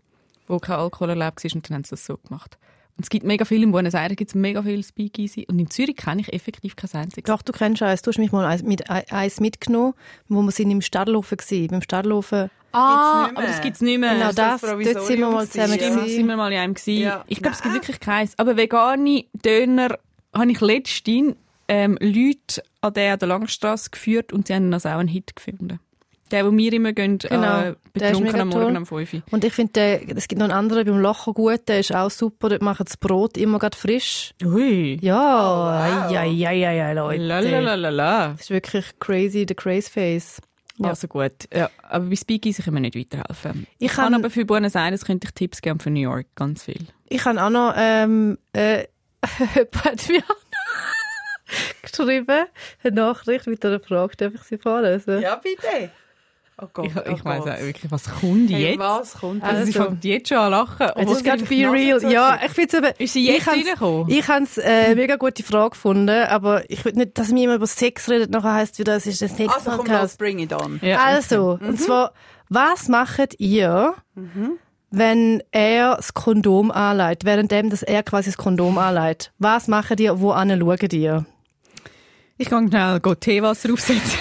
Wo 0.48 0.58
kein 0.58 0.76
Alkohol 0.76 1.10
erlaubt 1.10 1.42
war 1.42 1.50
und 1.54 1.68
dann 1.70 1.74
haben 1.76 1.84
sie 1.84 1.90
das 1.90 2.04
so 2.06 2.16
gemacht. 2.18 2.58
Es 3.00 3.10
gibt 3.10 3.26
mega 3.26 3.44
viele, 3.44 3.64
in 3.64 3.72
Buenos 3.72 3.94
Aires 3.94 4.16
gibt 4.16 4.30
es 4.30 4.34
mega 4.34 4.62
viele 4.62 4.82
Speakeasy. 4.82 5.46
Und 5.48 5.58
in 5.58 5.68
Zürich 5.68 5.96
kenne 5.96 6.22
ich 6.22 6.32
effektiv 6.32 6.76
kein 6.76 6.90
einziges. 7.02 7.28
Doch, 7.28 7.42
du 7.42 7.52
kennst 7.52 7.82
eins. 7.82 8.02
Du 8.02 8.10
hast 8.10 8.18
mich 8.18 8.32
mal 8.32 8.46
eins, 8.46 8.62
mit, 8.62 8.88
eins 8.88 9.40
mitgenommen, 9.40 9.94
wo 10.28 10.40
wir 10.40 10.50
sind 10.50 10.70
im 10.70 10.80
Stadlofen 10.80 11.38
waren. 11.38 11.66
Beim 11.68 11.82
Stadlofen. 11.82 12.50
Ah, 12.72 13.30
aber 13.34 13.46
das 13.46 13.60
gibt 13.60 13.76
es 13.76 13.82
nicht 13.82 13.98
mehr. 13.98 14.14
Genau 14.14 14.32
das 14.32 14.60
das. 14.60 14.70
Dort 14.70 15.06
sind 15.06 15.18
wir 15.18 15.30
mal 15.30 15.46
zusammen 15.48 15.74
Stimmt, 15.74 15.96
ja. 15.96 16.08
sind 16.08 16.26
wir 16.26 16.36
mal 16.36 16.52
in 16.52 16.58
einem 16.58 16.74
gewesen. 16.74 17.02
Ja. 17.02 17.24
Ich 17.26 17.38
glaube, 17.38 17.56
es 17.56 17.62
gibt 17.62 17.74
wirklich 17.74 18.00
keins. 18.00 18.38
Aber 18.38 18.56
vegane 18.56 19.24
Döner 19.32 19.98
habe 20.34 20.50
ich 20.50 20.60
letztens 20.60 21.36
ähm, 21.68 21.98
Leute 22.00 22.62
an 22.80 22.94
der 22.94 23.14
an 23.14 23.18
der 23.18 23.28
Langstrasse 23.28 23.90
geführt 23.90 24.32
und 24.32 24.46
sie 24.46 24.54
haben 24.54 24.72
also 24.72 24.88
auch 24.90 24.98
einen 24.98 25.08
Hit 25.08 25.34
gefunden. 25.34 25.80
Der, 26.32 26.44
wo 26.44 26.56
wir 26.56 26.72
immer 26.72 26.92
gehen, 26.92 27.18
Genau, 27.18 27.60
äh, 27.60 27.74
der 27.94 28.10
ist 28.10 28.18
betrunken 28.18 28.40
am 28.40 28.48
Morgen 28.48 28.62
toll. 28.74 28.76
um 28.76 28.86
5 28.86 29.14
Uhr. 29.14 29.22
Und 29.30 29.44
ich 29.44 29.52
finde, 29.52 30.00
es 30.16 30.26
gibt 30.26 30.40
noch 30.40 30.46
einen 30.48 30.58
anderen 30.58 30.84
beim 30.84 30.98
Locher 30.98 31.32
gut, 31.32 31.68
der 31.68 31.78
ist 31.80 31.94
auch 31.94 32.10
super. 32.10 32.48
Dort 32.48 32.62
machen 32.62 32.84
das 32.84 32.96
Brot 32.96 33.36
immer 33.36 33.58
gerade 33.60 33.76
frisch. 33.76 34.32
Ui. 34.44 34.98
Ja, 35.00 35.14
wow. 36.04 36.10
ja, 36.10 36.24
ja, 36.24 36.50
ja, 36.50 36.72
ja, 36.72 36.92
Leute. 36.92 37.22
Lalalala. 37.22 38.28
Das 38.32 38.40
ist 38.42 38.50
wirklich 38.50 38.86
crazy, 38.98 39.44
the 39.48 39.54
craze 39.54 39.88
face. 39.90 40.40
Ja. 40.78 40.88
Also 40.90 41.08
gut. 41.08 41.32
Ja, 41.54 41.70
aber 41.84 42.06
bei 42.06 42.16
Speakeasy 42.16 42.62
können 42.62 42.76
wir 42.76 42.80
nicht 42.80 42.96
weiterhelfen. 42.96 43.66
Ich 43.78 43.86
Ich 43.86 43.92
kann 43.92 44.06
kann- 44.12 44.14
aber 44.14 44.28
für 44.28 44.44
Buenos 44.44 44.74
Aires 44.74 45.04
könnte 45.06 45.26
ich 45.28 45.32
Tipps 45.34 45.62
geben 45.62 45.80
für 45.80 45.90
New 45.90 46.00
York. 46.00 46.26
Ganz 46.34 46.64
viel. 46.64 46.86
Ich 47.08 47.24
habe 47.24 47.42
auch 47.42 47.48
noch 47.50 47.72
ähm, 47.76 48.36
äh, 48.52 48.84
hat 49.22 50.08
mir 50.08 50.22
geschrieben, 51.82 52.46
eine 52.82 52.94
Nachricht 52.94 53.46
mit 53.46 53.64
einer 53.64 53.80
Frage. 53.80 54.16
Darf 54.16 54.34
ich 54.34 54.42
sie 54.42 54.58
vorlesen? 54.58 55.20
Ja, 55.22 55.36
bitte. 55.36 55.90
Oh 56.58 56.68
Gott, 56.72 56.86
Ich, 56.86 56.96
oh 56.96 57.00
ich 57.04 57.22
weiss 57.24 57.44
Gott. 57.44 57.52
auch 57.52 57.60
wirklich, 57.60 57.92
was 57.92 58.04
kommt 58.04 58.50
Hey, 58.50 58.70
jetzt? 58.70 58.78
was 58.78 59.12
kommt 59.20 59.42
Also, 59.44 59.64
sie 59.70 59.78
Also. 59.78 59.90
fängt 59.90 60.04
jetzt 60.06 60.28
schon 60.30 60.38
an 60.38 60.50
lachen. 60.52 60.86
Jetzt 60.86 60.96
obwohl 60.96 61.16
ist 61.16 61.24
gerade 61.24 61.42
Be 61.44 61.70
Real. 61.70 62.10
Ja, 62.10 62.38
ich 62.46 62.52
finde 62.52 62.76
eben... 62.78 62.86
Ist 62.98 63.12
sie 63.12 63.26
jetzt 63.26 63.42
ich 63.42 63.46
reingekommen? 63.46 64.08
Ich 64.08 64.26
habe 64.28 64.44
es 64.44 64.56
äh, 64.56 64.94
mega 64.94 65.16
gute 65.16 65.42
Frage 65.42 65.70
gefunden, 65.70 66.08
aber 66.28 66.62
ich 66.70 66.82
will 66.86 66.94
nicht, 66.94 67.18
dass 67.18 67.34
wir 67.34 67.44
immer 67.44 67.56
über 67.56 67.66
Sex 67.66 68.08
reden, 68.08 68.30
nachher 68.30 68.54
heisst 68.54 68.78
wieder, 68.78 68.96
es 68.96 69.06
ist 69.06 69.20
das 69.20 69.36
nicht 69.38 69.52
Also 69.54 69.72
komm, 69.72 69.86
los, 69.86 70.16
bring 70.16 70.38
it 70.38 70.54
on. 70.54 70.80
Ja, 70.82 71.04
Also, 71.04 71.58
und 71.60 71.78
zwar, 71.78 72.12
was 72.48 72.88
macht 72.88 73.34
ihr, 73.38 73.92
wenn 74.90 75.42
er 75.50 75.96
das 75.96 76.14
Kondom 76.14 76.70
anlegt, 76.70 77.26
währenddem, 77.26 77.68
dass 77.68 77.82
er 77.82 78.02
quasi 78.02 78.30
das 78.30 78.38
Kondom 78.38 78.78
anlegt? 78.78 79.30
Was 79.38 79.68
macht 79.68 80.00
ihr, 80.00 80.20
wo 80.22 80.32
schaut 80.32 80.92
ihr? 80.94 81.26
Ich 82.38 82.48
kann 82.48 82.68
schnell 82.68 82.98
Teewasser 83.20 83.72
aufsetzen. 83.74 84.18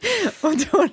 Und 0.42 0.72
dann, 0.72 0.90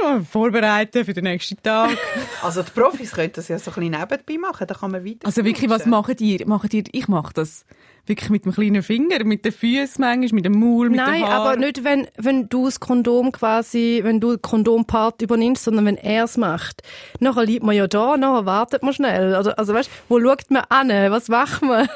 dann 0.00 0.18
noch 0.18 0.26
vorbereiten 0.26 1.04
für 1.04 1.12
den 1.12 1.24
nächsten 1.24 1.62
Tag. 1.62 1.96
Also 2.42 2.62
die 2.62 2.70
Profis 2.70 3.12
können 3.12 3.32
das 3.32 3.48
ja 3.48 3.58
so 3.58 3.70
ein 3.70 3.74
bisschen 3.74 3.90
nebenbei 4.00 4.38
machen, 4.38 4.66
da 4.66 4.74
kann 4.74 4.90
man 4.90 5.04
weiter 5.04 5.26
Also 5.26 5.44
wirklich, 5.44 5.70
was 5.70 5.86
macht 5.86 6.20
ihr? 6.20 6.46
Macht 6.46 6.74
ihr? 6.74 6.84
Ich 6.92 7.08
mache 7.08 7.32
das 7.34 7.64
wirklich 8.06 8.30
mit 8.30 8.44
dem 8.44 8.52
kleinen 8.52 8.82
Finger, 8.82 9.24
mit 9.24 9.44
den 9.44 9.52
Füßen 9.52 9.96
manchmal, 9.98 10.34
mit 10.34 10.44
dem 10.44 10.58
Maul, 10.58 10.90
mit 10.90 10.98
Nein, 10.98 11.22
den 11.22 11.28
Haaren. 11.28 11.46
aber 11.48 11.56
nicht, 11.56 11.84
wenn, 11.84 12.06
wenn 12.16 12.48
du 12.48 12.66
das 12.66 12.80
Kondom 12.80 13.32
quasi, 13.32 14.00
wenn 14.02 14.20
du 14.20 14.32
den 14.32 14.42
Kondompart 14.42 15.22
übernimmst, 15.22 15.64
sondern 15.64 15.86
wenn 15.86 15.96
er 15.96 16.24
es 16.24 16.36
macht. 16.36 16.82
Nachher 17.20 17.44
liegt 17.44 17.62
man 17.62 17.74
ja 17.74 17.86
da, 17.86 18.16
nachher 18.16 18.46
wartet 18.46 18.82
man 18.82 18.92
schnell. 18.92 19.34
Oder, 19.34 19.58
also 19.58 19.72
weißt, 19.72 19.90
wo 20.08 20.20
schaut 20.20 20.50
man 20.50 20.64
an? 20.68 20.90
Was 21.10 21.28
macht 21.28 21.62
man? 21.62 21.88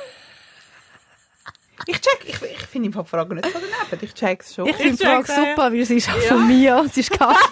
Ich 1.86 2.00
check, 2.00 2.18
ich, 2.24 2.42
ich 2.42 2.66
finde 2.66 2.90
die 2.90 3.04
Frage 3.04 3.34
nicht 3.34 3.46
so 3.46 3.52
daneben, 3.58 4.04
ich 4.04 4.14
check's 4.14 4.54
schon. 4.54 4.66
Ich 4.66 4.76
finde 4.76 4.96
die 4.96 5.04
Frage 5.04 5.28
ja. 5.32 5.34
super, 5.36 5.72
weil 5.72 5.84
sie 5.84 5.96
ist 5.96 6.08
auch 6.08 6.20
von 6.22 6.46
mir. 6.46 6.84
Sie 6.92 7.00
ist 7.00 7.18
gar 7.18 7.36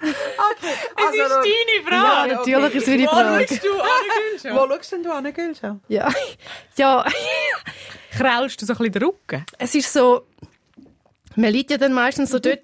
es 0.00 1.14
ist 1.14 1.20
Also, 1.20 1.34
deine 1.36 1.46
Ja, 1.90 2.02
Frage. 2.04 2.34
natürlich 2.34 2.74
ist 2.74 2.82
es 2.82 2.88
meine 2.88 3.04
Wo 3.06 3.10
Frage. 3.10 3.46
schaust 3.48 3.64
du 3.64 3.80
an? 3.80 4.56
Wo 4.56 4.68
schaust 4.74 4.92
denn 4.92 5.02
du 5.02 5.12
an, 5.12 5.34
Gülscha? 5.34 5.78
Ja, 5.88 6.08
ja, 6.76 7.04
Kraulst 8.16 8.62
du 8.62 8.66
so 8.66 8.72
ein 8.72 8.78
bisschen 8.78 8.92
den 8.92 9.02
Rücken? 9.02 9.44
es 9.58 9.74
ist 9.74 9.92
so, 9.92 10.26
man 11.34 11.52
liegt 11.52 11.70
ja 11.70 11.76
dann 11.78 11.92
meistens 11.92 12.30
so 12.30 12.38
dort 12.38 12.62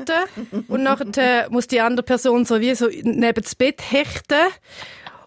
und 0.69 0.83
nachher 0.83 1.45
äh, 1.45 1.49
muss 1.51 1.67
die 1.67 1.81
andere 1.81 2.03
Person 2.05 2.45
so 2.45 2.61
wie 2.61 2.75
so 2.75 2.89
neben 3.03 3.43
das 3.43 3.55
Bett 3.55 3.83
hechten 3.91 4.49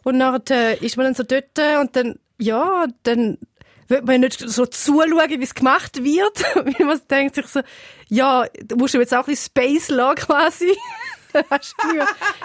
und 0.06 0.18
nachher 0.18 0.80
äh, 0.80 0.86
ist 0.86 0.98
man 0.98 1.08
dann 1.08 1.15
so 1.15 1.24
dort 1.24 1.60
und 1.82 1.96
dann, 1.96 2.20
ja, 2.38 2.86
dann 3.04 3.39
wird 3.88 4.06
man 4.06 4.22
nicht 4.22 4.39
so 4.39 4.65
zuschauen, 4.68 5.30
wie 5.30 5.44
es 5.44 5.56
gemacht 5.56 6.04
wird, 6.04 6.44
weil 6.56 6.86
man 6.86 7.02
denkt 7.10 7.36
sich 7.36 7.48
so, 7.48 7.62
ja, 8.08 8.46
du 8.63 8.76
musst 8.76 8.94
du 8.94 9.00
jetzt 9.00 9.13
auch 9.13 9.20
ein 9.20 9.26
bisschen 9.26 9.48
Space 9.48 9.89
lassen 9.89 10.15
quasi. 10.15 10.78
Du. 11.36 11.41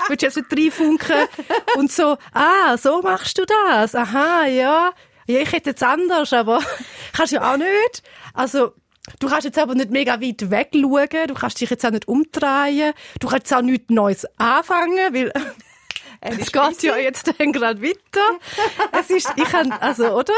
Willst 0.08 0.22
du 0.22 0.26
jetzt 0.26 0.36
nicht 0.36 0.52
reinfunken 0.52 1.28
und 1.76 1.92
so, 1.92 2.18
ah, 2.32 2.76
so 2.76 3.00
machst 3.02 3.38
du 3.38 3.44
das, 3.44 3.94
aha, 3.94 4.46
ja. 4.46 4.92
Ja, 5.28 5.38
ich 5.38 5.52
hätte 5.52 5.70
jetzt 5.70 5.84
anders, 5.84 6.32
aber 6.32 6.60
kannst 7.12 7.32
ja 7.32 7.52
auch 7.52 7.56
nicht. 7.56 8.02
Also, 8.34 8.72
du 9.20 9.28
kannst 9.28 9.44
jetzt 9.44 9.60
aber 9.60 9.76
nicht 9.76 9.92
mega 9.92 10.20
weit 10.20 10.50
weg 10.50 10.70
schauen, 10.72 11.28
du 11.28 11.34
kannst 11.34 11.60
dich 11.60 11.70
jetzt 11.70 11.86
auch 11.86 11.92
nicht 11.92 12.08
umdrehen, 12.08 12.92
du 13.20 13.28
kannst 13.28 13.44
jetzt 13.44 13.54
auch 13.54 13.62
nichts 13.62 13.90
Neues 13.90 14.26
anfangen, 14.38 15.14
weil 15.14 15.32
es 16.20 16.52
geht 16.52 16.82
ja 16.82 16.96
jetzt 16.96 17.32
dann 17.38 17.52
gerade 17.52 17.82
weiter. 17.82 18.38
Es 18.92 19.10
ist, 19.10 19.32
ich 19.36 19.44
kann, 19.44 19.72
also, 19.72 20.12
oder? 20.12 20.34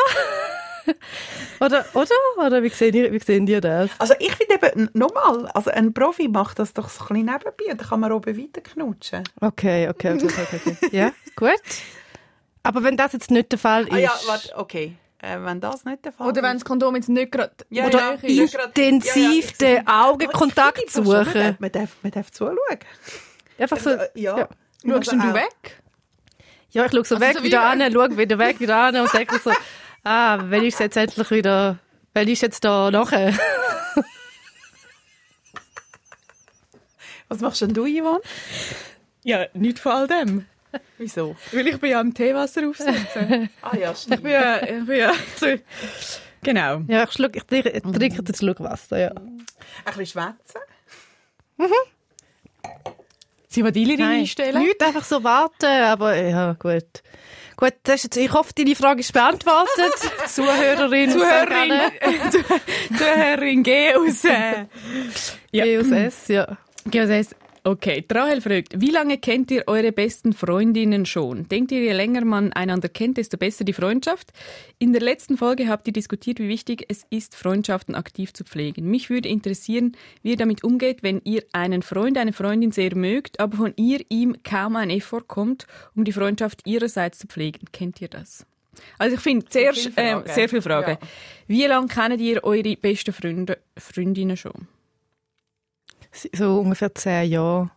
oder, 1.60 1.84
oder? 1.94 2.46
Oder 2.46 2.62
wie 2.62 2.68
sehen 2.68 2.94
ihr, 2.94 3.12
wie 3.12 3.18
sehen 3.18 3.46
ihr 3.46 3.60
das? 3.60 3.90
Also 3.98 4.14
ich 4.18 4.34
finde 4.34 4.54
eben, 4.54 4.90
nochmal, 4.94 5.46
also 5.54 5.70
ein 5.70 5.92
Profi 5.92 6.28
macht 6.28 6.58
das 6.58 6.72
doch 6.72 6.88
so 6.88 7.02
ein 7.04 7.08
bisschen 7.08 7.26
nebenbei 7.26 7.72
und 7.72 7.80
dann 7.80 7.88
kann 7.88 8.00
man 8.00 8.12
oben 8.12 8.36
weiter 8.36 8.60
knutschen. 8.60 9.22
Okay, 9.40 9.88
okay, 9.88 10.14
okay, 10.14 10.26
okay, 10.26 10.60
okay. 10.66 10.96
Ja, 10.96 11.12
gut. 11.36 11.52
Aber 12.62 12.82
wenn 12.84 12.96
das 12.96 13.12
jetzt 13.12 13.30
nicht 13.30 13.50
der 13.52 13.58
Fall 13.58 13.84
ist, 13.84 13.92
Ah 13.92 13.98
ja, 13.98 14.12
warte, 14.26 14.56
okay. 14.56 14.96
Äh, 15.18 15.38
wenn 15.42 15.60
das 15.60 15.84
nicht 15.84 16.04
der 16.04 16.12
Fall 16.12 16.26
Oder 16.28 16.42
wenn 16.42 16.54
das 16.54 16.64
Kondom 16.64 16.96
jetzt 16.96 17.08
nicht 17.08 17.30
gerade 17.30 17.52
Ja, 17.70 17.86
oder 17.86 18.18
ja, 18.22 18.48
intensiv 18.50 19.52
ja, 19.60 19.68
ja, 19.68 19.76
den 19.78 19.86
Augenkontakt 19.88 20.90
suchen. 20.90 21.56
Man 21.60 21.70
darf, 21.70 21.90
man 22.02 22.10
darf 22.10 22.30
zuschauen. 22.32 22.56
Einfach 23.56 23.78
so, 23.78 23.90
Also, 23.90 24.04
ja. 24.14 24.48
Schaust 24.82 24.94
Also 24.96 25.10
denn 25.12 25.20
du 25.20 25.28
auch- 25.30 25.34
weg? 25.34 25.82
Ja, 26.70 26.86
ich 26.86 26.92
schaue 26.92 27.04
so 27.04 27.14
Also 27.16 27.26
weg, 27.26 27.36
so 27.36 27.42
wieder 27.44 27.60
wie- 27.76 27.82
an, 27.82 27.92
schaue 27.92 28.16
wieder 28.16 28.38
weg, 28.38 28.60
wieder 28.60 28.76
an 28.76 28.96
und 28.96 29.12
denke 29.12 29.38
so, 29.38 29.52
ah, 30.04 30.38
wenn 30.44 30.64
ich 30.64 30.78
jetzt 30.78 30.96
endlich 30.96 31.30
wieder, 31.30 31.78
wenn 32.14 32.28
ich 32.28 32.40
jetzt 32.40 32.64
da 32.64 32.90
nachher? 32.90 33.34
Was 37.28 37.40
machst 37.40 37.60
denn 37.62 37.72
du, 37.74 37.84
Yvonne? 37.86 38.20
Ja, 39.22 39.46
nicht 39.54 39.78
von 39.78 39.92
all 39.92 40.06
dem. 40.08 40.46
Wieso? 40.98 41.36
Weil 41.52 41.68
ich 41.68 41.78
bin 41.78 41.90
ja 41.90 42.00
am 42.00 42.12
Teewasser 42.14 42.66
aufsetzen. 42.68 43.50
Ah 43.62 43.76
ja, 43.76 43.92
ich 43.92 43.98
stimmt. 43.98 44.22
bin 44.22 44.32
ja, 44.32 44.62
ich 44.62 44.86
bin 44.86 44.96
ja 44.98 45.12
so, 45.36 45.46
genau. 46.42 46.82
Ja, 46.88 47.04
ich, 47.04 47.12
schluck, 47.12 47.36
ich 47.36 47.44
trinke, 47.44 47.68
ich 47.70 47.82
trinke 47.82 48.22
jetzt 48.26 48.38
Schluck 48.38 48.60
Wasser, 48.60 48.98
ja. 48.98 49.10
Ein 49.10 49.44
bisschen 49.84 50.06
schwätzen. 50.06 50.60
Sie 53.52 53.62
will 53.62 53.70
die 53.70 54.02
einstellen? 54.02 54.62
Nicht 54.62 54.82
einfach 54.82 55.04
so 55.04 55.22
warten, 55.22 55.66
aber 55.66 56.16
ja, 56.16 56.54
gut. 56.54 57.02
Gut, 57.54 57.74
jetzt, 57.86 58.16
ich 58.16 58.32
hoffe, 58.32 58.52
deine 58.56 58.74
Frage 58.74 59.00
ist 59.00 59.12
beantwortet. 59.12 59.92
Zuhörerin, 60.26 61.10
Zuhörerin, 61.10 61.92
Zuhörerin 62.88 63.62
G 63.62 63.94
aus, 63.94 64.24
äh, 64.24 64.64
ja. 65.52 65.64
G 65.64 65.78
aus 65.78 65.90
S, 65.90 66.28
ja. 66.28 66.56
G 66.86 67.02
aus 67.02 67.10
S. 67.10 67.36
Okay, 67.64 68.04
Rahel 68.10 68.40
fragt, 68.40 68.80
wie 68.80 68.90
lange 68.90 69.18
kennt 69.18 69.48
ihr 69.52 69.62
eure 69.68 69.92
besten 69.92 70.32
Freundinnen 70.32 71.06
schon? 71.06 71.46
Denkt 71.48 71.70
ihr, 71.70 71.80
je 71.80 71.92
länger 71.92 72.24
man 72.24 72.52
einander 72.52 72.88
kennt, 72.88 73.18
desto 73.18 73.36
besser 73.36 73.62
die 73.62 73.72
Freundschaft? 73.72 74.32
In 74.80 74.92
der 74.92 75.00
letzten 75.00 75.36
Folge 75.36 75.68
habt 75.68 75.86
ihr 75.86 75.92
diskutiert, 75.92 76.40
wie 76.40 76.48
wichtig 76.48 76.84
es 76.88 77.04
ist, 77.10 77.36
Freundschaften 77.36 77.94
aktiv 77.94 78.32
zu 78.32 78.42
pflegen. 78.42 78.90
Mich 78.90 79.10
würde 79.10 79.28
interessieren, 79.28 79.96
wie 80.22 80.30
ihr 80.30 80.36
damit 80.36 80.64
umgeht, 80.64 81.04
wenn 81.04 81.20
ihr 81.22 81.44
einen 81.52 81.82
Freund, 81.82 82.18
eine 82.18 82.32
Freundin 82.32 82.72
sehr 82.72 82.96
mögt, 82.96 83.38
aber 83.38 83.56
von 83.56 83.74
ihr 83.76 84.00
ihm 84.08 84.42
kaum 84.42 84.74
ein 84.74 84.90
Effort 84.90 85.28
kommt, 85.28 85.68
um 85.94 86.02
die 86.02 86.12
Freundschaft 86.12 86.66
ihrerseits 86.66 87.20
zu 87.20 87.28
pflegen. 87.28 87.66
Kennt 87.70 88.00
ihr 88.00 88.08
das? 88.08 88.44
Also 88.98 89.14
ich 89.14 89.22
finde, 89.22 89.46
viele 89.72 89.94
ähm, 89.96 90.18
Fragen. 90.18 90.34
sehr 90.34 90.48
viele 90.48 90.62
Fragen. 90.62 90.98
Ja. 91.00 91.08
Wie 91.46 91.64
lange 91.66 91.86
kennt 91.86 92.20
ihr 92.20 92.42
eure 92.42 92.74
besten 92.74 93.12
Freunde, 93.12 93.58
Freundinnen 93.78 94.36
schon? 94.36 94.66
So 96.34 96.60
ungefähr 96.60 96.94
zehn 96.94 97.30
Jahre, 97.30 97.70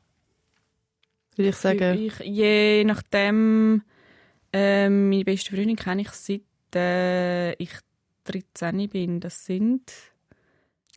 würde 1.35 1.49
ich 1.49 1.55
sagen. 1.55 1.97
Ich, 1.97 2.19
je 2.19 2.83
nachdem, 2.83 3.81
ähm, 4.53 5.09
meine 5.09 5.23
beste 5.23 5.55
Freundin 5.55 5.75
kenne 5.77 6.01
ich 6.01 6.09
seit 6.11 6.41
äh, 6.75 7.53
ich 7.53 7.71
13 8.25 8.89
bin. 8.89 9.19
Das 9.21 9.45
sind 9.45 9.83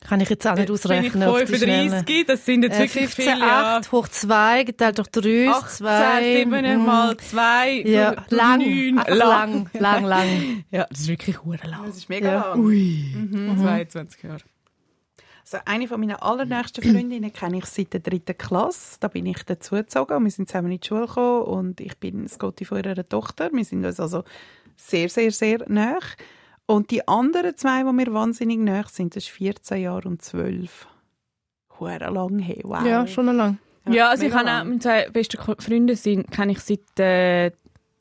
Kann 0.00 0.20
ich 0.20 0.28
jetzt 0.30 0.46
auch 0.46 0.54
nicht 0.56 0.66
bin 0.66 0.74
ich 0.74 0.80
ausrechnen. 0.84 1.28
auf 1.28 1.38
die 1.44 1.56
Schnelle. 1.56 1.90
35, 2.04 2.26
das 2.26 2.44
sind 2.46 2.62
jetzt 2.64 2.76
Äh, 2.76 2.80
wirklich 2.80 3.04
15, 3.10 3.24
viele. 3.24 3.38
Ja. 3.46 3.76
8 3.78 3.92
hoch 3.92 4.08
2 4.08 4.64
geteilt 4.64 4.98
durch 4.98 5.08
3, 5.08 5.48
18, 5.50 5.68
2. 5.86 6.22
7 6.44 6.84
mal 6.84 7.16
2, 7.16 7.82
Ja, 7.86 8.24
lang, 8.30 8.58
neun, 8.60 8.98
einfach 8.98 9.14
lang, 9.16 9.70
lang, 9.74 10.04
lang. 10.04 10.64
Ja, 10.70 10.86
das 10.90 11.00
ist 11.00 11.08
wirklich 11.08 11.44
hure 11.44 11.58
lang. 11.68 11.86
Das 11.86 11.96
ist 11.98 12.08
mega 12.08 12.32
Ja. 12.32 12.48
lang. 12.50 12.60
Ui. 12.60 13.12
Mhm. 13.14 13.58
22 13.60 14.22
Jahre. 14.24 14.38
Also 15.50 15.64
eine 15.64 15.88
von 15.88 15.98
meinen 15.98 16.16
allernächsten 16.16 16.84
Freundinnen 16.84 17.32
kenne 17.32 17.56
ich 17.56 17.64
seit 17.64 17.94
der 17.94 18.00
dritten 18.00 18.36
Klasse. 18.36 18.98
Da 19.00 19.08
bin 19.08 19.24
ich 19.24 19.42
dazugezogen 19.44 20.18
und 20.18 20.24
wir 20.24 20.30
sind 20.30 20.46
zusammen 20.46 20.72
in 20.72 20.80
die 20.80 20.86
Schule 20.86 21.06
gekommen 21.06 21.44
und 21.44 21.80
ich 21.80 21.96
bin 21.96 22.24
das 22.24 22.38
Gotti 22.38 22.66
von 22.66 22.84
ihrer 22.84 23.02
Tochter. 23.02 23.48
Wir 23.50 23.64
sind 23.64 23.82
uns 23.86 23.98
also 23.98 24.24
sehr, 24.76 25.08
sehr, 25.08 25.30
sehr 25.30 25.64
nah. 25.66 26.00
Und 26.66 26.90
die 26.90 27.08
anderen 27.08 27.56
zwei, 27.56 27.82
die 27.82 27.92
mir 27.92 28.12
wahnsinnig 28.12 28.58
nah 28.58 28.84
sind, 28.88 29.16
das 29.16 29.24
ist 29.24 29.30
14 29.30 29.80
Jahre 29.80 30.06
und 30.06 30.20
12. 30.20 30.86
Hure 31.80 32.10
lang 32.10 32.40
her, 32.40 32.60
wow. 32.64 32.84
Ja, 32.84 33.06
schon 33.06 33.34
lang. 33.34 33.56
Ja, 33.88 34.10
also 34.10 34.26
ich 34.26 34.34
habe 34.34 34.50
auch 34.50 34.64
meine 34.64 34.80
zwei 34.80 35.08
besten 35.08 35.38
Freunde 35.38 35.96
sind, 35.96 36.30
kenne 36.30 36.52
ich 36.52 36.60
seit, 36.60 37.00
äh, 37.00 37.52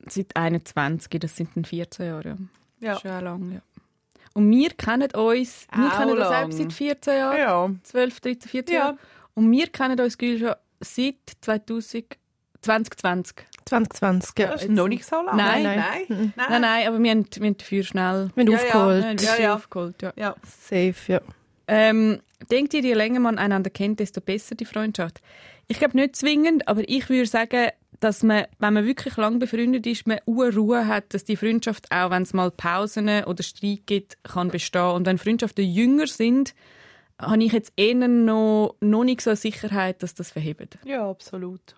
seit 0.05 0.35
21, 0.35 1.17
das 1.21 1.37
sind 1.37 1.55
dann 1.55 1.63
14 1.63 2.07
Jahre. 2.07 2.27
Ja. 2.27 2.37
Ja. 2.79 2.99
Schon 2.99 3.23
lang, 3.23 3.51
ja. 3.53 3.61
Und 4.37 4.51
wir 4.51 4.69
kennen 4.69 5.09
uns, 5.15 5.65
wir 5.73 5.87
Auch 5.87 5.97
kennen 5.97 6.15
uns 6.15 6.27
selbst 6.27 6.57
seit 6.59 6.73
14 6.73 7.13
Jahren, 7.17 7.37
Ja. 7.39 7.69
12, 7.83 8.19
13, 8.19 8.49
14 8.51 8.75
Ja. 8.75 8.81
Jahren. 8.81 8.99
Und 9.33 9.51
wir 9.51 9.65
kennen 9.67 9.99
uns 9.99 10.15
Gül, 10.15 10.37
schon 10.37 10.53
seit 10.79 11.15
2000, 11.41 12.05
2020. 12.61 13.35
2020, 13.65 14.33
ja. 14.37 14.47
Das 14.51 14.61
ist 14.61 14.69
noch 14.69 14.87
nicht 14.87 15.05
so 15.05 15.15
lang. 15.23 15.35
Nein, 15.37 15.63
nein. 15.63 15.79
nein. 15.79 16.05
nein. 16.07 16.33
Nein, 16.35 16.61
nein, 16.61 16.87
aber 16.87 16.99
wir 17.01 17.09
haben, 17.11 17.25
wir 17.35 17.47
haben 17.47 17.57
dafür 17.57 17.83
schnell 17.83 18.29
Wir 18.35 18.43
haben 18.45 18.51
Ja, 18.51 18.57
ja. 18.59 18.63
aufgeholt. 18.63 19.03
wir 19.03 19.09
haben 19.09 19.17
Ja, 19.17 19.25
dafür 19.31 19.43
ja. 19.43 19.55
aufgeholt. 19.55 20.01
Ja. 20.03 20.13
Ja. 20.15 20.35
Safe, 20.45 20.95
ja. 21.07 21.21
Ähm, 21.67 22.21
denkt 22.51 22.75
ihr, 22.75 22.81
je 22.81 22.93
länger 22.93 23.19
man 23.19 23.39
einander 23.39 23.71
kennt, 23.71 23.99
desto 23.99 24.21
besser 24.21 24.53
die 24.53 24.65
Freundschaft? 24.65 25.19
Ich 25.67 25.79
glaube 25.79 25.97
nicht 25.97 26.15
zwingend, 26.15 26.67
aber 26.67 26.87
ich 26.87 27.09
würde 27.09 27.25
sagen, 27.25 27.69
dass 27.99 28.23
man, 28.23 28.45
wenn 28.59 28.73
man 28.73 28.85
wirklich 28.85 29.17
lang 29.17 29.39
befreundet 29.39 29.85
ist, 29.87 30.07
man 30.07 30.19
eine 30.27 30.55
Ruhe 30.55 30.87
hat, 30.87 31.13
dass 31.13 31.23
die 31.23 31.35
Freundschaft 31.35 31.91
auch, 31.91 32.11
wenn 32.11 32.23
es 32.23 32.33
mal 32.33 32.51
Pausen 32.51 33.09
oder 33.25 33.43
Streit 33.43 33.81
gibt, 33.85 34.23
kann 34.23 34.49
bestehen. 34.49 34.91
Und 34.91 35.05
wenn 35.05 35.17
Freundschaften 35.17 35.65
jünger 35.65 36.07
sind, 36.07 36.53
habe 37.19 37.43
ich 37.43 37.51
jetzt 37.51 37.73
eher 37.75 38.07
noch, 38.07 38.75
noch 38.79 39.03
nicht 39.03 39.21
so 39.21 39.31
eine 39.31 39.37
Sicherheit, 39.37 40.03
dass 40.03 40.13
das 40.13 40.31
verhebt. 40.31 40.77
ja, 40.85 41.09
absolut. 41.09 41.75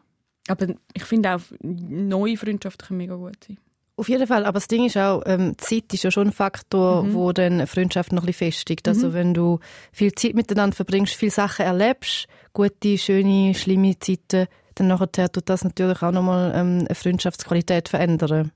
Aber 0.48 0.68
ich 0.94 1.04
finde 1.04 1.36
auch, 1.36 1.42
neue 1.62 2.36
Freundschaften 2.36 2.88
können 2.88 2.98
mega 2.98 3.16
gut 3.16 3.44
sein. 3.48 3.60
Auf 4.00 4.08
jeden 4.08 4.26
Fall, 4.28 4.46
aber 4.46 4.60
das 4.60 4.70
Ding 4.70 4.86
ist 4.86 4.98
auch, 4.98 5.22
ähm, 5.26 5.58
Zeit 5.58 5.94
ist 5.94 6.04
ja 6.04 6.10
schon 6.10 6.28
ein 6.28 6.34
Faktor, 6.34 7.14
wo 7.14 7.34
dann 7.34 7.54
eine 7.54 7.68
Freundschaft 7.68 8.14
noch 8.14 8.24
ein 8.24 8.28
bisschen 8.28 8.52
festigt. 8.52 8.88
Also 8.88 9.14
wenn 9.14 9.34
du 9.34 9.60
viel 9.92 10.14
Zeit 10.14 10.36
miteinander 10.36 10.74
verbringst, 10.74 11.16
viele 11.16 11.32
Sachen 11.32 11.66
erlebst, 11.66 12.28
gute, 12.54 12.98
schöne, 12.98 13.54
schlimme 13.54 14.00
Zeiten, 14.00 14.48
dann 14.76 14.88
nachher 14.88 15.32
tut 15.32 15.50
das 15.50 15.64
natürlich 15.64 16.02
auch 16.02 16.12
nochmal 16.12 16.52
ähm, 16.56 16.86
eine 16.86 16.96
Freundschaftsqualität 16.96 17.90
verändern. 17.90 18.52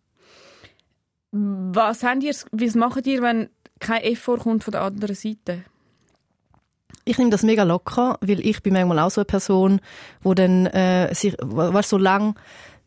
Was, 1.31 2.03
habt 2.03 2.23
ihr, 2.23 2.35
was 2.51 2.75
macht 2.75 3.07
ihr, 3.07 3.21
wenn 3.21 3.49
kein 3.79 4.03
Effort 4.03 4.39
kommt 4.39 4.63
von 4.63 4.71
der 4.71 4.81
anderen 4.81 5.15
Seite? 5.15 5.63
Ich 7.05 7.17
nehme 7.17 7.31
das 7.31 7.43
mega 7.43 7.63
locker, 7.63 8.17
weil 8.21 8.39
ich 8.39 8.63
bin 8.63 8.73
manchmal 8.73 8.99
auch 8.99 9.09
so 9.09 9.21
eine 9.21 9.25
Person, 9.25 9.81
wo 10.21 10.33
dann 10.33 10.67
äh, 10.67 11.13
sich, 11.13 11.35
weißt, 11.41 11.89
so 11.89 11.97
lang 11.97 12.35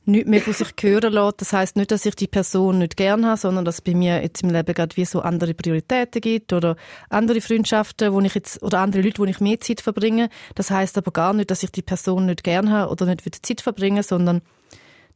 nichts 0.07 0.29
mehr 0.29 0.41
von 0.41 0.53
sich 0.53 0.69
hören 0.81 1.13
lässt. 1.13 1.41
Das 1.41 1.53
heißt 1.53 1.77
nicht, 1.77 1.91
dass 1.91 2.07
ich 2.07 2.15
die 2.15 2.27
Person 2.27 2.79
nicht 2.79 2.97
gern 2.97 3.27
habe, 3.27 3.39
sondern 3.39 3.65
dass 3.65 3.77
es 3.77 3.81
bei 3.81 3.95
mir 3.95 4.23
jetzt 4.23 4.43
im 4.43 4.51
Leben 4.51 4.75
gerade 4.75 4.97
wie 4.97 5.05
so 5.05 5.21
andere 5.21 5.55
Prioritäten 5.55 6.21
gibt 6.21 6.53
oder 6.53 6.77
andere 7.11 7.41
Freundschaften, 7.41 8.13
wo 8.13 8.21
ich 8.21 8.35
jetzt 8.35 8.63
oder 8.63 8.81
andere 8.81 9.03
Leute, 9.03 9.19
wo 9.19 9.25
ich 9.25 9.41
mehr 9.41 9.61
Zeit 9.61 9.81
verbringe. 9.81 10.29
Das 10.55 10.71
heißt 10.71 10.97
aber 10.99 11.11
gar 11.11 11.33
nicht, 11.33 11.51
dass 11.51 11.63
ich 11.63 11.73
die 11.73 11.83
Person 11.83 12.27
nicht 12.27 12.45
gern 12.45 12.71
habe 12.71 12.91
oder 12.91 13.07
nicht 13.07 13.25
wieder 13.25 13.39
Zeit 13.43 13.61
verbringe, 13.61 14.03
sondern 14.03 14.43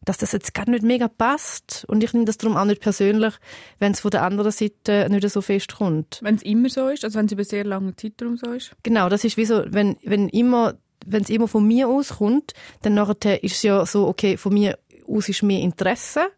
dass 0.04 0.18
das 0.18 0.32
jetzt 0.32 0.54
gar 0.54 0.68
nicht 0.68 0.82
mega 0.82 1.08
passt. 1.08 1.84
Und 1.86 2.02
ich 2.02 2.12
nehme 2.12 2.24
das 2.24 2.38
darum 2.38 2.56
auch 2.56 2.64
nicht 2.64 2.80
persönlich, 2.80 3.34
wenn 3.78 3.92
es 3.92 4.00
von 4.00 4.10
der 4.10 4.22
anderen 4.22 4.50
Seite 4.50 5.06
nicht 5.10 5.28
so 5.28 5.42
fest 5.42 5.76
kommt. 5.76 6.20
Wenn 6.22 6.36
es 6.36 6.42
immer 6.42 6.68
so 6.68 6.88
ist, 6.88 7.04
also 7.04 7.18
wenn 7.18 7.26
es 7.26 7.32
über 7.32 7.44
sehr 7.44 7.64
lange 7.64 7.94
Zeitraum 7.96 8.36
so 8.36 8.50
ist? 8.52 8.72
Genau, 8.82 9.08
das 9.08 9.24
ist 9.24 9.36
wie 9.36 9.44
so, 9.44 9.62
wenn, 9.66 9.96
wenn 10.02 10.28
immer, 10.28 10.74
wenn 11.06 11.22
es 11.22 11.30
immer 11.30 11.48
von 11.48 11.66
mir 11.66 11.88
aus 11.88 12.16
kommt, 12.18 12.52
dann 12.82 12.94
nachher 12.94 13.42
ist 13.42 13.56
es 13.56 13.62
ja 13.62 13.84
so, 13.86 14.06
okay, 14.06 14.36
von 14.36 14.52
mir 14.52 14.78
aus 15.06 15.28
ist 15.28 15.42
mehr 15.42 15.60
Interesse 15.60 16.30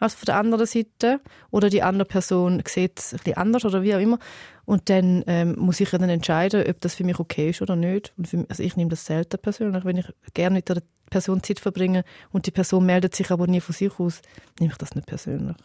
als 0.00 0.14
von 0.14 0.26
der 0.26 0.36
anderen 0.36 0.66
Seite. 0.66 1.20
Oder 1.50 1.70
die 1.70 1.82
andere 1.82 2.06
Person 2.06 2.62
sieht 2.66 2.98
es 2.98 3.12
ein 3.12 3.18
bisschen 3.18 3.36
anders 3.36 3.64
oder 3.64 3.82
wie 3.82 3.94
auch 3.94 4.00
immer. 4.00 4.18
Und 4.64 4.88
dann 4.90 5.24
ähm, 5.26 5.56
muss 5.58 5.80
ich 5.80 5.92
ja 5.92 5.98
dann 5.98 6.08
entscheiden, 6.08 6.64
ob 6.68 6.80
das 6.80 6.94
für 6.94 7.04
mich 7.04 7.18
okay 7.18 7.50
ist 7.50 7.62
oder 7.62 7.76
nicht. 7.76 8.12
Und 8.16 8.28
für 8.28 8.38
mich, 8.38 8.50
also 8.50 8.62
ich 8.62 8.76
nehme 8.76 8.90
das 8.90 9.04
selten 9.04 9.38
persönlich. 9.40 9.84
Wenn 9.84 9.98
ich 9.98 10.06
gerne 10.34 10.56
mit 10.56 10.70
einer 10.70 10.82
Person 11.10 11.42
Zeit 11.42 11.60
verbringe 11.60 12.04
und 12.32 12.46
die 12.46 12.50
Person 12.50 12.86
meldet 12.86 13.14
sich 13.14 13.30
aber 13.30 13.46
nie 13.46 13.60
von 13.60 13.74
sich 13.74 13.98
aus, 13.98 14.22
nehme 14.58 14.72
ich 14.72 14.78
das 14.78 14.94
nicht 14.94 15.06
persönlich. 15.06 15.56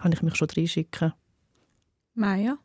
Kann 0.00 0.12
ich 0.12 0.22
mich 0.22 0.36
schon 0.36 0.48
reinschicken. 0.54 1.12
Maya? 2.14 2.58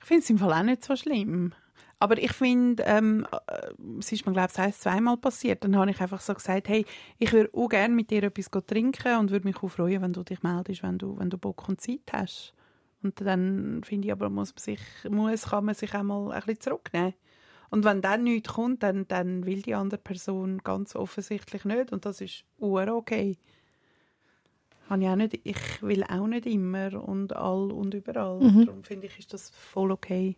Ich 0.00 0.06
finde 0.06 0.22
es 0.22 0.30
im 0.30 0.38
Fall 0.38 0.52
auch 0.52 0.62
nicht 0.62 0.84
so 0.84 0.96
schlimm. 0.96 1.54
Aber 2.00 2.16
ich 2.18 2.32
finde, 2.32 2.82
ähm, 2.86 3.26
äh, 3.48 3.98
es 3.98 4.12
ist 4.12 4.24
mir, 4.24 4.32
glaube 4.32 4.50
ich, 4.52 4.58
ein, 4.58 4.72
zweimal 4.72 5.16
passiert. 5.16 5.64
Dann 5.64 5.76
habe 5.76 5.90
ich 5.90 6.00
einfach 6.00 6.20
so 6.20 6.34
gesagt, 6.34 6.68
hey, 6.68 6.84
ich 7.18 7.32
würde 7.32 7.50
auch 7.52 7.68
gerne 7.68 7.94
mit 7.94 8.10
dir 8.10 8.22
etwas 8.22 8.50
trinken 8.66 9.18
und 9.18 9.30
würde 9.30 9.46
mich 9.46 9.56
auch 9.62 9.68
freuen, 9.68 10.02
wenn 10.02 10.12
du 10.12 10.22
dich 10.22 10.42
meldest, 10.42 10.82
wenn 10.82 10.98
du, 10.98 11.18
wenn 11.18 11.30
du 11.30 11.38
Bock 11.38 11.68
und 11.68 11.80
Zeit 11.80 12.12
hast. 12.12 12.54
Und 13.02 13.20
dann 13.20 13.82
finde 13.84 14.06
ich 14.06 14.12
aber, 14.12 14.30
muss 14.30 14.54
man 14.54 14.62
sich, 14.62 14.80
muss, 15.08 15.50
kann 15.50 15.64
man 15.64 15.74
sich 15.74 15.94
auch 15.94 16.02
mal 16.02 16.32
ein 16.32 16.40
bisschen 16.40 16.60
zurücknehmen. 16.60 17.14
Und 17.70 17.84
wenn 17.84 18.00
dann 18.00 18.24
nichts 18.24 18.54
kommt, 18.54 18.82
dann, 18.82 19.06
dann 19.08 19.44
will 19.44 19.62
die 19.62 19.74
andere 19.74 20.00
Person 20.00 20.58
ganz 20.64 20.96
offensichtlich 20.96 21.64
nicht. 21.64 21.92
Und 21.92 22.06
das 22.06 22.20
ist 22.20 22.44
ur 22.58 22.88
okay. 22.88 23.36
Habe 24.88 25.02
ich, 25.02 25.08
auch 25.08 25.16
nicht, 25.16 25.40
ich 25.44 25.82
will 25.82 26.02
auch 26.04 26.26
nicht 26.26 26.46
immer 26.46 27.06
und 27.06 27.36
all 27.36 27.70
und 27.72 27.92
überall. 27.92 28.40
Darum 28.64 28.84
finde 28.84 29.06
ich, 29.06 29.18
ist 29.18 29.34
das 29.34 29.50
voll 29.50 29.90
okay. 29.92 30.36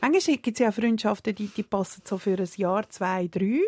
Manchmal 0.00 0.36
gibt 0.36 0.56
es 0.56 0.58
ja 0.58 0.68
auch 0.70 0.74
Freundschaften, 0.74 1.34
die, 1.34 1.48
die 1.48 1.62
passen 1.62 2.02
so 2.04 2.18
für 2.18 2.38
ein 2.38 2.48
Jahr, 2.56 2.88
zwei, 2.90 3.28
drei. 3.28 3.60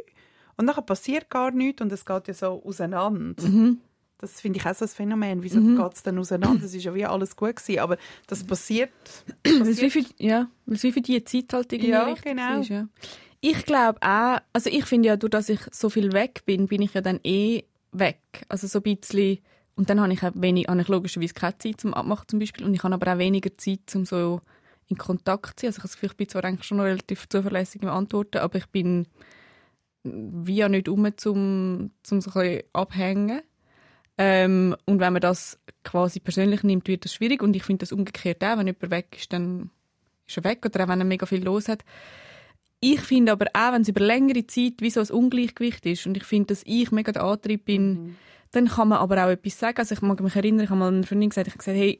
Und 0.57 0.67
dann 0.67 0.87
passiert 0.87 1.31
gar 1.31 1.51
nichts 1.51 1.83
und 1.83 1.91
es 1.93 2.05
geht 2.05 2.29
ja 2.29 2.35
so 2.35 2.63
auseinander. 2.65 3.43
Das 4.19 4.41
finde 4.41 4.59
ich 4.59 4.67
auch 4.67 4.75
so 4.75 4.85
ein 4.85 4.89
Phänomen. 4.89 5.43
Wieso 5.43 5.61
geht 5.61 5.95
es 5.95 6.03
dann 6.03 6.19
auseinander? 6.19 6.65
Es 6.65 6.73
ist 6.75 6.85
ja 6.85 6.95
wie 6.95 7.05
alles 7.05 7.35
gut 7.37 7.57
gewesen, 7.57 7.81
aber 7.81 7.99
das 8.27 8.45
passiert. 8.45 8.91
Weil 9.45 9.69
es 9.69 9.81
wie 9.81 9.91
für, 9.91 10.05
ja, 10.19 10.49
weil 10.67 10.77
es 10.77 10.83
wie 10.83 10.93
für 10.93 11.01
die 11.01 11.23
Zeit 11.25 11.53
halt 11.53 11.73
irgendwie 11.73 11.91
Ja, 11.91 12.05
richtig 12.05 12.25
genau. 12.25 12.61
ist. 12.61 12.69
Ja. 12.69 12.89
Ich 13.41 13.67
glaube 13.67 13.99
auch, 14.01 14.39
also 14.53 14.71
ich 14.71 14.85
finde 14.87 15.09
ja, 15.09 15.17
durch 15.17 15.31
dass 15.31 15.49
ich 15.49 15.61
so 15.73 15.91
viel 15.91 16.13
weg 16.13 16.43
bin, 16.47 16.67
bin 16.69 16.81
ich 16.81 16.95
ja 16.95 17.01
dann 17.03 17.21
eh 17.25 17.65
weg. 17.93 18.21
Also 18.49 18.67
so 18.67 18.79
ein 18.79 18.97
bisschen, 18.97 19.41
und 19.75 19.91
dann 19.91 20.01
habe 20.01 20.13
ich 20.13 20.23
auch 20.23 20.33
wenig, 20.35 20.69
habe 20.69 20.81
ich 20.81 20.89
logischerweise 20.89 21.35
keine 21.35 21.59
Zeit 21.59 21.81
zum 21.81 21.93
Abmachen 21.93 22.29
zum 22.29 22.39
Beispiel 22.39 22.65
und 22.65 22.73
ich 22.73 22.83
habe 22.83 22.95
aber 22.95 23.13
auch 23.13 23.19
weniger 23.19 23.51
Zeit, 23.59 23.81
um 23.95 24.07
so 24.07 24.41
in 24.89 24.99
Kontakt 24.99 25.61
sein. 25.61 25.69
Also 25.69 25.79
ich 25.79 25.79
habe 25.79 25.89
das 25.89 25.95
Gefühl, 25.95 26.11
ich 26.11 26.17
bin 26.17 26.29
zwar 26.29 26.45
eigentlich 26.45 26.67
schon 26.67 26.79
noch 26.79 26.85
relativ 26.85 27.29
zuverlässig 27.29 27.83
im 27.83 27.89
Antworten, 27.89 28.39
aber 28.39 28.59
ich 28.59 28.67
bin 28.67 29.07
wie 30.05 30.57
ja 30.57 30.69
nicht 30.69 30.89
um 30.89 31.07
zum, 31.17 31.91
zum 32.03 32.21
so 32.21 32.39
ein 32.39 32.63
abhängen. 32.73 33.41
Ähm, 34.17 34.77
und 34.85 35.01
wenn 35.01 35.13
man 35.13 35.23
das 35.23 35.59
quasi 35.83 36.21
persönlich 36.21 36.63
nimmt, 36.63 36.87
wird 36.87 37.05
das 37.05 37.15
schwierig. 37.15 37.43
Und 37.43 37.57
ich 37.57 37.65
finde 37.65 37.81
das 37.81 37.93
umgekehrt 37.93 38.45
auch, 38.45 38.59
wenn 38.59 38.67
jemand 38.67 38.91
weg 38.91 39.17
ist, 39.19 39.33
dann 39.33 39.71
ist 40.27 40.37
er 40.37 40.45
weg. 40.45 40.65
Oder 40.65 40.85
auch 40.85 40.89
wenn 40.89 41.01
er 41.01 41.07
mega 41.07 41.27
viel 41.27 41.43
los 41.43 41.69
hat. 41.69 41.85
Ich 42.81 43.01
finde 43.01 43.33
aber 43.33 43.47
auch, 43.55 43.73
wenn 43.73 43.83
es 43.83 43.89
über 43.89 44.01
längere 44.01 44.47
Zeit 44.47 44.75
wie 44.81 44.91
so 44.91 45.01
ein 45.01 45.09
Ungleichgewicht 45.09 45.87
ist 45.87 46.07
und 46.07 46.19
ich 46.19 46.25
finde, 46.25 46.49
dass 46.49 46.63
ich 46.67 46.93
mega 46.93 47.13
der 47.13 47.25
Antrieb 47.25 47.65
bin, 47.65 48.17
dann 48.53 48.69
kann 48.69 48.89
man 48.89 48.99
aber 48.99 49.25
auch 49.25 49.31
etwas 49.31 49.59
sagen. 49.59 49.79
Also 49.79 49.95
ich 49.95 50.03
mag 50.03 50.21
mich 50.21 50.37
erinnern, 50.37 50.65
ich 50.65 50.71
habe 50.71 50.81
mal 50.81 50.93
einer 50.93 51.07
Freundin 51.07 51.31
gesagt, 51.31 51.49
ich 51.49 51.55
habe 51.55 51.59
gesagt, 51.59 51.79
hey, 51.79 51.97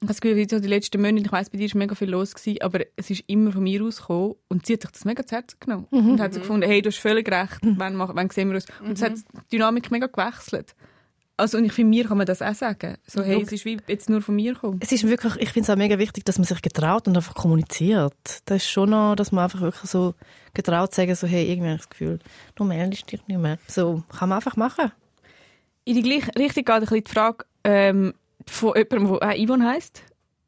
das 0.00 0.20
Gefühl, 0.20 0.48
so 0.48 0.58
die 0.60 0.68
letzten 0.68 1.00
Monate, 1.00 1.24
ich 1.26 1.32
weiss, 1.32 1.50
bei 1.50 1.58
dir 1.58 1.72
war 1.72 1.78
mega 1.78 1.94
viel 1.94 2.10
los, 2.10 2.34
gewesen, 2.34 2.60
aber 2.62 2.80
es 2.96 3.10
ist 3.10 3.24
immer 3.26 3.52
von 3.52 3.62
mir 3.62 3.82
ausgekommen 3.82 4.34
und 4.48 4.66
sie 4.66 4.74
hat 4.74 4.82
sich 4.82 4.90
das 4.92 5.04
mega 5.04 5.24
zu 5.26 5.34
Herzen 5.36 5.56
genommen. 5.60 5.86
Und 5.90 6.20
hat 6.20 6.34
so 6.34 6.40
gefunden, 6.40 6.68
hey, 6.68 6.82
du 6.82 6.88
hast 6.90 6.98
völlig 6.98 7.30
recht, 7.30 7.58
wann, 7.62 7.94
mach- 7.96 8.14
wann 8.14 8.30
sehen 8.30 8.48
wir 8.48 8.56
uns? 8.56 8.66
Und 8.80 8.92
es 8.92 9.02
hat 9.02 9.14
die 9.16 9.56
Dynamik 9.56 9.90
mega 9.90 10.06
gewechselt. 10.06 10.74
Also, 11.38 11.58
und 11.58 11.66
ich 11.66 11.72
finde, 11.72 11.90
mir 11.90 12.06
kann 12.06 12.16
man 12.16 12.26
das 12.26 12.40
auch 12.40 12.54
sagen. 12.54 12.96
So, 13.06 13.22
hey, 13.22 13.42
es 13.42 13.52
ist 13.52 13.66
wie 13.66 13.76
jetzt 13.88 14.08
nur 14.08 14.22
von 14.22 14.34
mir 14.36 14.54
gekommen. 14.54 14.80
Es 14.82 14.90
ist 14.90 15.06
wirklich, 15.06 15.36
ich 15.36 15.50
finde 15.50 15.64
es 15.64 15.70
auch 15.70 15.76
mega 15.76 15.98
wichtig, 15.98 16.24
dass 16.24 16.38
man 16.38 16.46
sich 16.46 16.62
getraut 16.62 17.06
und 17.08 17.14
einfach 17.16 17.34
kommuniziert. 17.34 18.14
Das 18.46 18.56
ist 18.62 18.70
schon 18.70 18.88
noch, 18.88 19.16
dass 19.16 19.32
man 19.32 19.44
einfach 19.44 19.60
wirklich 19.60 19.90
so 19.90 20.14
getraut 20.54 20.94
sagen, 20.94 21.14
so, 21.14 21.26
hey, 21.26 21.44
irgendwie 21.50 21.68
habe 21.68 21.74
ich 21.76 21.82
das 21.82 21.90
Gefühl, 21.90 22.20
du 22.54 22.64
meldest 22.64 23.12
dich 23.12 23.20
nicht 23.28 23.38
mehr. 23.38 23.58
So, 23.66 24.02
kann 24.18 24.30
man 24.30 24.36
einfach 24.36 24.56
machen. 24.56 24.92
In 25.84 25.94
die 25.96 26.02
gleiche 26.02 26.34
Richtung 26.38 26.64
geht 26.64 26.70
ein 26.74 26.80
bisschen 26.80 27.04
die 27.04 27.10
Frage 27.12 27.44
ähm, 27.64 28.14
von 28.48 28.74
jemandem, 28.76 29.18
der 29.18 29.28
auch 29.28 29.46
Yvonne 29.46 29.68
heisst. 29.68 30.02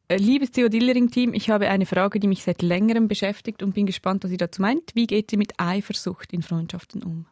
Äh, 0.08 0.16
Liebes 0.16 0.52
Theo 0.52 0.68
Dillering-Team, 0.68 1.34
ich 1.34 1.50
habe 1.50 1.68
eine 1.68 1.84
Frage, 1.84 2.18
die 2.18 2.28
mich 2.28 2.42
seit 2.42 2.62
längerem 2.62 3.08
beschäftigt 3.08 3.62
und 3.62 3.74
bin 3.74 3.86
gespannt, 3.86 4.24
was 4.24 4.30
ihr 4.30 4.38
dazu 4.38 4.62
meint. 4.62 4.94
Wie 4.94 5.06
geht 5.06 5.32
ihr 5.32 5.38
mit 5.38 5.52
Eifersucht 5.58 6.32
in 6.32 6.42
Freundschaften 6.42 7.02
um? 7.02 7.26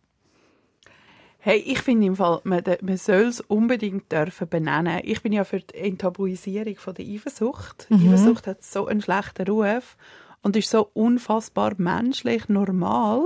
Hey, 1.38 1.58
ich 1.58 1.78
finde 1.78 2.08
im 2.08 2.16
Fall, 2.16 2.40
man, 2.44 2.62
man 2.82 2.96
soll 2.96 3.26
es 3.26 3.40
unbedingt 3.40 4.10
dürfen 4.10 4.48
benennen. 4.48 5.00
Ich 5.04 5.22
bin 5.22 5.32
ja 5.32 5.44
für 5.44 5.60
die 5.60 5.76
Enttabuisierung 5.76 6.76
von 6.76 6.94
der 6.94 7.06
Eifersucht. 7.06 7.86
Eifersucht 7.90 8.46
hat 8.46 8.64
so 8.64 8.86
einen 8.86 9.00
schlechten 9.00 9.46
Ruf 9.48 9.96
und 10.42 10.56
ist 10.56 10.70
so 10.70 10.90
unfassbar 10.92 11.74
menschlich, 11.78 12.48
normal. 12.48 13.22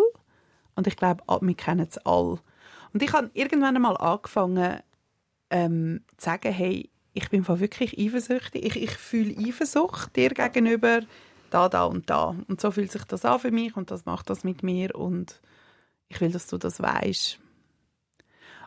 Und 0.74 0.86
ich 0.86 0.96
glaube, 0.96 1.24
wir 1.40 1.54
kennen 1.54 1.86
es 1.90 1.98
alle. 1.98 2.38
Und 2.92 3.02
ich 3.02 3.12
habe 3.12 3.30
irgendwann 3.34 3.76
einmal 3.76 3.96
angefangen 3.96 4.80
ähm, 5.48 6.00
zu 6.16 6.26
sagen, 6.26 6.52
hey, 6.52 6.90
ich 7.12 7.28
bin 7.28 7.46
wirklich 7.46 7.98
eifersüchtig. 7.98 8.64
Ich, 8.64 8.76
ich 8.76 8.90
fühle 8.92 9.36
Eifersucht 9.36 10.14
dir 10.16 10.30
gegenüber, 10.30 11.00
da, 11.50 11.68
da 11.68 11.84
und 11.84 12.08
da. 12.08 12.36
Und 12.48 12.60
so 12.60 12.70
fühlt 12.70 12.92
sich 12.92 13.04
das 13.04 13.24
an 13.24 13.40
für 13.40 13.50
mich 13.50 13.76
und 13.76 13.90
das 13.90 14.04
macht 14.04 14.30
das 14.30 14.44
mit 14.44 14.62
mir 14.62 14.94
und 14.94 15.40
ich 16.08 16.20
will, 16.20 16.30
dass 16.30 16.46
du 16.46 16.58
das 16.58 16.80
weißt. 16.80 17.38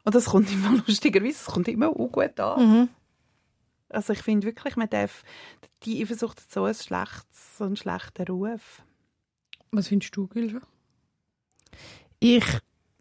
Und 0.04 0.16
das 0.16 0.26
kommt 0.26 0.52
immer 0.52 0.82
lustigerweise, 0.88 1.38
es 1.38 1.46
kommt 1.46 1.68
immer 1.68 1.90
auch 1.90 2.12
gut 2.12 2.40
an. 2.40 2.90
Also 3.90 4.14
ich 4.14 4.22
finde 4.24 4.48
wirklich, 4.48 4.76
man 4.76 4.90
darf, 4.90 5.24
die 5.84 6.02
Eifersucht 6.02 6.42
hat 6.42 6.52
so, 6.52 6.66
ein 6.66 6.74
schlechtes, 6.74 7.58
so 7.58 7.66
einen 7.66 7.76
schlechten 7.76 8.28
Ruf. 8.28 8.82
Was 9.72 9.88
findest 9.88 10.16
du, 10.16 10.28
Gilja? 10.28 10.62
Ich 12.20 12.46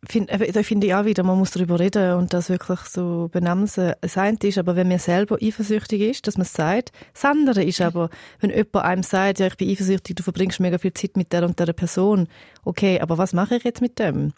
finde, 0.08 0.32
eben, 0.32 0.52
da 0.52 0.62
finde 0.62 0.86
ich 0.86 0.94
auch 0.94 1.04
wieder, 1.04 1.22
man 1.22 1.38
muss 1.38 1.52
darüber 1.52 1.78
reden 1.78 2.14
und 2.14 2.32
das 2.32 2.48
wirklich 2.48 2.80
so 2.80 3.28
benennen. 3.30 3.68
Das 4.00 4.18
eine 4.18 4.38
ist 4.42 4.58
aber, 4.58 4.76
wenn 4.76 4.88
man 4.88 4.98
selber 4.98 5.38
eifersüchtig 5.40 6.00
ist, 6.00 6.26
dass 6.26 6.36
man 6.36 6.42
es 6.42 6.52
sagt. 6.52 6.92
Das 7.14 7.24
andere 7.24 7.62
ist 7.62 7.80
aber, 7.80 8.10
wenn 8.40 8.50
jemand 8.50 8.76
einem 8.76 9.02
sagt, 9.02 9.38
ja, 9.38 9.46
ich 9.46 9.56
bin 9.56 9.70
eifersüchtig, 9.70 10.16
du 10.16 10.22
verbringst 10.22 10.60
mega 10.60 10.78
viel 10.78 10.92
Zeit 10.92 11.16
mit 11.16 11.32
der 11.32 11.44
und 11.44 11.58
der 11.58 11.72
Person. 11.72 12.28
Okay, 12.64 13.00
aber 13.00 13.18
was 13.18 13.32
mache 13.32 13.56
ich 13.56 13.64
jetzt 13.64 13.80
mit 13.80 13.98
dem? 13.98 14.32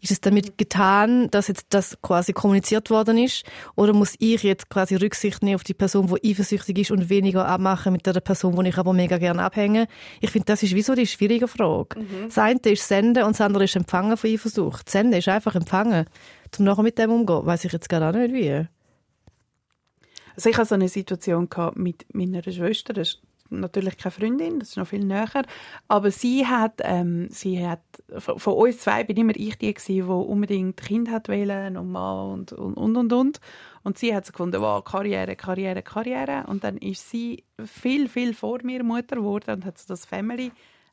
Ist 0.00 0.10
es 0.10 0.20
damit 0.20 0.58
getan, 0.58 1.30
dass 1.30 1.48
jetzt 1.48 1.66
das 1.70 2.00
quasi 2.02 2.32
kommuniziert 2.32 2.90
worden 2.90 3.18
ist? 3.18 3.44
Oder 3.74 3.92
muss 3.92 4.14
ich 4.18 4.42
jetzt 4.42 4.68
quasi 4.68 4.96
Rücksicht 4.96 5.42
nehmen 5.42 5.56
auf 5.56 5.64
die 5.64 5.74
Person, 5.74 6.06
die 6.06 6.30
eifersüchtig 6.30 6.78
ist 6.78 6.90
und 6.90 7.08
weniger 7.08 7.46
abmachen 7.46 7.92
mit 7.92 8.06
der 8.06 8.20
Person, 8.20 8.56
wo 8.56 8.62
ich 8.62 8.76
aber 8.76 8.92
mega 8.92 9.18
gerne 9.18 9.42
abhänge? 9.42 9.86
Ich 10.20 10.30
finde, 10.30 10.46
das 10.46 10.62
ist 10.62 10.74
wieso 10.74 10.94
die 10.94 11.06
schwierige 11.06 11.48
Frage. 11.48 12.04
Das 12.24 12.38
eine 12.38 12.58
ist 12.64 12.86
Senden 12.86 13.24
und 13.24 13.32
das 13.32 13.40
andere 13.40 13.64
ist 13.64 13.76
Empfangen 13.76 14.16
von 14.16 14.30
Eifersucht. 14.30 14.90
Senden 14.90 15.18
ist 15.18 15.28
einfach 15.28 15.54
Empfangen. 15.54 16.06
Zum 16.50 16.64
nachher 16.64 16.82
mit 16.82 16.98
dem 16.98 17.10
umgehen, 17.10 17.46
weiß 17.46 17.64
ich 17.64 17.72
jetzt 17.72 17.88
gerade 17.88 18.08
auch 18.08 18.20
nicht 18.20 18.34
wie. 18.34 18.66
Also 20.34 20.48
ich 20.48 20.56
hatte 20.56 20.68
so 20.68 20.74
eine 20.74 20.88
Situation 20.88 21.48
mit 21.74 22.06
meiner 22.14 22.42
Schwester, 22.42 22.92
das 22.92 23.18
natürlich 23.60 23.96
keine 23.96 24.12
Freundin, 24.12 24.58
das 24.58 24.70
ist 24.70 24.76
noch 24.76 24.86
viel 24.86 25.04
näher, 25.04 25.44
aber 25.88 26.10
sie 26.10 26.46
hat, 26.46 26.80
ähm, 26.82 27.28
sie 27.30 27.66
hat, 27.66 27.80
von 28.18 28.54
uns 28.54 28.78
zwei 28.78 29.04
bin 29.04 29.16
immer 29.16 29.34
ich 29.36 29.56
die 29.58 29.72
gewesen, 29.72 29.94
die 29.94 30.02
unbedingt 30.02 30.76
Kind 30.76 31.10
hat 31.10 31.28
wählen 31.28 31.76
und 31.76 31.90
Mann 31.90 32.32
und, 32.32 32.52
und, 32.52 32.74
und, 32.74 32.96
und, 32.96 33.12
und. 33.12 33.40
Und 33.84 33.98
sie 33.98 34.14
hat 34.14 34.26
so 34.26 34.32
gefunden, 34.32 34.60
wow, 34.60 34.82
Karriere, 34.84 35.34
Karriere, 35.34 35.82
Karriere. 35.82 36.44
Und 36.46 36.62
dann 36.62 36.76
ist 36.76 37.10
sie 37.10 37.44
viel, 37.64 38.08
viel 38.08 38.32
vor 38.32 38.60
mir 38.62 38.84
Mutter 38.84 39.16
geworden 39.16 39.56
und 39.56 39.64
hat 39.64 39.78
so 39.78 39.86
das 39.88 40.06
Family 40.06 40.52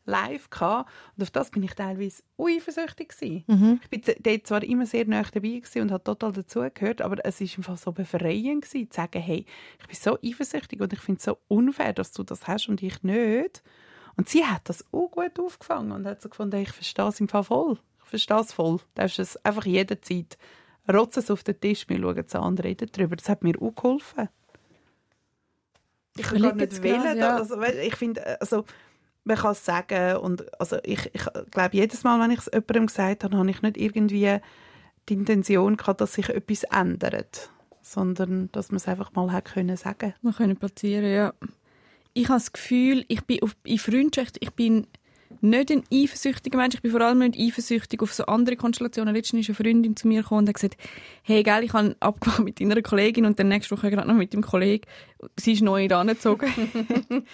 live 0.10 0.50
gehabt. 0.50 0.90
Und 1.16 1.24
auf 1.24 1.32
das 1.32 1.52
bin 1.52 1.64
ich 1.64 1.74
teilweise 1.74 2.24
eifersüchtig 2.38 3.10
gewesen. 3.10 3.80
Ich 3.84 3.90
bin 3.90 4.16
dort 4.20 4.48
zwar 4.48 4.64
immer 4.64 4.86
sehr 4.86 5.06
nah 5.06 5.24
dabei 5.24 5.60
gewesen 5.60 5.82
und 5.82 5.92
habe 5.92 6.04
total 6.04 6.32
dazugehört, 6.34 7.02
aber 7.02 7.24
es 7.26 7.40
ist 7.42 7.58
einfach 7.58 7.78
so 7.78 7.92
befreiend 7.92 8.66
gewesen, 8.66 8.90
zu 8.90 8.96
sagen, 8.96 9.22
hey, 9.22 9.46
ich 9.80 9.88
bin 9.88 9.96
so 9.96 10.18
eifersüchtig 10.24 10.82
und 10.82 10.92
ich 10.94 11.00
finde 11.00 11.20
es 11.20 11.26
so 11.26 11.38
unfair, 11.48 11.94
dass 11.94 12.12
du 12.12 12.24
das 12.24 12.48
hast 12.48 12.68
und 12.70 12.82
ich 12.82 13.04
nicht. 13.04 13.64
Und 14.18 14.28
sie 14.28 14.46
hat 14.46 14.68
das 14.68 14.84
auch 14.92 15.10
gut 15.10 15.40
aufgefangen 15.40 15.92
und 15.92 16.06
hat 16.06 16.22
so 16.22 16.30
gefunden, 16.30 16.58
ich 16.58 16.72
verstehe 16.72 17.08
es 17.08 17.20
im 17.20 17.30
Fall 17.30 17.44
voll. 17.44 17.78
Ich 18.04 18.10
verstehe 18.10 18.40
es 18.40 18.52
voll. 18.52 18.78
Du 18.78 18.84
darfst 18.96 19.20
es 19.20 19.44
einfach 19.46 19.66
jederzeit 19.66 20.38
rotzen 20.92 21.24
es 21.24 21.32
auf 21.32 21.44
den 21.44 21.60
Tisch, 21.60 21.88
wir 21.88 22.00
schauen 22.00 22.26
es 22.26 22.36
an 22.36 22.58
reden 22.58 22.90
darüber. 22.92 23.16
Das 23.16 23.30
hat 23.30 23.44
mir 23.44 23.56
auch 23.62 23.76
geholfen. 23.76 24.30
Ich 26.18 26.24
kann 26.24 26.42
gar 26.42 26.56
nicht 26.56 26.84
wählen. 26.84 27.18
ja. 27.18 27.38
Also, 27.38 27.62
ich 27.62 27.96
finde, 27.96 28.42
also, 28.42 28.66
man 29.30 29.38
kann 29.38 29.52
es 29.52 29.64
sagen 29.64 30.18
und 30.18 30.60
also 30.60 30.78
ich, 30.84 31.10
ich 31.14 31.22
glaube, 31.52 31.78
jedes 31.78 32.04
Mal, 32.04 32.20
wenn 32.20 32.32
ich 32.32 32.40
es 32.40 32.50
jemandem 32.52 32.88
gesagt 32.88 33.24
habe, 33.24 33.38
habe 33.38 33.50
ich 33.50 33.62
nicht 33.62 33.78
irgendwie 33.78 34.40
die 35.08 35.14
Intention 35.14 35.78
gehabt, 35.78 36.02
dass 36.02 36.14
sich 36.14 36.30
etwas 36.30 36.64
ändert, 36.64 37.52
sondern 37.82 38.52
dass 38.52 38.72
man 38.72 38.78
es 38.78 38.88
einfach 38.88 39.14
mal 39.14 39.32
hat 39.32 39.46
können 39.46 39.78
sagen. 39.78 40.14
Wir 40.22 40.34
können 40.34 40.58
platzieren, 40.58 41.12
ja. 41.12 41.34
Ich 42.14 42.28
habe 42.28 42.40
das 42.40 42.52
Gefühl, 42.52 43.06
ich 43.08 43.24
bin 43.24 43.42
auf, 43.44 43.56
in 43.64 43.78
Freundschaft, 43.78 44.38
ich 44.40 44.52
bin 44.52 44.88
nicht 45.42 45.72
ein 45.72 45.84
eifersüchtiger 45.94 46.58
Mensch. 46.58 46.76
Ich 46.76 46.82
bin 46.82 46.92
vor 46.92 47.02
allem 47.02 47.20
nicht 47.20 47.40
eifersüchtig 47.40 48.02
auf 48.02 48.12
so 48.12 48.26
andere 48.26 48.56
Konstellationen. 48.56 49.14
Letztens 49.14 49.48
ist 49.48 49.50
eine 49.50 49.56
Freundin 49.56 49.96
zu 49.96 50.08
mir 50.08 50.24
gekommen 50.24 50.40
und 50.40 50.48
hat 50.50 50.56
gesagt, 50.56 50.76
hey, 51.22 51.44
gell, 51.44 51.64
ich 51.64 51.72
habe 51.72 51.96
abgemacht 52.00 52.44
mit 52.44 52.60
deiner 52.60 52.82
Kollegin 52.82 53.26
und 53.26 53.38
dann 53.40 53.48
nächste 53.48 53.78
Woche 53.78 53.92
gerade 53.92 54.08
noch 54.08 54.16
mit 54.16 54.34
dem 54.34 54.42
Kollegen. 54.42 54.86
Sie 55.40 55.54
ist 55.54 55.62
neu 55.62 55.88
herangezogen. 55.88 56.50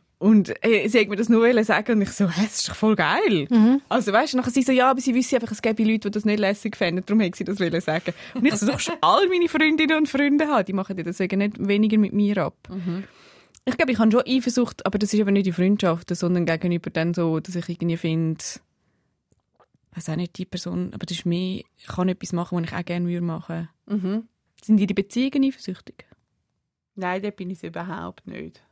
und 0.20 0.52
äh, 0.62 0.86
sie 0.86 1.00
hat 1.00 1.08
mir 1.08 1.16
das 1.16 1.30
nur 1.30 1.40
wollen 1.40 1.64
sagen 1.64 1.92
und 1.92 2.02
ich 2.02 2.10
so, 2.10 2.28
hä, 2.28 2.42
das 2.42 2.58
ist 2.58 2.68
doch 2.68 2.74
voll 2.74 2.94
geil. 2.94 3.48
Also 3.88 4.12
weißt 4.12 4.34
du, 4.34 4.36
nachher 4.36 4.50
sie 4.50 4.62
so, 4.62 4.70
ja, 4.70 4.90
aber 4.90 5.00
sie 5.00 5.14
wissen 5.14 5.36
einfach, 5.36 5.50
es 5.50 5.62
gäbe 5.62 5.82
Leute, 5.82 6.10
die 6.10 6.10
das 6.10 6.26
nicht 6.26 6.38
lässig 6.38 6.76
fänden, 6.76 7.06
darum 7.06 7.22
hat 7.22 7.36
sie 7.36 7.44
das 7.44 7.58
wollen 7.58 7.80
sagen. 7.80 8.12
Und 8.34 8.44
ich 8.44 8.54
so, 8.56 8.66
doch 8.66 8.78
schon 8.78 8.96
all 9.00 9.26
meine 9.28 9.48
Freundinnen 9.48 9.96
und 9.96 10.10
Freunde 10.10 10.46
haben, 10.46 10.66
die 10.66 10.74
machen 10.74 10.94
ja 10.98 11.04
deswegen 11.04 11.38
nicht 11.38 11.66
weniger 11.66 11.96
mit 11.96 12.12
mir 12.12 12.36
ab. 12.36 12.54
Ich 13.64 13.76
glaube, 13.78 13.92
ich 13.92 13.98
habe 13.98 14.12
schon 14.12 14.22
Eifersucht, 14.26 14.84
aber 14.84 14.98
das 14.98 15.14
ist 15.14 15.20
eben 15.20 15.32
nicht 15.32 15.46
in 15.46 15.54
Freundschaften, 15.54 16.14
sondern 16.14 16.44
gegenüber 16.44 16.90
dann 16.90 17.14
so, 17.14 17.40
dass 17.40 17.56
ich 17.56 17.66
irgendwie 17.70 17.96
finde, 17.96 18.44
ich 18.44 19.96
weiß 19.96 20.10
auch 20.10 20.16
nicht, 20.16 20.36
die 20.36 20.44
Person, 20.44 20.92
aber 20.92 21.06
das 21.06 21.16
ist 21.16 21.24
mehr, 21.24 21.62
ich 21.78 21.86
kann 21.86 22.10
etwas 22.10 22.34
machen, 22.34 22.58
was 22.58 22.70
ich 22.70 22.76
auch 22.76 22.84
gerne 22.84 23.08
würde 23.08 23.24
machen. 23.24 23.70
Mhm. 23.86 24.28
Sind 24.62 24.76
die 24.76 24.86
die 24.86 24.92
Beziehungen 24.92 25.44
eifersüchtig? 25.44 26.04
Nein, 26.94 27.22
da 27.22 27.30
bin 27.30 27.48
ich 27.48 27.64
überhaupt 27.64 28.26
nicht. 28.26 28.62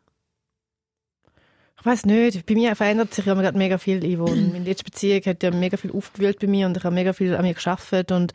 Ich 1.81 1.87
weiß 1.87 2.07
nicht, 2.07 2.45
bei 2.45 2.55
mir 2.55 2.75
verändert 2.75 3.15
sich 3.15 3.25
ja 3.25 3.35
gerade 3.35 3.57
mega 3.57 3.79
viel, 3.79 4.01
Yvonne. 4.01 4.51
Meine 4.53 4.65
letzte 4.65 4.85
Beziehung 4.85 5.23
hat 5.27 5.43
ja 5.45 5.53
mega 5.53 5.77
viel 5.77 5.93
aufgewühlt 5.93 6.41
bei 6.41 6.49
mir 6.49 6.67
und 6.67 6.77
ich 6.77 6.83
habe 6.83 6.95
mega 6.95 7.13
viel 7.13 7.37
an 7.37 7.45
mir 7.45 7.55
geschafft 7.55 8.11
und 8.11 8.33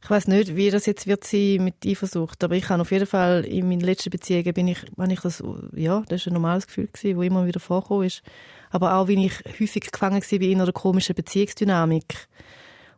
ich 0.00 0.08
weiß 0.08 0.28
nicht, 0.28 0.54
wie 0.54 0.70
das 0.70 0.86
jetzt 0.86 1.08
wird 1.08 1.24
sein 1.24 1.64
mit 1.64 1.74
Eifersucht, 1.84 2.44
aber 2.44 2.54
ich 2.54 2.68
habe 2.68 2.82
auf 2.82 2.92
jeden 2.92 3.06
Fall 3.06 3.44
in 3.44 3.68
meinen 3.68 3.80
letzten 3.80 4.10
Beziehungen 4.10 4.54
bin 4.54 4.68
ich, 4.68 4.78
wenn 4.96 5.10
ich 5.10 5.20
das, 5.20 5.42
ja, 5.74 6.04
das 6.08 6.20
ist 6.20 6.28
ein 6.28 6.34
normales 6.34 6.68
Gefühl 6.68 6.86
gewesen, 6.86 7.16
wo 7.16 7.22
immer 7.22 7.46
wieder 7.46 7.58
vorgekommen 7.58 8.06
ist, 8.06 8.22
aber 8.70 8.94
auch, 8.94 9.08
wie 9.08 9.26
ich 9.26 9.42
häufig 9.60 9.90
gefangen 9.90 10.22
war 10.22 10.40
in 10.40 10.60
einer 10.60 10.72
komischen 10.72 11.16
Beziehungsdynamik 11.16 12.28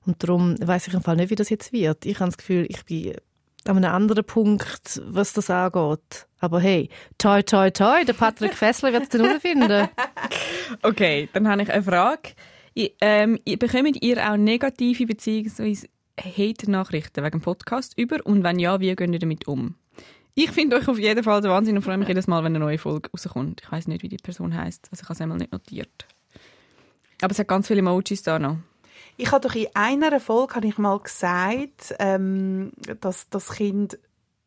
und 0.05 0.23
darum 0.23 0.57
weiß 0.61 0.89
ich 0.89 0.95
im 0.95 1.03
Fall 1.03 1.17
nicht, 1.17 1.31
wie 1.31 1.37
das 1.37 1.49
jetzt 1.49 1.73
wird. 1.73 2.05
Ich 2.05 2.21
habe 2.21 2.29
das 2.29 2.37
Gefühl, 2.37 2.67
ich 2.69 2.85
bin 2.85 3.15
an 3.65 3.79
einem 3.79 3.95
anderen 3.95 4.25
Punkt, 4.25 5.01
was 5.07 5.33
das 5.33 5.49
angeht. 5.49 6.27
Aber 6.41 6.61
hey, 6.61 6.89
toi, 7.19 7.43
toi, 7.43 7.71
toi, 7.71 8.05
der 8.05 8.15
Patrick 8.15 8.55
Fessler 8.55 8.93
wird 8.93 9.05
es 9.05 9.09
dann 9.11 9.25
herausfinden. 9.25 9.89
Okay, 10.83 11.29
dann 11.33 11.49
habe 11.49 11.63
ich 11.63 11.71
eine 11.73 11.83
Frage. 11.83 12.31
Ich, 12.75 12.95
ähm, 13.01 13.39
ihr- 13.45 13.59
bekommt 13.59 14.03
ihr 14.03 14.31
auch 14.31 14.37
negative 14.37 15.05
bzw. 15.07 15.89
Hate-Nachrichten 16.19 17.25
wegen 17.25 17.39
dem 17.39 17.41
Podcast 17.41 17.99
über? 17.99 18.19
Und 18.25 18.45
wenn 18.45 18.59
ja, 18.59 18.79
wie 18.81 18.95
geht 18.95 19.11
ihr 19.13 19.19
damit 19.19 19.49
um? 19.49 19.75
Ich 20.35 20.51
finde 20.53 20.77
euch 20.77 20.87
auf 20.89 20.99
jeden 20.99 21.25
Fall 21.25 21.41
der 21.41 21.51
Wahnsinn 21.51 21.77
und 21.77 21.83
freue 21.83 21.99
mich 21.99 22.09
jedes 22.09 22.27
Mal, 22.29 22.39
wenn 22.45 22.55
eine 22.55 22.65
neue 22.65 22.79
Folge 22.79 23.11
rauskommt. 23.13 23.63
Ich 23.65 23.73
weiß 23.73 23.89
nicht, 23.89 24.03
wie 24.03 24.09
die 24.09 24.17
Person 24.17 24.55
heißt, 24.57 24.89
also 24.91 25.03
ich 25.03 25.05
habe 25.05 25.15
es 25.15 25.21
einmal 25.21 25.39
nicht 25.39 25.53
notiert. 25.53 26.07
Aber 27.21 27.33
es 27.33 27.39
hat 27.39 27.49
ganz 27.49 27.67
viele 27.67 27.81
Emojis 27.81 28.23
da 28.23 28.39
noch. 28.39 28.57
Ich 29.17 29.33
habe 29.33 29.47
doch 29.47 29.55
in 29.55 29.67
einer 29.75 30.21
Folge 30.21 30.55
habe 30.55 30.69
ich 30.69 30.79
mal 30.79 30.99
gesagt, 31.01 31.95
ähm, 31.99 32.71
dass 33.01 33.29
das 33.29 33.51
Kind 33.51 33.99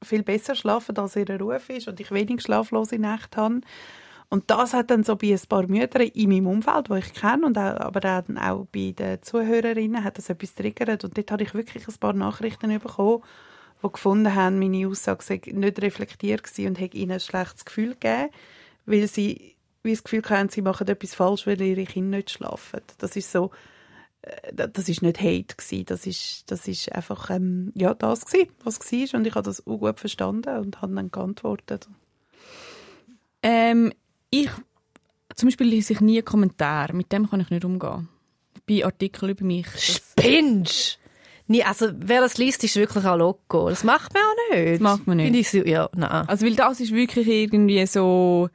viel 0.04 0.24
besser 0.24 0.56
schlafen, 0.56 0.98
als 0.98 1.16
ihr 1.16 1.30
Ruf 1.40 1.70
ist 1.70 1.88
und 1.88 2.00
ich 2.00 2.12
wenig 2.12 2.42
schlaflose 2.42 2.98
Nächte 2.98 3.38
habe. 3.38 3.62
Und 4.30 4.50
das 4.50 4.74
hat 4.74 4.90
dann 4.90 5.04
so 5.04 5.16
bei 5.16 5.32
ein 5.32 5.40
paar 5.48 5.68
Müttern 5.68 6.08
in 6.08 6.30
meinem 6.30 6.48
Umfeld, 6.48 6.90
wo 6.90 6.96
ich 6.96 7.14
kenne, 7.14 7.46
und 7.46 7.58
auch, 7.58 7.80
aber 7.80 8.00
dann 8.00 8.38
auch 8.40 8.66
bei 8.72 8.94
den 8.98 9.22
Zuhörerinnen, 9.22 10.04
hat 10.04 10.18
das 10.18 10.30
etwas 10.30 10.56
triggert. 10.56 11.04
Und 11.04 11.16
dort 11.18 11.32
habe 11.32 11.44
ich 11.44 11.54
wirklich 11.54 11.88
ein 11.88 11.98
paar 12.00 12.14
Nachrichten 12.14 12.80
bekommen, 12.80 13.22
die 13.84 13.92
gefunden 13.92 14.34
haben, 14.34 14.58
meine 14.58 14.88
Aussage 14.88 15.24
sei 15.24 15.42
nicht 15.46 15.82
reflektiert 15.82 16.44
gewesen 16.44 16.68
und 16.68 16.80
hätte 16.80 16.98
ihnen 16.98 17.12
ein 17.12 17.20
schlechtes 17.20 17.66
Gefühl 17.66 17.92
gegeben, 17.92 18.30
weil 18.86 19.08
sie 19.08 19.56
wie 19.84 19.92
das 19.92 20.04
Gefühl 20.04 20.24
haben, 20.30 20.50
sie 20.50 20.62
machen 20.62 20.88
etwas 20.88 21.14
falsch, 21.14 21.46
weil 21.46 21.62
ihre 21.62 21.84
Kinder 21.84 22.18
nicht 22.18 22.32
schlafen. 22.32 22.82
Das 22.98 23.16
ist 23.16 23.32
so, 23.32 23.52
das 24.54 24.88
ist 24.88 25.02
nicht 25.02 25.20
Hate 25.20 25.56
gewesen, 25.56 25.86
das 25.86 26.06
ist, 26.08 26.44
das 26.48 26.68
ist 26.68 26.92
einfach 26.92 27.30
ähm, 27.30 27.72
ja 27.76 27.94
das 27.94 28.26
gewesen, 28.26 28.50
was 28.64 28.80
war 28.80 29.20
und 29.20 29.28
ich 29.28 29.36
habe 29.36 29.46
das 29.46 29.66
auch 29.68 29.78
gut 29.78 30.00
verstanden 30.00 30.58
und 30.58 30.82
habe 30.82 30.96
dann 30.96 31.12
geantwortet. 31.12 31.88
Ähm, 33.42 33.92
ich, 34.30 34.50
zum 35.36 35.48
Beispiel 35.48 35.68
lese 35.68 35.94
ich 35.94 36.02
nie 36.02 36.18
einen 36.18 36.26
Kommentar. 36.26 36.94
Mit 36.94 37.12
dem 37.12 37.30
kann 37.30 37.42
ich 37.42 37.50
nicht 37.50 37.66
umgehen. 37.66 38.08
Bei 38.68 38.86
Artikeln 38.86 39.32
über 39.32 39.46
mich. 39.46 39.68
Spinnst! 39.78 41.00
Nee, 41.48 41.64
also, 41.64 41.90
wer 41.94 42.22
das 42.22 42.38
liest, 42.38 42.64
ist 42.64 42.78
wirklich 42.78 43.06
auch 43.06 43.18
loco. 43.18 43.70
Das 43.70 43.84
macht 43.84 44.14
man 44.14 44.24
auch 44.24 44.56
nicht. 44.56 44.74
Das 44.76 44.80
macht 44.80 45.06
man 45.06 45.18
nicht. 45.18 45.26
Finde 45.26 45.40
ich 45.40 45.50
so, 45.50 45.58
ja, 45.58 45.90
nein. 45.94 46.28
also, 46.28 46.46
weil 46.46 46.56
das 46.56 46.80
ist 46.80 46.94
wirklich 46.94 47.28
irgendwie 47.28 47.86
so, 47.86 48.50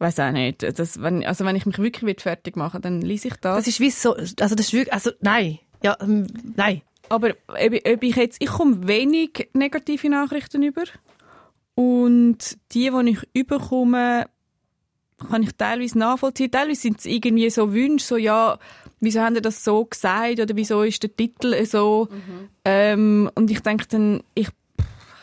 weiß 0.00 0.18
auch 0.20 0.32
nicht. 0.32 0.62
Das, 0.78 1.00
wenn, 1.02 1.24
also, 1.24 1.44
wenn 1.44 1.56
ich 1.56 1.66
mich 1.66 1.78
wirklich 1.78 2.20
fertig 2.20 2.56
machen 2.56 2.82
dann 2.82 3.00
lese 3.02 3.28
ich 3.28 3.34
das. 3.36 3.58
Das 3.58 3.66
ist 3.68 3.80
wie 3.80 3.90
so, 3.90 4.14
also, 4.14 4.34
das 4.36 4.52
ist 4.52 4.72
wirklich, 4.72 4.92
also, 4.92 5.10
nein. 5.20 5.58
Ja, 5.82 5.96
ähm, 6.00 6.26
nein. 6.56 6.82
Aber 7.08 7.30
ob, 7.48 8.02
ich- 8.02 8.16
jetzt, 8.16 8.40
ich 8.40 8.48
komme 8.48 8.86
wenig 8.86 9.48
negative 9.52 10.08
Nachrichten 10.08 10.62
über. 10.62 10.84
Und 11.74 12.58
die, 12.72 12.90
die 12.90 13.10
ich 13.10 13.18
überkomme, 13.32 14.26
kann 15.28 15.42
ich 15.42 15.52
teilweise 15.56 15.98
nachvollziehen. 15.98 16.50
Teilweise 16.50 16.80
sind 16.80 16.98
es 16.98 17.06
irgendwie 17.06 17.50
so 17.50 17.72
Wünsche, 17.72 18.06
so, 18.06 18.16
ja, 18.16 18.58
wieso 19.00 19.20
haben 19.20 19.34
ihr 19.34 19.40
das 19.42 19.64
so 19.64 19.84
gesagt 19.84 20.40
oder 20.40 20.56
wieso 20.56 20.82
ist 20.82 21.02
der 21.02 21.14
Titel 21.14 21.64
so. 21.66 22.08
Ähm, 22.64 23.30
und 23.34 23.50
ich 23.50 23.60
denke 23.60 23.86
dann, 23.88 24.22
ich 24.34 24.48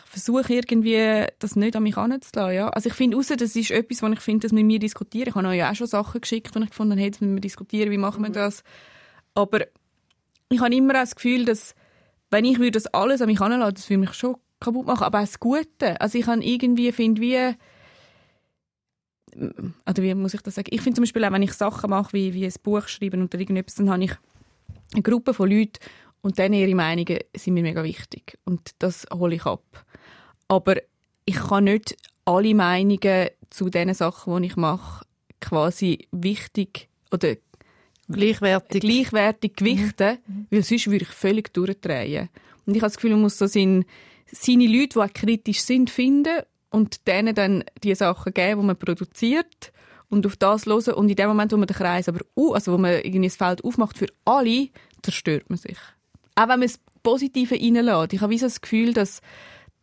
versuche 0.08 0.54
irgendwie, 0.54 1.26
das 1.38 1.56
nicht 1.56 1.76
an 1.76 1.82
mich 1.82 1.96
heranzulassen. 1.96 2.54
Ja? 2.54 2.68
Also 2.70 2.88
ich 2.88 2.94
finde, 2.94 3.16
außer 3.16 3.36
das 3.36 3.54
ist 3.54 3.70
etwas, 3.70 4.02
was 4.02 4.12
ich 4.12 4.20
finde, 4.20 4.46
dass 4.46 4.56
wir 4.56 4.64
mir 4.64 4.78
diskutieren. 4.78 5.28
Ich 5.28 5.34
habe 5.34 5.48
euch 5.48 5.64
auch 5.64 5.74
schon 5.74 5.86
Sachen 5.86 6.20
geschickt, 6.20 6.54
die 6.54 6.62
ich 6.62 6.70
gefunden 6.70 6.92
habe, 6.92 7.00
hey, 7.00 7.12
wir 7.18 7.40
diskutieren, 7.40 7.90
wie 7.90 7.98
machen 7.98 8.22
wir 8.22 8.30
das. 8.30 8.62
Aber 9.34 9.60
ich 10.48 10.60
habe 10.60 10.74
immer 10.74 10.94
auch 10.94 11.00
das 11.00 11.14
Gefühl, 11.14 11.44
dass 11.44 11.74
wenn 12.30 12.44
ich 12.44 12.58
würde 12.58 12.72
das 12.72 12.86
alles 12.86 13.20
an 13.20 13.28
mich 13.28 13.40
heranlassen, 13.40 13.74
das 13.74 13.90
würde 13.90 14.00
mich 14.00 14.14
schon 14.14 14.36
kaputt 14.60 14.86
machen. 14.86 15.04
Aber 15.04 15.18
auch 15.18 15.22
das 15.22 15.40
Gute. 15.40 16.00
Also 16.00 16.18
ich 16.18 16.26
habe 16.26 16.44
irgendwie, 16.44 16.92
finde 16.92 17.20
wie, 17.20 17.54
oder 19.36 20.02
wie 20.02 20.14
muss 20.14 20.34
ich 20.34 20.42
das 20.42 20.54
sagen? 20.54 20.68
Ich 20.70 20.80
finde 20.80 20.96
zum 20.96 21.02
Beispiel 21.02 21.24
auch, 21.24 21.32
wenn 21.32 21.42
ich 21.42 21.52
Sachen 21.52 21.90
mache, 21.90 22.12
wie, 22.12 22.34
wie 22.34 22.44
ein 22.44 22.54
Buch 22.62 22.88
schreiben 22.88 23.22
oder 23.22 23.38
irgendetwas, 23.38 23.76
dann 23.76 23.90
habe 23.90 24.04
ich 24.04 24.12
eine 24.92 25.02
Gruppe 25.02 25.34
von 25.34 25.50
Leuten 25.50 25.78
und 26.22 26.38
denen 26.38 26.54
ihre 26.54 26.74
Meinungen 26.74 27.18
sind 27.36 27.54
mir 27.54 27.62
mega 27.62 27.82
wichtig. 27.84 28.38
Und 28.44 28.70
das 28.78 29.06
hole 29.12 29.34
ich 29.36 29.44
ab. 29.46 29.84
Aber 30.48 30.76
ich 31.24 31.36
kann 31.36 31.64
nicht 31.64 31.96
alle 32.24 32.54
Meinungen 32.54 33.28
zu 33.50 33.70
den 33.70 33.92
Sachen, 33.94 34.40
die 34.42 34.48
ich 34.48 34.56
mache, 34.56 35.04
quasi 35.40 36.08
wichtig 36.10 36.88
oder 37.12 37.36
Gleichwertig. 38.10 38.80
gleichwertig 38.80 39.54
gewichten, 39.56 40.18
weil 40.50 40.62
sonst 40.62 40.86
würde 40.86 41.04
ich 41.04 41.08
völlig 41.10 41.52
durchdrehen. 41.52 42.30
Und 42.64 42.74
ich 42.74 42.80
habe 42.80 42.88
das 42.90 42.96
Gefühl, 42.96 43.10
man 43.10 43.20
muss 43.20 43.36
so 43.36 43.46
seine, 43.46 43.84
seine 44.26 44.66
Leute, 44.66 44.88
die 44.94 44.98
auch 44.98 45.12
kritisch 45.12 45.60
sind, 45.60 45.90
finden 45.90 46.40
und 46.70 47.06
denen 47.06 47.34
dann 47.34 47.64
die 47.84 47.94
Sachen 47.94 48.32
geben, 48.32 48.60
die 48.62 48.66
man 48.66 48.78
produziert 48.78 49.72
und 50.08 50.26
auf 50.26 50.36
das 50.36 50.64
hören. 50.64 50.94
Und 50.94 51.10
in 51.10 51.16
dem 51.16 51.28
Moment, 51.28 51.52
wo 51.52 51.58
man 51.58 51.66
den 51.66 51.76
Kreis 51.76 52.08
aber, 52.08 52.20
au- 52.34 52.52
also 52.52 52.72
wo 52.72 52.78
man 52.78 52.94
irgendwie 52.94 53.28
das 53.28 53.36
Feld 53.36 53.62
aufmacht 53.62 53.98
für 53.98 54.06
alle, 54.24 54.68
zerstört 55.02 55.50
man 55.50 55.58
sich. 55.58 55.76
Auch 56.38 56.48
wenn 56.48 56.60
man 56.60 56.68
das 56.68 56.78
Positive 57.02 57.54
reinlässt. 57.54 58.12
Ich 58.12 58.20
habe 58.20 58.32
wie 58.32 58.38
so 58.38 58.46
das 58.46 58.60
Gefühl, 58.60 58.92
dass, 58.92 59.20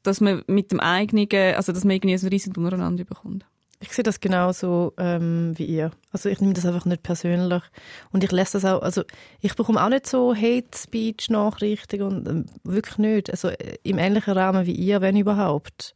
dass 0.03 0.21
man 0.21 0.43
mit 0.47 0.71
dem 0.71 0.79
eigenen, 0.79 1.27
also 1.55 1.73
dass 1.73 1.83
man 1.83 1.95
irgendwie 1.95 2.15
ein 2.15 2.27
riesen 2.29 2.53
Durcheinander 2.53 3.03
bekommt. 3.03 3.45
Ich 3.81 3.91
sehe 3.91 4.03
das 4.03 4.21
genauso 4.21 4.93
ähm, 4.97 5.51
wie 5.57 5.65
ihr. 5.65 5.91
Also 6.11 6.29
ich 6.29 6.39
nehme 6.39 6.53
das 6.53 6.65
einfach 6.65 6.85
nicht 6.85 7.03
persönlich. 7.03 7.61
Und 8.11 8.23
ich 8.23 8.31
lese 8.31 8.53
das 8.53 8.65
auch, 8.65 8.81
also 8.81 9.03
ich 9.41 9.53
bekomme 9.55 9.83
auch 9.83 9.89
nicht 9.89 10.07
so 10.07 10.33
Hate-Speech-Nachrichten 10.33 12.01
und 12.01 12.27
ähm, 12.27 12.45
wirklich 12.63 12.97
nicht. 12.99 13.29
Also 13.29 13.49
äh, 13.49 13.77
im 13.83 13.97
ähnlichen 13.97 14.33
Rahmen 14.33 14.65
wie 14.65 14.71
ihr, 14.71 15.01
wenn 15.01 15.17
überhaupt. 15.17 15.93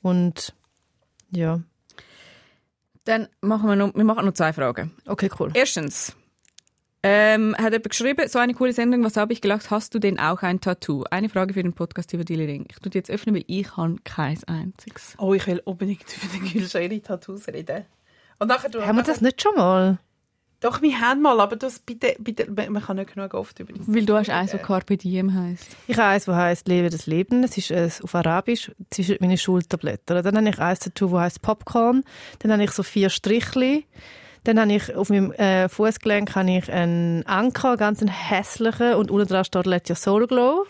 Und 0.00 0.54
ja, 1.30 1.60
Dann 3.04 3.28
machen 3.42 3.68
wir 3.68 3.76
noch, 3.76 3.94
wir 3.94 4.04
machen 4.04 4.24
noch 4.24 4.32
zwei 4.32 4.52
Fragen. 4.54 4.92
okay, 5.06 5.30
cool. 5.38 5.50
Erstens, 5.54 6.16
ähm, 7.02 7.54
hat 7.56 7.72
jemand 7.72 7.90
geschrieben, 7.90 8.28
so 8.28 8.38
eine 8.38 8.54
coole 8.54 8.72
Sendung, 8.72 9.04
was 9.04 9.16
habe 9.16 9.32
ich 9.32 9.40
gelacht, 9.40 9.70
hast 9.70 9.94
du 9.94 9.98
denn 9.98 10.18
auch 10.18 10.42
ein 10.42 10.60
Tattoo? 10.60 11.04
Eine 11.10 11.28
Frage 11.28 11.54
für 11.54 11.62
den 11.62 11.72
Podcast 11.72 12.12
über 12.12 12.24
Dilly 12.24 12.44
Ring. 12.44 12.66
Ich 12.70 12.78
tue 12.80 12.90
die 12.90 12.98
jetzt 12.98 13.10
öffnen, 13.10 13.34
weil 13.34 13.44
ich 13.46 13.76
habe 13.76 13.96
kein 14.02 14.42
einziges. 14.44 15.14
Oh, 15.18 15.32
ich 15.32 15.46
will 15.46 15.62
unbedingt 15.64 16.04
über 16.22 16.32
den 16.32 16.52
Gülscha 16.52 16.80
ihre 16.80 17.00
Tattoos 17.00 17.46
reden. 17.48 17.84
Und 18.40 18.48
nachher 18.48 18.68
du, 18.68 18.84
Haben 18.84 18.96
wir 18.96 19.04
das 19.04 19.20
nicht 19.20 19.40
schon 19.40 19.54
mal? 19.54 19.98
Doch, 20.60 20.82
wir 20.82 21.00
haben 21.00 21.22
mal, 21.22 21.40
aber 21.40 21.54
das 21.54 21.78
bitte, 21.78 22.16
bitte, 22.18 22.50
man 22.50 22.82
kann 22.82 22.96
nicht 22.96 23.14
genug 23.14 23.32
oft 23.34 23.60
über 23.60 23.72
das 23.72 23.86
Weil 23.86 24.04
du 24.04 24.16
hast 24.16 24.28
eins, 24.28 24.52
was 24.52 24.62
Carpe 24.62 24.96
Diem 24.96 25.32
heisst. 25.32 25.68
Ich 25.86 25.96
habe 25.96 26.08
eins, 26.08 26.24
das 26.24 26.34
heisst 26.34 26.66
«Lebe 26.66 26.90
das 26.90 27.06
Leben». 27.06 27.42
Das 27.42 27.56
ist 27.56 27.70
äh, 27.70 27.88
auf 28.02 28.12
Arabisch. 28.16 28.72
Das 28.90 29.08
ist 29.08 29.20
meine 29.20 29.38
Schulterblätter. 29.38 30.20
Dann 30.20 30.36
habe 30.36 30.48
ich 30.48 30.58
eins 30.58 30.80
dazu, 30.80 31.06
das 31.06 31.20
heisst 31.20 31.42
«Popcorn». 31.42 32.02
Dann 32.40 32.50
habe 32.50 32.64
ich 32.64 32.72
so 32.72 32.82
vier 32.82 33.08
Strichli. 33.08 33.86
Dann 34.48 34.58
habe 34.58 34.72
ich 34.72 34.94
auf 34.96 35.10
meinem 35.10 35.30
äh, 35.32 35.68
Fußgelenk 35.68 36.34
habe 36.34 36.50
ich 36.50 36.72
einen 36.72 37.22
Anker, 37.26 37.76
ganz 37.76 38.00
einen 38.00 38.08
hässlichen, 38.10 38.94
und 38.94 39.10
unten 39.10 39.28
dran 39.28 39.44
steht 39.44 39.66
«Let 39.66 39.90
your 39.90 39.96
soul 39.96 40.26
glow». 40.26 40.64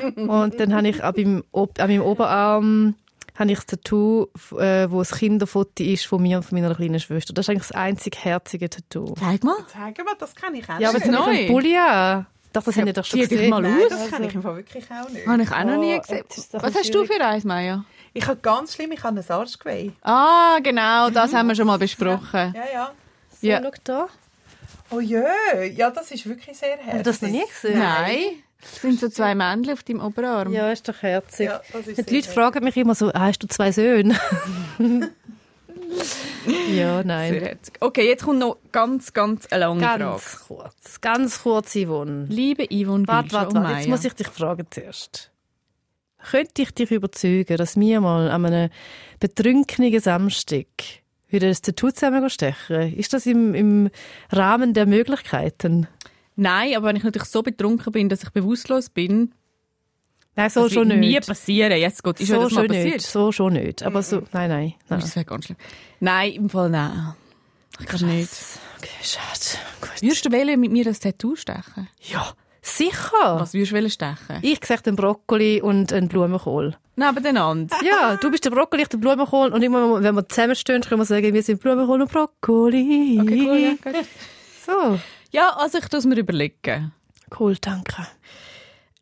und 0.16 0.58
dann 0.58 0.74
habe 0.74 0.88
ich 0.88 1.04
an 1.04 1.14
meinem, 1.16 1.44
Ob 1.52 1.78
an 1.80 1.88
meinem 1.88 2.02
Oberarm 2.02 2.96
habe 3.38 3.52
ich 3.52 3.58
das 3.58 3.66
Tattoo, 3.66 4.26
äh, 4.58 4.90
wo 4.90 5.00
ein 5.00 5.06
Kinderfoto 5.06 5.84
ist 5.84 6.04
von 6.06 6.20
mir 6.20 6.38
und 6.38 6.42
von 6.42 6.60
meiner 6.60 6.74
kleinen 6.74 6.98
Schwester. 6.98 7.32
Das 7.32 7.44
ist 7.44 7.50
eigentlich 7.50 7.68
das 7.68 7.72
einzige 7.76 8.18
herzige 8.18 8.68
Tattoo. 8.68 9.14
Zeig 9.14 9.44
mal. 9.44 9.54
Sagen 9.72 9.94
wir, 10.04 10.14
das 10.18 10.34
kann 10.34 10.54
ich 10.56 10.68
auch 10.68 10.80
Ja, 10.80 10.88
aber 10.88 10.98
ich 10.98 11.04
neu. 11.06 11.22
einen 11.22 11.46
Pulli 11.46 11.76
an. 11.76 12.26
Das 12.52 12.66
habt 12.66 12.76
ihr 12.78 12.92
doch 12.92 13.04
schon 13.04 13.20
zieh 13.20 13.26
dich 13.28 13.30
gesehen. 13.36 13.50
mal 13.50 13.62
Nein, 13.62 13.76
aus. 13.84 13.88
das 13.90 14.10
kann 14.10 14.24
ich 14.24 14.34
im 14.34 14.42
Fall 14.42 14.56
wirklich 14.56 14.84
auch 14.90 15.08
nicht. 15.10 15.26
Habe 15.28 15.42
ich 15.42 15.52
auch 15.52 15.64
noch 15.64 15.78
nie 15.78 15.94
Oh, 15.96 16.00
gesehen. 16.00 16.24
das 16.28 16.38
ist 16.38 16.54
doch 16.54 16.62
Was 16.62 16.74
ein 16.74 16.80
hast 16.80 16.94
du 16.94 17.04
für 17.04 17.24
eins, 17.24 17.44
Maya? 17.44 17.84
Ich 18.16 18.26
habe 18.26 18.40
ganz 18.40 18.74
schlimm, 18.74 18.92
ich 18.92 19.02
habe 19.02 19.20
ein 19.20 19.30
Arschgeweih. 19.30 19.92
Ah, 20.02 20.58
genau, 20.62 21.10
das 21.10 21.34
haben 21.34 21.48
wir 21.48 21.54
schon 21.54 21.66
mal 21.66 21.78
besprochen. 21.78 22.54
Ja, 22.54 22.64
ja. 22.72 22.92
So, 23.40 23.46
Ja. 23.46 23.60
schau 23.62 23.70
da. 23.84 24.08
Oh 24.90 25.00
jö, 25.00 25.24
ja, 25.74 25.90
das 25.90 26.10
ist 26.12 26.26
wirklich 26.26 26.56
sehr 26.56 26.76
herzig. 26.78 26.92
Hast 26.92 26.98
du 26.98 27.02
das 27.10 27.22
noch 27.22 27.28
nie 27.30 27.44
gesehen? 27.46 27.78
Nein. 27.78 28.18
Das 28.60 28.80
sind 28.80 28.98
so 29.00 29.08
zwei 29.08 29.34
Männchen 29.34 29.72
auf 29.74 29.82
deinem 29.82 30.00
Oberarm. 30.00 30.52
Ja, 30.52 30.70
ist 30.72 30.88
doch 30.88 31.02
herzig. 31.02 31.46
Ja, 31.46 31.60
das 31.72 31.86
ist 31.88 31.98
die 31.98 32.02
sehr 32.04 32.14
Leute 32.14 32.28
fragen 32.30 32.64
mich 32.64 32.76
immer 32.76 32.94
so, 32.94 33.08
ah, 33.12 33.20
hast 33.26 33.40
du 33.40 33.48
zwei 33.48 33.70
Söhne? 33.70 34.18
ja, 36.46 36.74
Sehr 36.76 37.04
nein. 37.04 37.34
herzig. 37.34 37.74
Okay, 37.80 38.06
jetzt 38.08 38.24
kommt 38.24 38.38
noch 38.38 38.56
ganz, 38.72 39.12
ganz 39.12 39.46
eine 39.46 39.60
lange 39.60 39.80
Frage. 39.82 40.04
Ganz 40.04 40.44
kurz. 40.46 41.00
Ganz 41.00 41.42
kurz, 41.42 41.74
Yvonne. 41.74 42.26
Liebe 42.28 42.66
Yvonne 42.70 43.06
Warte, 43.06 43.32
warte, 43.32 43.56
und 43.58 43.64
warte. 43.64 43.78
Jetzt 43.78 43.88
muss 43.88 44.04
ich 44.04 44.14
dich 44.14 44.28
fragen 44.28 44.66
zuerst. 44.70 45.30
Könnte 46.18 46.62
ich 46.62 46.70
dich 46.72 46.90
überzeugen, 46.90 47.56
dass 47.56 47.78
wir 47.78 48.00
mal 48.00 48.30
an 48.30 48.44
einem 48.46 48.70
betrunkenen 49.20 50.00
Samstag 50.00 50.66
wieder 51.28 51.48
ein 51.48 51.54
Tattoo 51.54 51.90
zusammen 51.90 52.28
stechen? 52.30 52.94
Ist 52.94 53.12
das 53.12 53.26
im, 53.26 53.54
im 53.54 53.90
Rahmen 54.30 54.74
der 54.74 54.86
Möglichkeiten? 54.86 55.86
Nein, 56.34 56.74
aber 56.76 56.88
wenn 56.88 56.96
ich 56.96 57.04
natürlich 57.04 57.28
so 57.28 57.42
betrunken 57.42 57.92
bin, 57.92 58.08
dass 58.08 58.22
ich 58.22 58.30
bewusstlos 58.30 58.90
bin, 58.90 59.32
Nein, 60.38 60.50
so 60.50 60.64
das 60.64 60.72
schon 60.74 60.88
wird 60.90 61.00
nie 61.00 61.14
nicht. 61.14 61.26
passieren. 61.26 61.72
Jetzt 61.78 62.02
Gott, 62.02 62.20
ist 62.20 62.28
so 62.28 62.34
das 62.42 62.52
mal 62.52 62.60
schon 62.60 62.66
passiert. 62.68 62.94
nicht. 62.94 63.06
So 63.06 63.32
schon 63.32 63.52
nicht. 63.54 63.82
Aber 63.82 64.02
so, 64.02 64.16
nein, 64.32 64.50
nein. 64.50 64.74
nein. 64.88 65.00
Das 65.00 65.16
wäre 65.16 65.24
ganz 65.24 65.46
schlimm. 65.46 65.56
Nein, 66.00 66.32
im 66.32 66.50
Fall 66.50 66.68
nein. 66.68 67.14
Ich 67.80 67.86
kann 67.86 68.06
nicht. 68.06 68.30
Okay, 68.78 68.90
schade. 69.02 69.62
Gut. 69.80 70.02
Würdest 70.02 70.26
du 70.26 70.32
wählen, 70.32 70.60
mit 70.60 70.72
mir 70.72 70.86
ein 70.86 70.92
Tattoo 70.94 71.36
stechen? 71.36 71.88
Ja, 72.02 72.32
sicher. 72.66 73.38
Was 73.38 73.54
würdest 73.54 73.72
du 73.72 73.90
stechen? 73.90 74.38
Ich 74.42 74.64
sehe 74.64 74.78
den 74.78 74.96
Brokkoli 74.96 75.60
und 75.60 75.92
einen 75.92 76.08
Blumenkohl. 76.08 76.76
Nebeneinander. 76.96 77.76
Ja, 77.84 78.16
du 78.16 78.30
bist 78.30 78.44
der 78.44 78.50
Brokkoli, 78.50 78.82
ich 78.82 78.88
der 78.88 78.98
Blumenkohl. 78.98 79.52
Und 79.52 79.62
immer, 79.62 80.02
wenn 80.02 80.14
wir 80.14 80.28
zusammenstehen, 80.28 80.82
können 80.82 81.00
wir 81.00 81.04
sagen, 81.04 81.32
wir 81.32 81.42
sind 81.42 81.60
Blumenkohl 81.60 82.02
und 82.02 82.10
Brokkoli. 82.10 83.18
Okay, 83.20 83.46
cool, 83.46 83.58
ja, 83.58 83.70
gut. 83.92 84.06
So. 84.64 84.98
Ja, 85.30 85.50
also 85.56 85.78
ich 85.78 85.92
es 85.92 86.06
mir 86.06 86.16
überlegen. 86.16 86.92
Cool, 87.38 87.56
danke. 87.60 88.06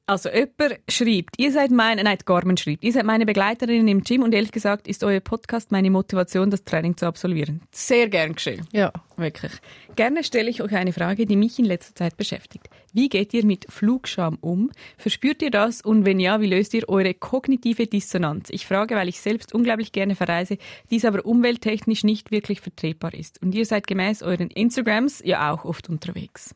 Also 0.06 0.28
jemand 0.28 0.80
schreibt, 0.86 1.38
ihr 1.38 1.50
seid 1.50 1.70
meine, 1.70 2.04
nein, 2.04 2.18
Carmen 2.26 2.58
schreibt, 2.58 2.84
ihr 2.84 2.92
seid 2.92 3.06
meine 3.06 3.24
Begleiterin 3.24 3.88
im 3.88 4.04
Gym 4.04 4.22
und 4.22 4.34
ehrlich 4.34 4.52
gesagt 4.52 4.86
ist 4.86 5.02
euer 5.02 5.20
Podcast 5.20 5.72
meine 5.72 5.90
Motivation, 5.90 6.50
das 6.50 6.62
Training 6.62 6.98
zu 6.98 7.06
absolvieren. 7.06 7.62
Sehr 7.70 8.10
gern 8.10 8.34
geschehen. 8.34 8.66
Ja. 8.70 8.92
Wirklich. 9.16 9.52
Gerne 9.96 10.22
stelle 10.22 10.50
ich 10.50 10.60
euch 10.60 10.74
eine 10.74 10.92
Frage, 10.92 11.24
die 11.24 11.36
mich 11.36 11.58
in 11.58 11.64
letzter 11.64 11.94
Zeit 11.94 12.18
beschäftigt. 12.18 12.68
Wie 12.92 13.08
geht 13.08 13.32
ihr 13.32 13.46
mit 13.46 13.64
Flugscham 13.70 14.36
um? 14.42 14.70
Verspürt 14.98 15.40
ihr 15.40 15.50
das? 15.50 15.80
Und 15.80 16.04
wenn 16.04 16.20
ja, 16.20 16.40
wie 16.42 16.48
löst 16.48 16.74
ihr 16.74 16.86
eure 16.86 17.14
kognitive 17.14 17.86
Dissonanz? 17.86 18.50
Ich 18.50 18.66
frage, 18.66 18.96
weil 18.96 19.08
ich 19.08 19.20
selbst 19.20 19.54
unglaublich 19.54 19.92
gerne 19.92 20.16
verreise, 20.16 20.58
dies 20.90 21.06
aber 21.06 21.24
umwelttechnisch 21.24 22.04
nicht 22.04 22.30
wirklich 22.30 22.60
vertretbar 22.60 23.14
ist. 23.14 23.40
Und 23.40 23.54
ihr 23.54 23.64
seid 23.64 23.86
gemäß 23.86 24.22
euren 24.22 24.50
Instagrams 24.50 25.22
ja 25.24 25.50
auch 25.50 25.64
oft 25.64 25.88
unterwegs. 25.88 26.54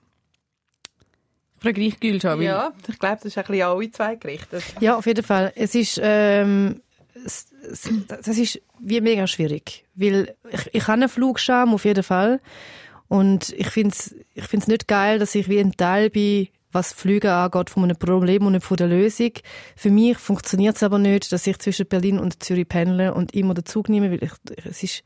Gülscha. 2.01 2.37
weil- 2.37 2.45
Ja, 2.45 2.73
ich 2.89 2.99
glaube, 2.99 3.17
das 3.17 3.25
ist 3.27 3.39
ein 3.39 3.45
bisschen 3.45 3.63
alle 3.63 3.91
zwei 3.91 4.15
gerichtet. 4.17 4.63
Ja, 4.81 4.97
auf 4.97 5.07
jeden 5.07 5.25
Fall. 5.25 5.53
Es 5.57 5.75
ist, 5.75 6.01
ähm, 6.03 6.81
es, 7.25 7.47
es, 7.71 7.91
das 8.07 8.29
ist 8.39 8.61
wie 8.81 9.01
mega 9.01 9.27
schwierig. 9.27 9.85
Weil 9.95 10.35
ich, 10.51 10.75
ich 10.75 10.83
habe 10.83 10.93
einen 10.95 11.09
Flugscham, 11.09 11.75
auf 11.75 11.85
jeden 11.85 12.05
Fall. 12.05 12.41
Und 13.09 13.51
ich 13.57 13.69
finde 13.71 13.95
es 13.95 14.15
ich 14.35 14.45
find's 14.45 14.67
nicht 14.69 14.87
geil, 14.87 15.19
dass 15.19 15.35
ich 15.35 15.49
wie 15.49 15.59
ein 15.59 15.73
Teil 15.77 16.11
bin, 16.11 16.49
was 16.71 16.93
Flüge 16.93 17.33
angeht, 17.33 17.71
von 17.71 17.85
einem 17.85 17.97
Problem 17.97 18.45
und 18.47 18.53
nicht 18.53 18.65
von 18.67 18.77
der 18.77 18.87
Lösung. 18.89 19.33
Für 19.75 19.91
mich 19.91 20.19
funktioniert 20.19 20.77
es 20.77 20.83
aber 20.83 20.99
nicht, 20.99 21.33
dass 21.33 21.47
ich 21.47 21.59
zwischen 21.59 21.87
Berlin 21.87 22.19
und 22.19 22.43
Zürich 22.43 22.69
pendle 22.69 23.15
und 23.15 23.35
immer 23.35 23.55
den 23.55 23.65
Zug 23.65 23.89
nehme, 23.89 24.11
weil 24.11 24.23
ich, 24.23 24.33
es 24.67 24.83
ist 24.83 25.03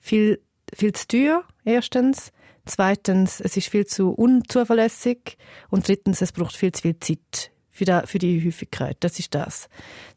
viel, 0.00 0.40
viel 0.74 0.92
zu 0.94 1.06
teuer, 1.06 1.44
erstens. 1.64 2.32
Zweitens, 2.66 3.40
es 3.40 3.56
ist 3.56 3.68
viel 3.68 3.86
zu 3.86 4.10
unzuverlässig. 4.10 5.38
Und 5.70 5.88
drittens, 5.88 6.20
es 6.20 6.32
braucht 6.32 6.56
viel 6.56 6.72
zu 6.72 6.82
viel 6.82 6.98
Zeit 6.98 7.52
für 7.70 7.84
die, 7.84 8.00
für 8.06 8.18
die 8.18 8.44
Häufigkeit. 8.44 8.96
Das 9.00 9.18
ist 9.18 9.34
das. 9.34 9.68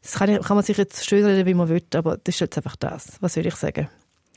Das 0.02 0.14
kann, 0.14 0.40
kann 0.40 0.56
man 0.56 0.64
sich 0.64 0.76
jetzt 0.76 1.08
schön 1.08 1.24
reden, 1.24 1.46
wie 1.46 1.54
man 1.54 1.68
will, 1.68 1.82
aber 1.94 2.16
das 2.16 2.34
ist 2.34 2.40
jetzt 2.40 2.56
einfach 2.56 2.76
das. 2.76 3.18
Was 3.20 3.34
soll 3.34 3.46
ich 3.46 3.54
sagen? 3.54 3.88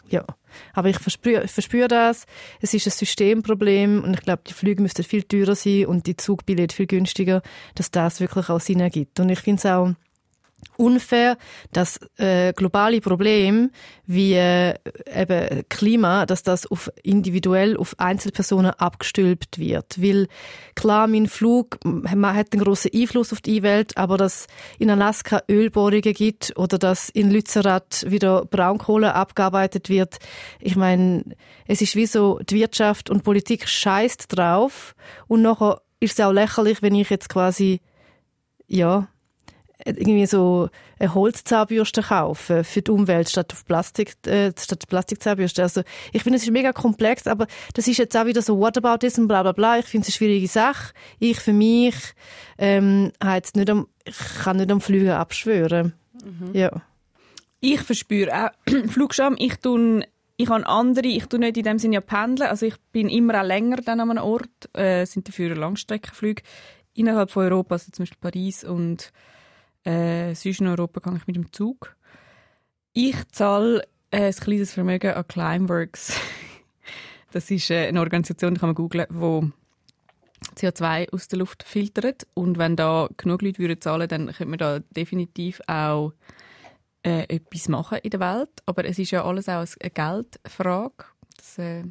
Ja. 0.10 0.26
Aber 0.74 0.90
ich 0.90 1.00
verspüre, 1.00 1.48
verspüre 1.48 1.88
das. 1.88 2.26
Es 2.62 2.74
ist 2.74 2.86
ein 2.86 2.92
Systemproblem 2.92 4.04
und 4.04 4.14
ich 4.14 4.22
glaube, 4.22 4.44
die 4.48 4.54
Flüge 4.54 4.82
müssten 4.82 5.04
viel 5.04 5.24
teurer 5.24 5.56
sein 5.56 5.88
und 5.88 6.06
die 6.06 6.18
Zugbillette 6.18 6.76
viel 6.76 6.88
günstiger, 6.88 7.42
dass 7.76 7.90
das 7.90 8.20
wirklich 8.20 8.50
auch 8.50 8.60
Sinn 8.60 8.80
ergibt. 8.80 9.20
Und 9.20 9.30
ich 9.30 9.40
finde 9.40 9.60
es 9.60 9.66
auch 9.66 9.94
unfair, 10.78 11.38
dass 11.72 12.00
äh, 12.18 12.54
globale 12.54 13.02
Probleme 13.02 13.70
wie 14.06 14.34
äh, 14.34 14.76
eben 15.14 15.64
Klima, 15.70 16.26
dass 16.26 16.44
das 16.44 16.66
auf 16.66 16.92
individuell 17.04 17.78
auf 17.78 17.96
Einzelpersonen 18.00 18.72
abgestülpt 18.72 19.60
wird, 19.60 20.02
weil 20.02 20.28
klar 20.76 21.08
mein 21.08 21.28
Flug 21.28 21.80
man 21.84 22.36
hat 22.36 22.54
einen 22.54 22.64
großen 22.64 22.92
Einfluss 22.94 23.32
auf 23.32 23.42
die 23.42 23.64
Welt, 23.64 23.98
aber 23.98 24.18
dass 24.18 24.48
in 24.80 24.90
Alaska 24.90 25.42
Ölbohrungen 25.50 26.02
gibt 26.02 26.54
oder 26.58 26.78
dass 26.78 27.10
in 27.10 27.32
Lützerath 27.32 28.06
wieder 28.10 28.46
Braunkohle 28.46 29.14
abgearbeitet 29.16 29.90
wird, 29.90 30.18
ich 30.60 30.76
meine, 30.76 31.24
es 31.68 31.82
ist 31.82 31.96
wie 31.96 32.06
so 32.06 32.40
die 32.40 32.56
Wirtschaft 32.56 33.10
und 33.10 33.24
Politik 33.24 33.68
scheißt 33.68 34.38
drauf 34.38 34.96
und 35.28 35.42
nachher 35.42 35.82
ist 36.00 36.20
es 36.20 36.26
auch 36.26 36.34
lächerlich, 36.34 36.82
wenn 36.82 36.96
ich 36.96 37.10
jetzt 37.10 37.30
quasi 37.30 37.82
ja 38.68 39.08
irgendwie 39.86 40.26
so 40.26 40.70
eine 41.00 41.14
Holzzahnbürste 41.14 42.04
kaufen 42.04 42.64
für 42.64 42.82
die 42.82 42.92
Umwelt 42.92 43.30
statt 43.30 43.52
auf 43.52 43.66
Plastik 43.66 44.16
äh, 44.28 44.52
statt 44.58 44.88
Plastikzahnbürste. 44.88 45.64
Also 45.64 45.82
ich 46.12 46.24
finde 46.24 46.38
es 46.38 46.44
ist 46.44 46.52
mega 46.52 46.72
komplex, 46.74 47.28
aber 47.28 47.48
das 47.74 47.88
ist 47.88 47.98
jetzt 47.98 48.16
auch 48.16 48.26
wieder 48.26 48.42
so 48.42 48.60
Whataboutism, 48.60 49.28
bla 49.28 49.44
bla 49.44 49.52
bla. 49.52 49.80
Ich 49.80 49.86
finde 49.86 50.04
es 50.04 50.10
eine 50.10 50.18
schwierige 50.18 50.48
Sache. 50.48 50.94
Ich 51.20 51.40
für 51.40 51.54
mich 51.54 51.96
ähm, 52.58 53.12
jetzt 53.24 53.56
nicht 53.56 53.70
am, 53.70 53.88
ich 54.06 54.18
kann 54.44 54.58
nicht 54.58 54.72
am 54.72 54.82
Flügen 54.82 55.12
abschwören. 55.12 55.94
Ja. 56.54 56.82
Ich 57.60 57.82
verspüre 57.82 58.46
auch 58.46 58.72
Flugscham. 58.88 59.36
Ich 59.38 59.58
tue 59.58 60.06
ich 60.36 60.50
habe 60.50 60.66
andere, 60.66 61.08
ich 61.08 61.26
tue 61.28 61.40
nicht 61.40 61.58
in 61.58 61.64
dem 61.64 61.80
Sinne 61.80 61.96
ja 61.96 62.02
pendeln, 62.02 62.50
also 62.50 62.66
ich 62.66 62.76
bin 62.92 63.08
immer 63.08 63.40
auch 63.40 63.46
länger 63.46 63.78
dann 63.78 64.00
an 64.00 64.10
einem 64.10 64.24
Ort, 64.24 64.70
äh, 64.74 65.06
sind 65.06 65.28
dafür 65.28 65.56
Langstreckenflüge 65.56 66.42
innerhalb 66.96 67.30
von 67.30 67.44
Europa, 67.44 67.76
also 67.76 67.92
zum 67.92 68.04
Beispiel 68.04 68.18
Paris 68.20 68.64
und 68.64 69.12
äh, 69.84 70.34
sonst 70.34 70.62
in 70.62 70.68
Europa 70.68 71.00
gehe 71.00 71.18
ich 71.18 71.28
mit 71.28 71.36
dem 71.36 71.52
Zug. 71.52 71.96
Ich 72.94 73.16
zahle 73.30 73.88
äh, 74.12 74.28
ein 74.28 74.34
kleines 74.34 74.74
Vermögen 74.74 75.14
an 75.14 75.28
Climeworks. 75.28 76.20
Das 77.32 77.50
ist 77.50 77.72
äh, 77.72 77.88
eine 77.88 78.00
Organisation, 78.00 78.54
die 78.54 78.60
kann 78.60 78.70
man 78.70 78.76
googlen, 78.76 79.08
wo 79.10 79.50
CO2 80.56 81.12
aus 81.12 81.28
der 81.28 81.40
Luft 81.40 81.64
filtert 81.64 82.28
und 82.36 82.60
wenn 82.60 82.76
da 82.76 83.10
genug 83.18 83.42
Leute 83.42 83.58
würden 83.58 83.82
zahlen, 83.82 84.08
dann 84.08 84.28
könnte 84.28 84.46
man 84.46 84.60
da 84.60 84.80
definitiv 84.96 85.60
auch 85.66 86.14
äh, 87.02 87.24
etwas 87.24 87.70
machen 87.70 87.98
in 88.04 88.12
der 88.12 88.20
Welt. 88.20 88.50
Aber 88.68 88.86
es 88.86 89.00
ist 89.00 89.10
ja 89.10 89.26
alles 89.26 89.50
auch 89.50 89.66
eine 89.80 89.90
Geldfrage. 89.90 91.06
Das, 91.38 91.58
äh, 91.58 91.86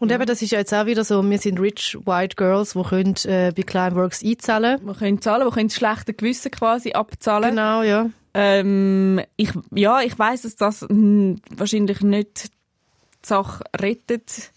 Und 0.00 0.10
eben, 0.10 0.24
das 0.24 0.40
ist 0.40 0.50
ja 0.50 0.58
jetzt 0.58 0.72
auch 0.72 0.86
wieder 0.86 1.04
so, 1.04 1.22
wir 1.22 1.38
sind 1.38 1.60
rich 1.60 1.96
white 2.06 2.34
girls, 2.34 2.72
die 2.72 2.82
können 2.82 3.14
äh, 3.24 3.52
bei 3.54 3.62
Climeworks 3.62 4.24
einzahlen. 4.24 4.80
wir 4.82 4.94
können 4.94 5.20
zahlen, 5.20 5.46
wir 5.46 5.52
können 5.52 5.68
das 5.68 5.76
schlechte 5.76 6.14
Gewissen 6.14 6.50
quasi 6.50 6.92
abzahlen. 6.92 7.50
Genau, 7.50 7.82
ja. 7.82 8.08
Ähm, 8.32 9.20
ich, 9.36 9.52
ja, 9.74 10.00
ich 10.00 10.18
weiß, 10.18 10.42
dass 10.42 10.56
das 10.56 10.86
mh, 10.88 11.36
wahrscheinlich 11.54 12.00
nicht 12.00 12.44
die 12.44 13.28
Sache 13.28 13.62
rettet. 13.78 14.52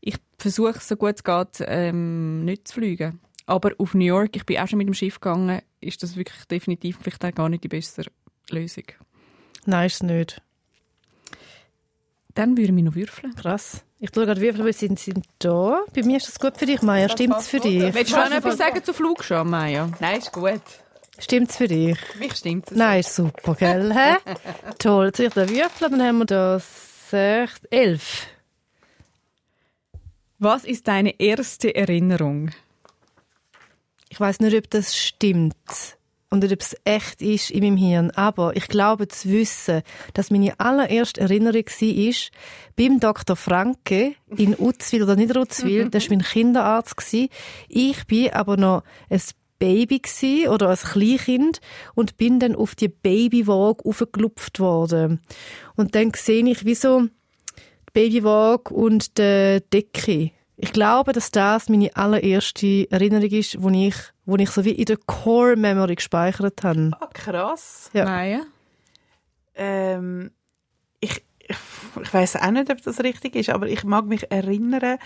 Ich 0.00 0.16
versuche, 0.36 0.80
so 0.80 0.96
gut 0.96 1.14
es 1.14 1.22
geht, 1.22 1.64
ähm, 1.68 2.44
nicht 2.44 2.66
zu 2.66 2.74
fliegen. 2.74 3.20
Aber 3.46 3.70
auf 3.78 3.94
New 3.94 4.04
York, 4.04 4.34
ich 4.34 4.46
bin 4.46 4.58
auch 4.58 4.66
schon 4.66 4.78
mit 4.78 4.88
dem 4.88 4.94
Schiff 4.94 5.20
gegangen, 5.20 5.62
ist 5.80 6.02
das 6.02 6.16
wirklich 6.16 6.44
definitiv 6.46 6.98
vielleicht 7.00 7.24
auch 7.24 7.32
gar 7.32 7.48
nicht 7.48 7.62
die 7.62 7.68
bessere 7.68 8.10
Lösung. 8.50 8.84
Nein, 9.64 9.86
ist 9.86 9.94
es 9.94 10.02
nicht. 10.02 10.42
Dann 12.34 12.56
würde 12.56 12.74
ich 12.74 12.82
noch 12.82 12.94
würfeln. 12.94 13.34
Krass. 13.34 13.84
Ich 13.98 14.10
schaue 14.14 14.26
gerade, 14.26 14.40
wie 14.40 14.52
viele 14.52 14.72
sind, 14.72 14.98
sind 14.98 15.26
da. 15.38 15.84
Bei 15.94 16.02
mir 16.02 16.16
ist 16.16 16.28
das 16.28 16.40
gut 16.40 16.56
für 16.56 16.66
dich, 16.66 16.82
Maya. 16.82 17.08
Stimmt's 17.08 17.48
für 17.48 17.60
dich? 17.60 17.94
Willst 17.94 18.12
du 18.12 18.16
noch 18.16 18.30
etwas 18.30 18.56
sagen 18.56 18.82
zu 18.82 18.92
Flugscham, 18.92 19.50
Maya? 19.50 19.90
Nein, 20.00 20.18
ist 20.18 20.32
gut. 20.32 20.60
Stimmt's 21.18 21.56
für 21.56 21.68
dich? 21.68 21.98
Für 21.98 22.18
mich 22.18 22.34
stimmt 22.34 22.70
es. 22.70 22.76
Nein, 22.76 23.00
ist 23.00 23.14
super, 23.14 23.54
gell? 23.54 23.94
Hä? 23.94 24.16
Toll. 24.78 25.06
Jetzt 25.06 25.20
ich 25.20 25.32
da 25.32 25.48
würfeln, 25.48 25.92
dann 25.92 26.02
haben 26.02 26.18
wir 26.18 26.24
da 26.24 26.58
sechs, 26.58 27.60
elf. 27.70 28.26
Was 30.38 30.64
ist 30.64 30.88
deine 30.88 31.20
erste 31.20 31.74
Erinnerung? 31.74 32.50
Ich 34.08 34.18
weiß 34.18 34.40
nicht, 34.40 34.56
ob 34.56 34.68
das 34.70 34.96
stimmt 34.96 35.54
und 36.32 36.42
ob 36.50 36.60
es 36.60 36.74
echt 36.84 37.20
ist 37.20 37.50
in 37.50 37.62
meinem 37.62 37.76
Hirn, 37.76 38.10
aber 38.12 38.56
ich 38.56 38.66
glaube 38.66 39.06
zu 39.06 39.28
wissen, 39.28 39.82
dass 40.14 40.30
meine 40.30 40.58
allererste 40.58 41.20
Erinnerung 41.20 41.66
war, 41.66 42.14
beim 42.74 43.00
Dr. 43.00 43.36
Franke 43.36 44.14
in 44.34 44.54
Utzwil 44.58 45.02
oder 45.02 45.14
Niederutzwil, 45.14 45.90
das 45.90 46.08
war 46.08 46.16
mein 46.16 46.24
Kinderarzt. 46.24 46.96
Ich 47.68 48.06
bin 48.06 48.32
aber 48.32 48.56
noch 48.56 48.82
ein 49.10 49.20
Baby 49.58 49.98
gsi 49.98 50.48
oder 50.48 50.70
als 50.70 50.84
Kleinkind 50.84 51.60
und 51.94 52.16
bin 52.16 52.40
dann 52.40 52.56
auf 52.56 52.74
die 52.76 52.88
Babywaage 52.88 53.84
aufgelupft 53.84 54.58
worden. 54.58 55.20
Und 55.76 55.94
dann 55.94 56.12
sehe 56.16 56.48
ich 56.48 56.64
wie 56.64 56.74
so 56.74 57.02
die 57.02 57.10
Babywaage 57.92 58.72
und 58.72 59.18
die 59.18 59.60
Decke. 59.70 60.30
Ich 60.62 60.72
glaube, 60.72 61.12
dass 61.12 61.32
das 61.32 61.68
meine 61.68 61.90
allererste 61.96 62.88
Erinnerung 62.88 63.30
ist, 63.30 63.60
wo 63.60 63.68
ich, 63.68 63.96
wo 64.26 64.36
ich 64.36 64.48
so 64.48 64.64
wie 64.64 64.70
in 64.70 64.84
der 64.84 64.96
Core 64.96 65.56
Memory 65.56 65.96
gespeichert 65.96 66.62
habe. 66.62 66.92
Ah, 67.00 67.08
krass. 67.12 67.90
Ja. 67.92 68.04
Maya? 68.04 68.42
Ähm, 69.56 70.30
ich 71.00 71.20
ich, 71.48 71.56
ich 72.00 72.14
weiß 72.14 72.36
auch 72.36 72.50
nicht, 72.52 72.70
ob 72.70 72.80
das 72.80 73.00
richtig 73.00 73.34
ist, 73.34 73.50
aber 73.50 73.66
ich 73.66 73.82
mag 73.82 74.06
mich 74.06 74.30
erinnern, 74.30 74.98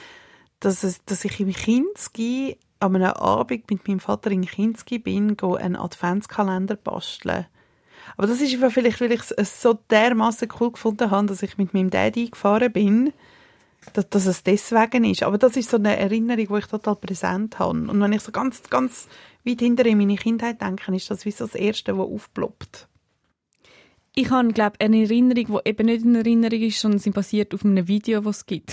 dass, 0.60 0.82
es, 0.82 1.02
dass 1.06 1.24
ich 1.24 1.40
im 1.40 1.52
Kinski 1.54 2.58
an 2.78 2.94
einem 2.94 3.12
Abend 3.12 3.70
mit 3.70 3.88
meinem 3.88 4.00
Vater 4.00 4.30
in 4.30 4.44
Kinski 4.44 4.98
bin, 4.98 5.38
go 5.38 5.54
einen 5.54 5.76
Adventskalender 5.76 6.76
basteln. 6.76 7.46
Aber 8.18 8.26
das 8.26 8.42
ist 8.42 8.54
vielleicht, 8.54 9.00
weil 9.00 9.12
ich 9.12 9.22
es 9.38 9.62
so 9.62 9.78
dermaßen 9.90 10.48
cool 10.60 10.72
gefunden 10.72 11.10
habe, 11.10 11.28
dass 11.28 11.42
ich 11.42 11.56
mit 11.56 11.72
meinem 11.72 11.88
Daddy 11.88 12.28
gefahren 12.28 12.70
bin, 12.70 13.14
dass, 13.92 14.08
dass 14.08 14.26
es 14.26 14.42
deswegen 14.42 15.04
ist. 15.04 15.22
Aber 15.22 15.38
das 15.38 15.56
ist 15.56 15.70
so 15.70 15.76
eine 15.76 15.96
Erinnerung, 15.96 16.46
die 16.46 16.58
ich 16.58 16.66
total 16.66 16.96
präsent 16.96 17.58
habe. 17.58 17.78
Und 17.78 18.00
wenn 18.00 18.12
ich 18.12 18.22
so 18.22 18.32
ganz, 18.32 18.62
ganz 18.68 19.08
weit 19.44 19.60
hinter 19.60 19.86
in 19.86 19.98
meine 19.98 20.16
Kindheit 20.16 20.60
denke, 20.60 20.94
ist 20.94 21.10
das 21.10 21.24
wie 21.24 21.30
so 21.30 21.44
das 21.46 21.54
Erste, 21.54 21.96
was 21.96 22.06
aufploppt. 22.06 22.88
Ich 24.14 24.30
habe, 24.30 24.48
glaube 24.52 24.80
eine 24.80 25.02
Erinnerung, 25.02 25.62
die 25.62 25.68
eben 25.68 25.86
nicht 25.86 26.04
eine 26.04 26.18
Erinnerung 26.18 26.60
ist, 26.60 26.80
sondern 26.80 26.98
sie 26.98 27.10
basiert 27.10 27.54
auf 27.54 27.64
einem 27.64 27.86
Video, 27.86 28.22
das 28.22 28.38
es 28.38 28.46
gibt. 28.46 28.72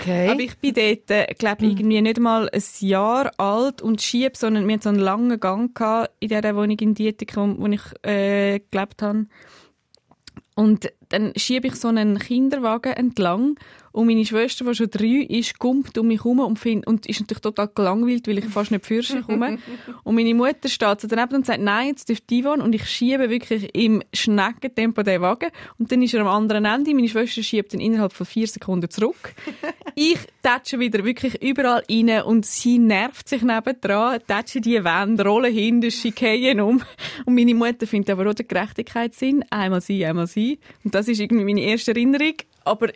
Okay. 0.00 0.28
Aber 0.28 0.40
ich 0.40 0.58
bin 0.58 0.74
dort, 0.74 1.10
äh, 1.10 1.32
glaube 1.34 1.64
irgendwie 1.64 2.02
nicht 2.02 2.18
mal 2.18 2.50
ein 2.50 2.62
Jahr 2.80 3.30
alt 3.38 3.80
und 3.80 4.02
schieb, 4.02 4.36
sondern 4.36 4.66
wir 4.66 4.74
hatten 4.74 4.82
so 4.82 4.88
einen 4.88 4.98
langen 4.98 5.38
Gang 5.38 5.74
gehabt 5.74 6.10
in 6.18 6.28
dieser 6.28 6.56
Wohnung 6.56 6.78
in 6.78 6.94
Dietikum, 6.94 7.56
wo 7.58 7.66
ich 7.66 7.82
äh, 8.02 8.60
gelebt 8.70 9.02
habe. 9.02 9.26
Und 10.56 10.92
dann 11.10 11.32
schiebe 11.36 11.68
ich 11.68 11.76
so 11.76 11.88
einen 11.88 12.18
Kinderwagen 12.18 12.92
entlang 12.92 13.54
und 13.92 14.06
meine 14.06 14.24
Schwester, 14.24 14.64
die 14.64 14.74
schon 14.74 14.90
drei 14.90 15.26
ist, 15.28 15.58
kommt 15.58 15.96
um 15.98 16.08
mich 16.08 16.24
herum 16.24 16.40
und, 16.40 16.58
find, 16.58 16.86
und 16.86 17.06
ist 17.06 17.20
natürlich 17.20 17.40
total 17.40 17.68
gelangweilt, 17.74 18.26
weil 18.28 18.38
ich 18.38 18.44
fast 18.46 18.70
nicht 18.70 18.86
für 18.86 19.02
komme. 19.22 19.58
und 20.04 20.14
meine 20.14 20.34
Mutter 20.34 20.68
steht 20.68 21.00
so 21.00 21.08
daneben 21.08 21.36
und 21.36 21.46
sagt, 21.46 21.60
nein, 21.60 21.88
jetzt 21.88 22.08
dürft 22.08 22.30
Ivan. 22.30 22.60
Und 22.60 22.74
ich 22.74 22.88
schiebe 22.88 23.30
wirklich 23.30 23.74
im 23.74 24.02
Schneckentempo 24.12 25.02
den 25.02 25.20
Wagen. 25.20 25.50
Und 25.78 25.90
dann 25.90 26.02
ist 26.02 26.14
er 26.14 26.20
am 26.20 26.28
anderen 26.28 26.64
Ende. 26.64 26.94
Meine 26.94 27.08
Schwester 27.08 27.42
schiebt 27.42 27.74
ihn 27.74 27.80
innerhalb 27.80 28.12
von 28.12 28.26
vier 28.26 28.46
Sekunden 28.46 28.90
zurück. 28.90 29.34
ich 29.94 30.18
tätsche 30.42 30.78
wieder 30.78 31.04
wirklich 31.04 31.40
überall 31.42 31.82
rein 31.90 32.22
und 32.22 32.46
sie 32.46 32.78
nervt 32.78 33.28
sich 33.28 33.42
nebendran, 33.42 34.20
tätsche 34.26 34.60
die 34.60 34.82
Wände, 34.84 35.24
rolle 35.24 35.48
hinten, 35.48 35.90
schickeien 35.90 36.60
um. 36.60 36.82
Und 37.24 37.34
meine 37.34 37.54
Mutter 37.54 37.86
findet 37.86 38.10
aber 38.10 38.30
auch 38.30 38.34
den 38.34 38.48
Gerechtigkeitssinn. 38.48 39.44
Einmal 39.50 39.80
sie, 39.80 40.04
einmal 40.04 40.26
sie. 40.26 40.58
Und 40.84 40.94
das 40.94 41.08
ist 41.08 41.20
irgendwie 41.20 41.44
meine 41.44 41.62
erste 41.62 41.92
Erinnerung. 41.92 42.34
Aber 42.64 42.88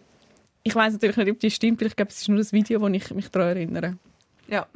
ich 0.63 0.75
weiß 0.75 0.93
natürlich 0.95 1.17
nicht, 1.17 1.31
ob 1.31 1.41
die 1.41 1.51
stimmt, 1.51 1.81
weil 1.81 1.89
ich 1.89 1.97
glaube, 1.97 2.11
es 2.11 2.21
ist 2.23 2.29
nur 2.29 2.39
das 2.39 2.53
Video, 2.53 2.81
wo 2.81 2.89
ich 2.89 3.11
mich 3.13 3.29
daran 3.29 3.49
erinnere. 3.57 3.97
Ja. 4.49 4.67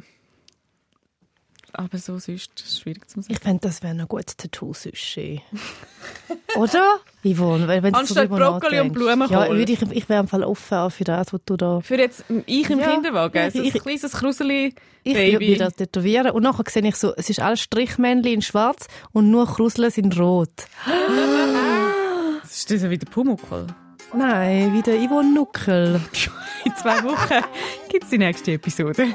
aber 1.72 1.98
so 1.98 2.18
sonst 2.18 2.28
ist 2.28 2.62
es 2.64 2.80
schwierig 2.80 3.08
zu 3.10 3.20
sagen. 3.20 3.32
Ich 3.32 3.38
fände, 3.40 3.60
das 3.60 3.82
wäre 3.82 3.92
ein 3.94 4.08
gutes 4.08 4.36
Tattoo 4.36 4.72
sonst. 4.72 5.18
Oder? 6.56 6.96
Yvonne, 7.22 7.68
wenn 7.68 7.82
du 7.82 7.90
so 7.90 7.96
Anstatt 8.00 8.24
drüber 8.30 8.36
Brokkoli 8.52 8.80
und. 8.80 8.92
Blumenkohl. 8.92 9.36
Ja, 9.36 9.50
würde 9.50 9.72
ich, 9.72 9.82
ich 9.82 10.08
wäre 10.08 10.20
im 10.20 10.28
Fall 10.28 10.42
offen 10.44 10.78
auch 10.78 10.90
für 10.90 11.04
das, 11.04 11.32
was 11.34 11.40
du 11.44 11.56
da... 11.56 11.80
Für 11.80 11.98
jetzt 11.98 12.24
ich 12.46 12.70
im 12.70 12.78
Ja. 12.78 12.92
Kinderwagen, 12.94 13.50
so 13.50 13.58
ein 13.58 13.64
Ich- 13.66 13.74
kleines 13.74 14.10
Kruseli 14.12 14.74
Ich 15.02 15.14
würde 15.16 15.38
mir 15.38 15.58
das 15.58 15.74
tätowieren 15.74 16.30
und 16.30 16.42
nachher 16.44 16.64
sehe 16.70 16.86
ich 16.86 16.96
so, 16.96 17.12
es 17.14 17.28
ist 17.28 17.40
alles 17.40 17.60
Strichmännchen 17.60 18.32
in 18.32 18.42
schwarz 18.42 18.86
und 19.12 19.30
nur 19.30 19.46
Krusel 19.46 19.90
sind 19.90 20.18
rot. 20.18 20.50
Das 22.42 22.58
ist 22.58 22.70
das 22.70 22.88
wieder 22.90 23.04
Pumuckl. 23.10 23.66
Nein, 24.14 24.72
wie 24.72 24.82
der 24.82 24.96
Yvonne 25.06 25.34
Nuckel. 25.34 26.00
In 26.64 26.74
zwei 26.76 27.02
Wochen 27.02 27.44
gibt 27.88 28.04
es 28.04 28.10
die 28.10 28.18
nächste 28.18 28.52
Episode. 28.52 29.08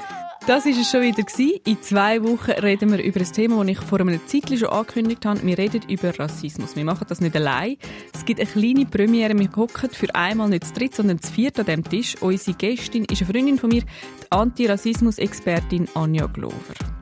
Das 0.47 0.65
war 0.65 0.71
es 0.71 0.89
schon 0.89 1.01
wieder. 1.01 1.23
In 1.65 1.81
zwei 1.81 2.23
Wochen 2.23 2.51
reden 2.51 2.91
wir 2.91 3.03
über 3.03 3.19
ein 3.19 3.31
Thema, 3.31 3.63
das 3.63 3.69
ich 3.69 3.79
vor 3.79 3.99
einer 3.99 4.25
Zeit 4.25 4.49
schon 4.57 4.69
angekündigt 4.69 5.25
habe. 5.25 5.43
Wir 5.43 5.57
reden 5.57 5.83
über 5.87 6.17
Rassismus. 6.17 6.75
Wir 6.75 6.83
machen 6.83 7.05
das 7.07 7.21
nicht 7.21 7.35
allein. 7.35 7.77
Es 8.13 8.25
gibt 8.25 8.39
eine 8.39 8.49
kleine 8.49 8.85
Premiere. 8.85 9.37
Wir 9.37 9.49
hocken 9.55 9.91
für 9.91 10.13
einmal 10.15 10.49
nicht 10.49 10.65
zu 10.65 10.73
dritt, 10.73 10.95
sondern 10.95 11.21
zu 11.21 11.31
viert 11.31 11.59
an 11.59 11.67
diesem 11.67 11.83
Tisch. 11.83 12.15
Unsere 12.21 12.57
Gästin 12.57 13.05
ist 13.05 13.21
eine 13.21 13.31
Freundin 13.31 13.59
von 13.59 13.69
mir, 13.69 13.81
die 13.83 14.31
Antirassismus-Expertin 14.31 15.87
Anja 15.93 16.25
Glover. 16.25 17.00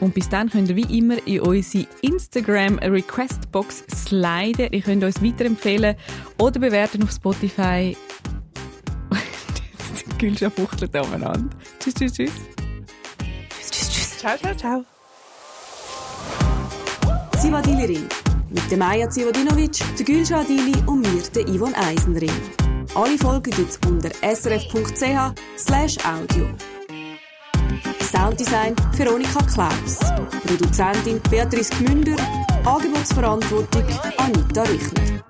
Und 0.00 0.14
bis 0.14 0.28
dann 0.28 0.48
könnt 0.48 0.68
ihr 0.68 0.76
wie 0.76 0.98
immer 0.98 1.16
in 1.26 1.40
unsere 1.40 1.86
Instagram-Request-Box 2.02 3.84
sliden. 3.94 4.68
Ihr 4.72 4.80
könnt 4.80 5.02
uns 5.04 5.22
weiterempfehlen 5.22 5.96
oder 6.38 6.60
bewerten 6.60 7.02
auf 7.02 7.10
Spotify. 7.10 7.96
Die 10.10 10.18
Gülscha 10.18 10.50
fuchtelt 10.50 10.94
umeinander. 10.94 11.48
Tschüss, 11.80 11.94
tschüss, 11.94 12.12
tschüss. 12.12 12.32
Ciao, 14.18 14.36
ciao, 14.36 14.54
ciao. 14.54 14.84
Zivadili-Ring. 17.38 18.08
Mit 18.50 18.70
der 18.70 18.78
Maja 18.78 19.10
Zivadinovic, 19.10 19.78
der 19.98 20.06
Gülşah 20.06 20.40
Adili 20.40 20.72
und 20.86 21.02
mir, 21.02 21.22
der 21.34 21.46
Yvonne 21.46 21.76
Eisenring. 21.76 22.30
Alle 22.94 23.18
Folgen 23.18 23.50
gibt's 23.50 23.78
unter 23.86 24.10
srf.ch 24.22 25.34
slash 25.56 25.98
audio. 26.04 26.46
Sounddesign 28.10 28.74
Veronika 28.96 29.40
Klaus. 29.42 29.98
Produzentin 30.46 31.20
Beatrice 31.30 31.70
Gmünder. 31.74 32.16
Angebotsverantwortung 32.64 33.84
Anita 34.16 34.62
Richner. 34.62 35.22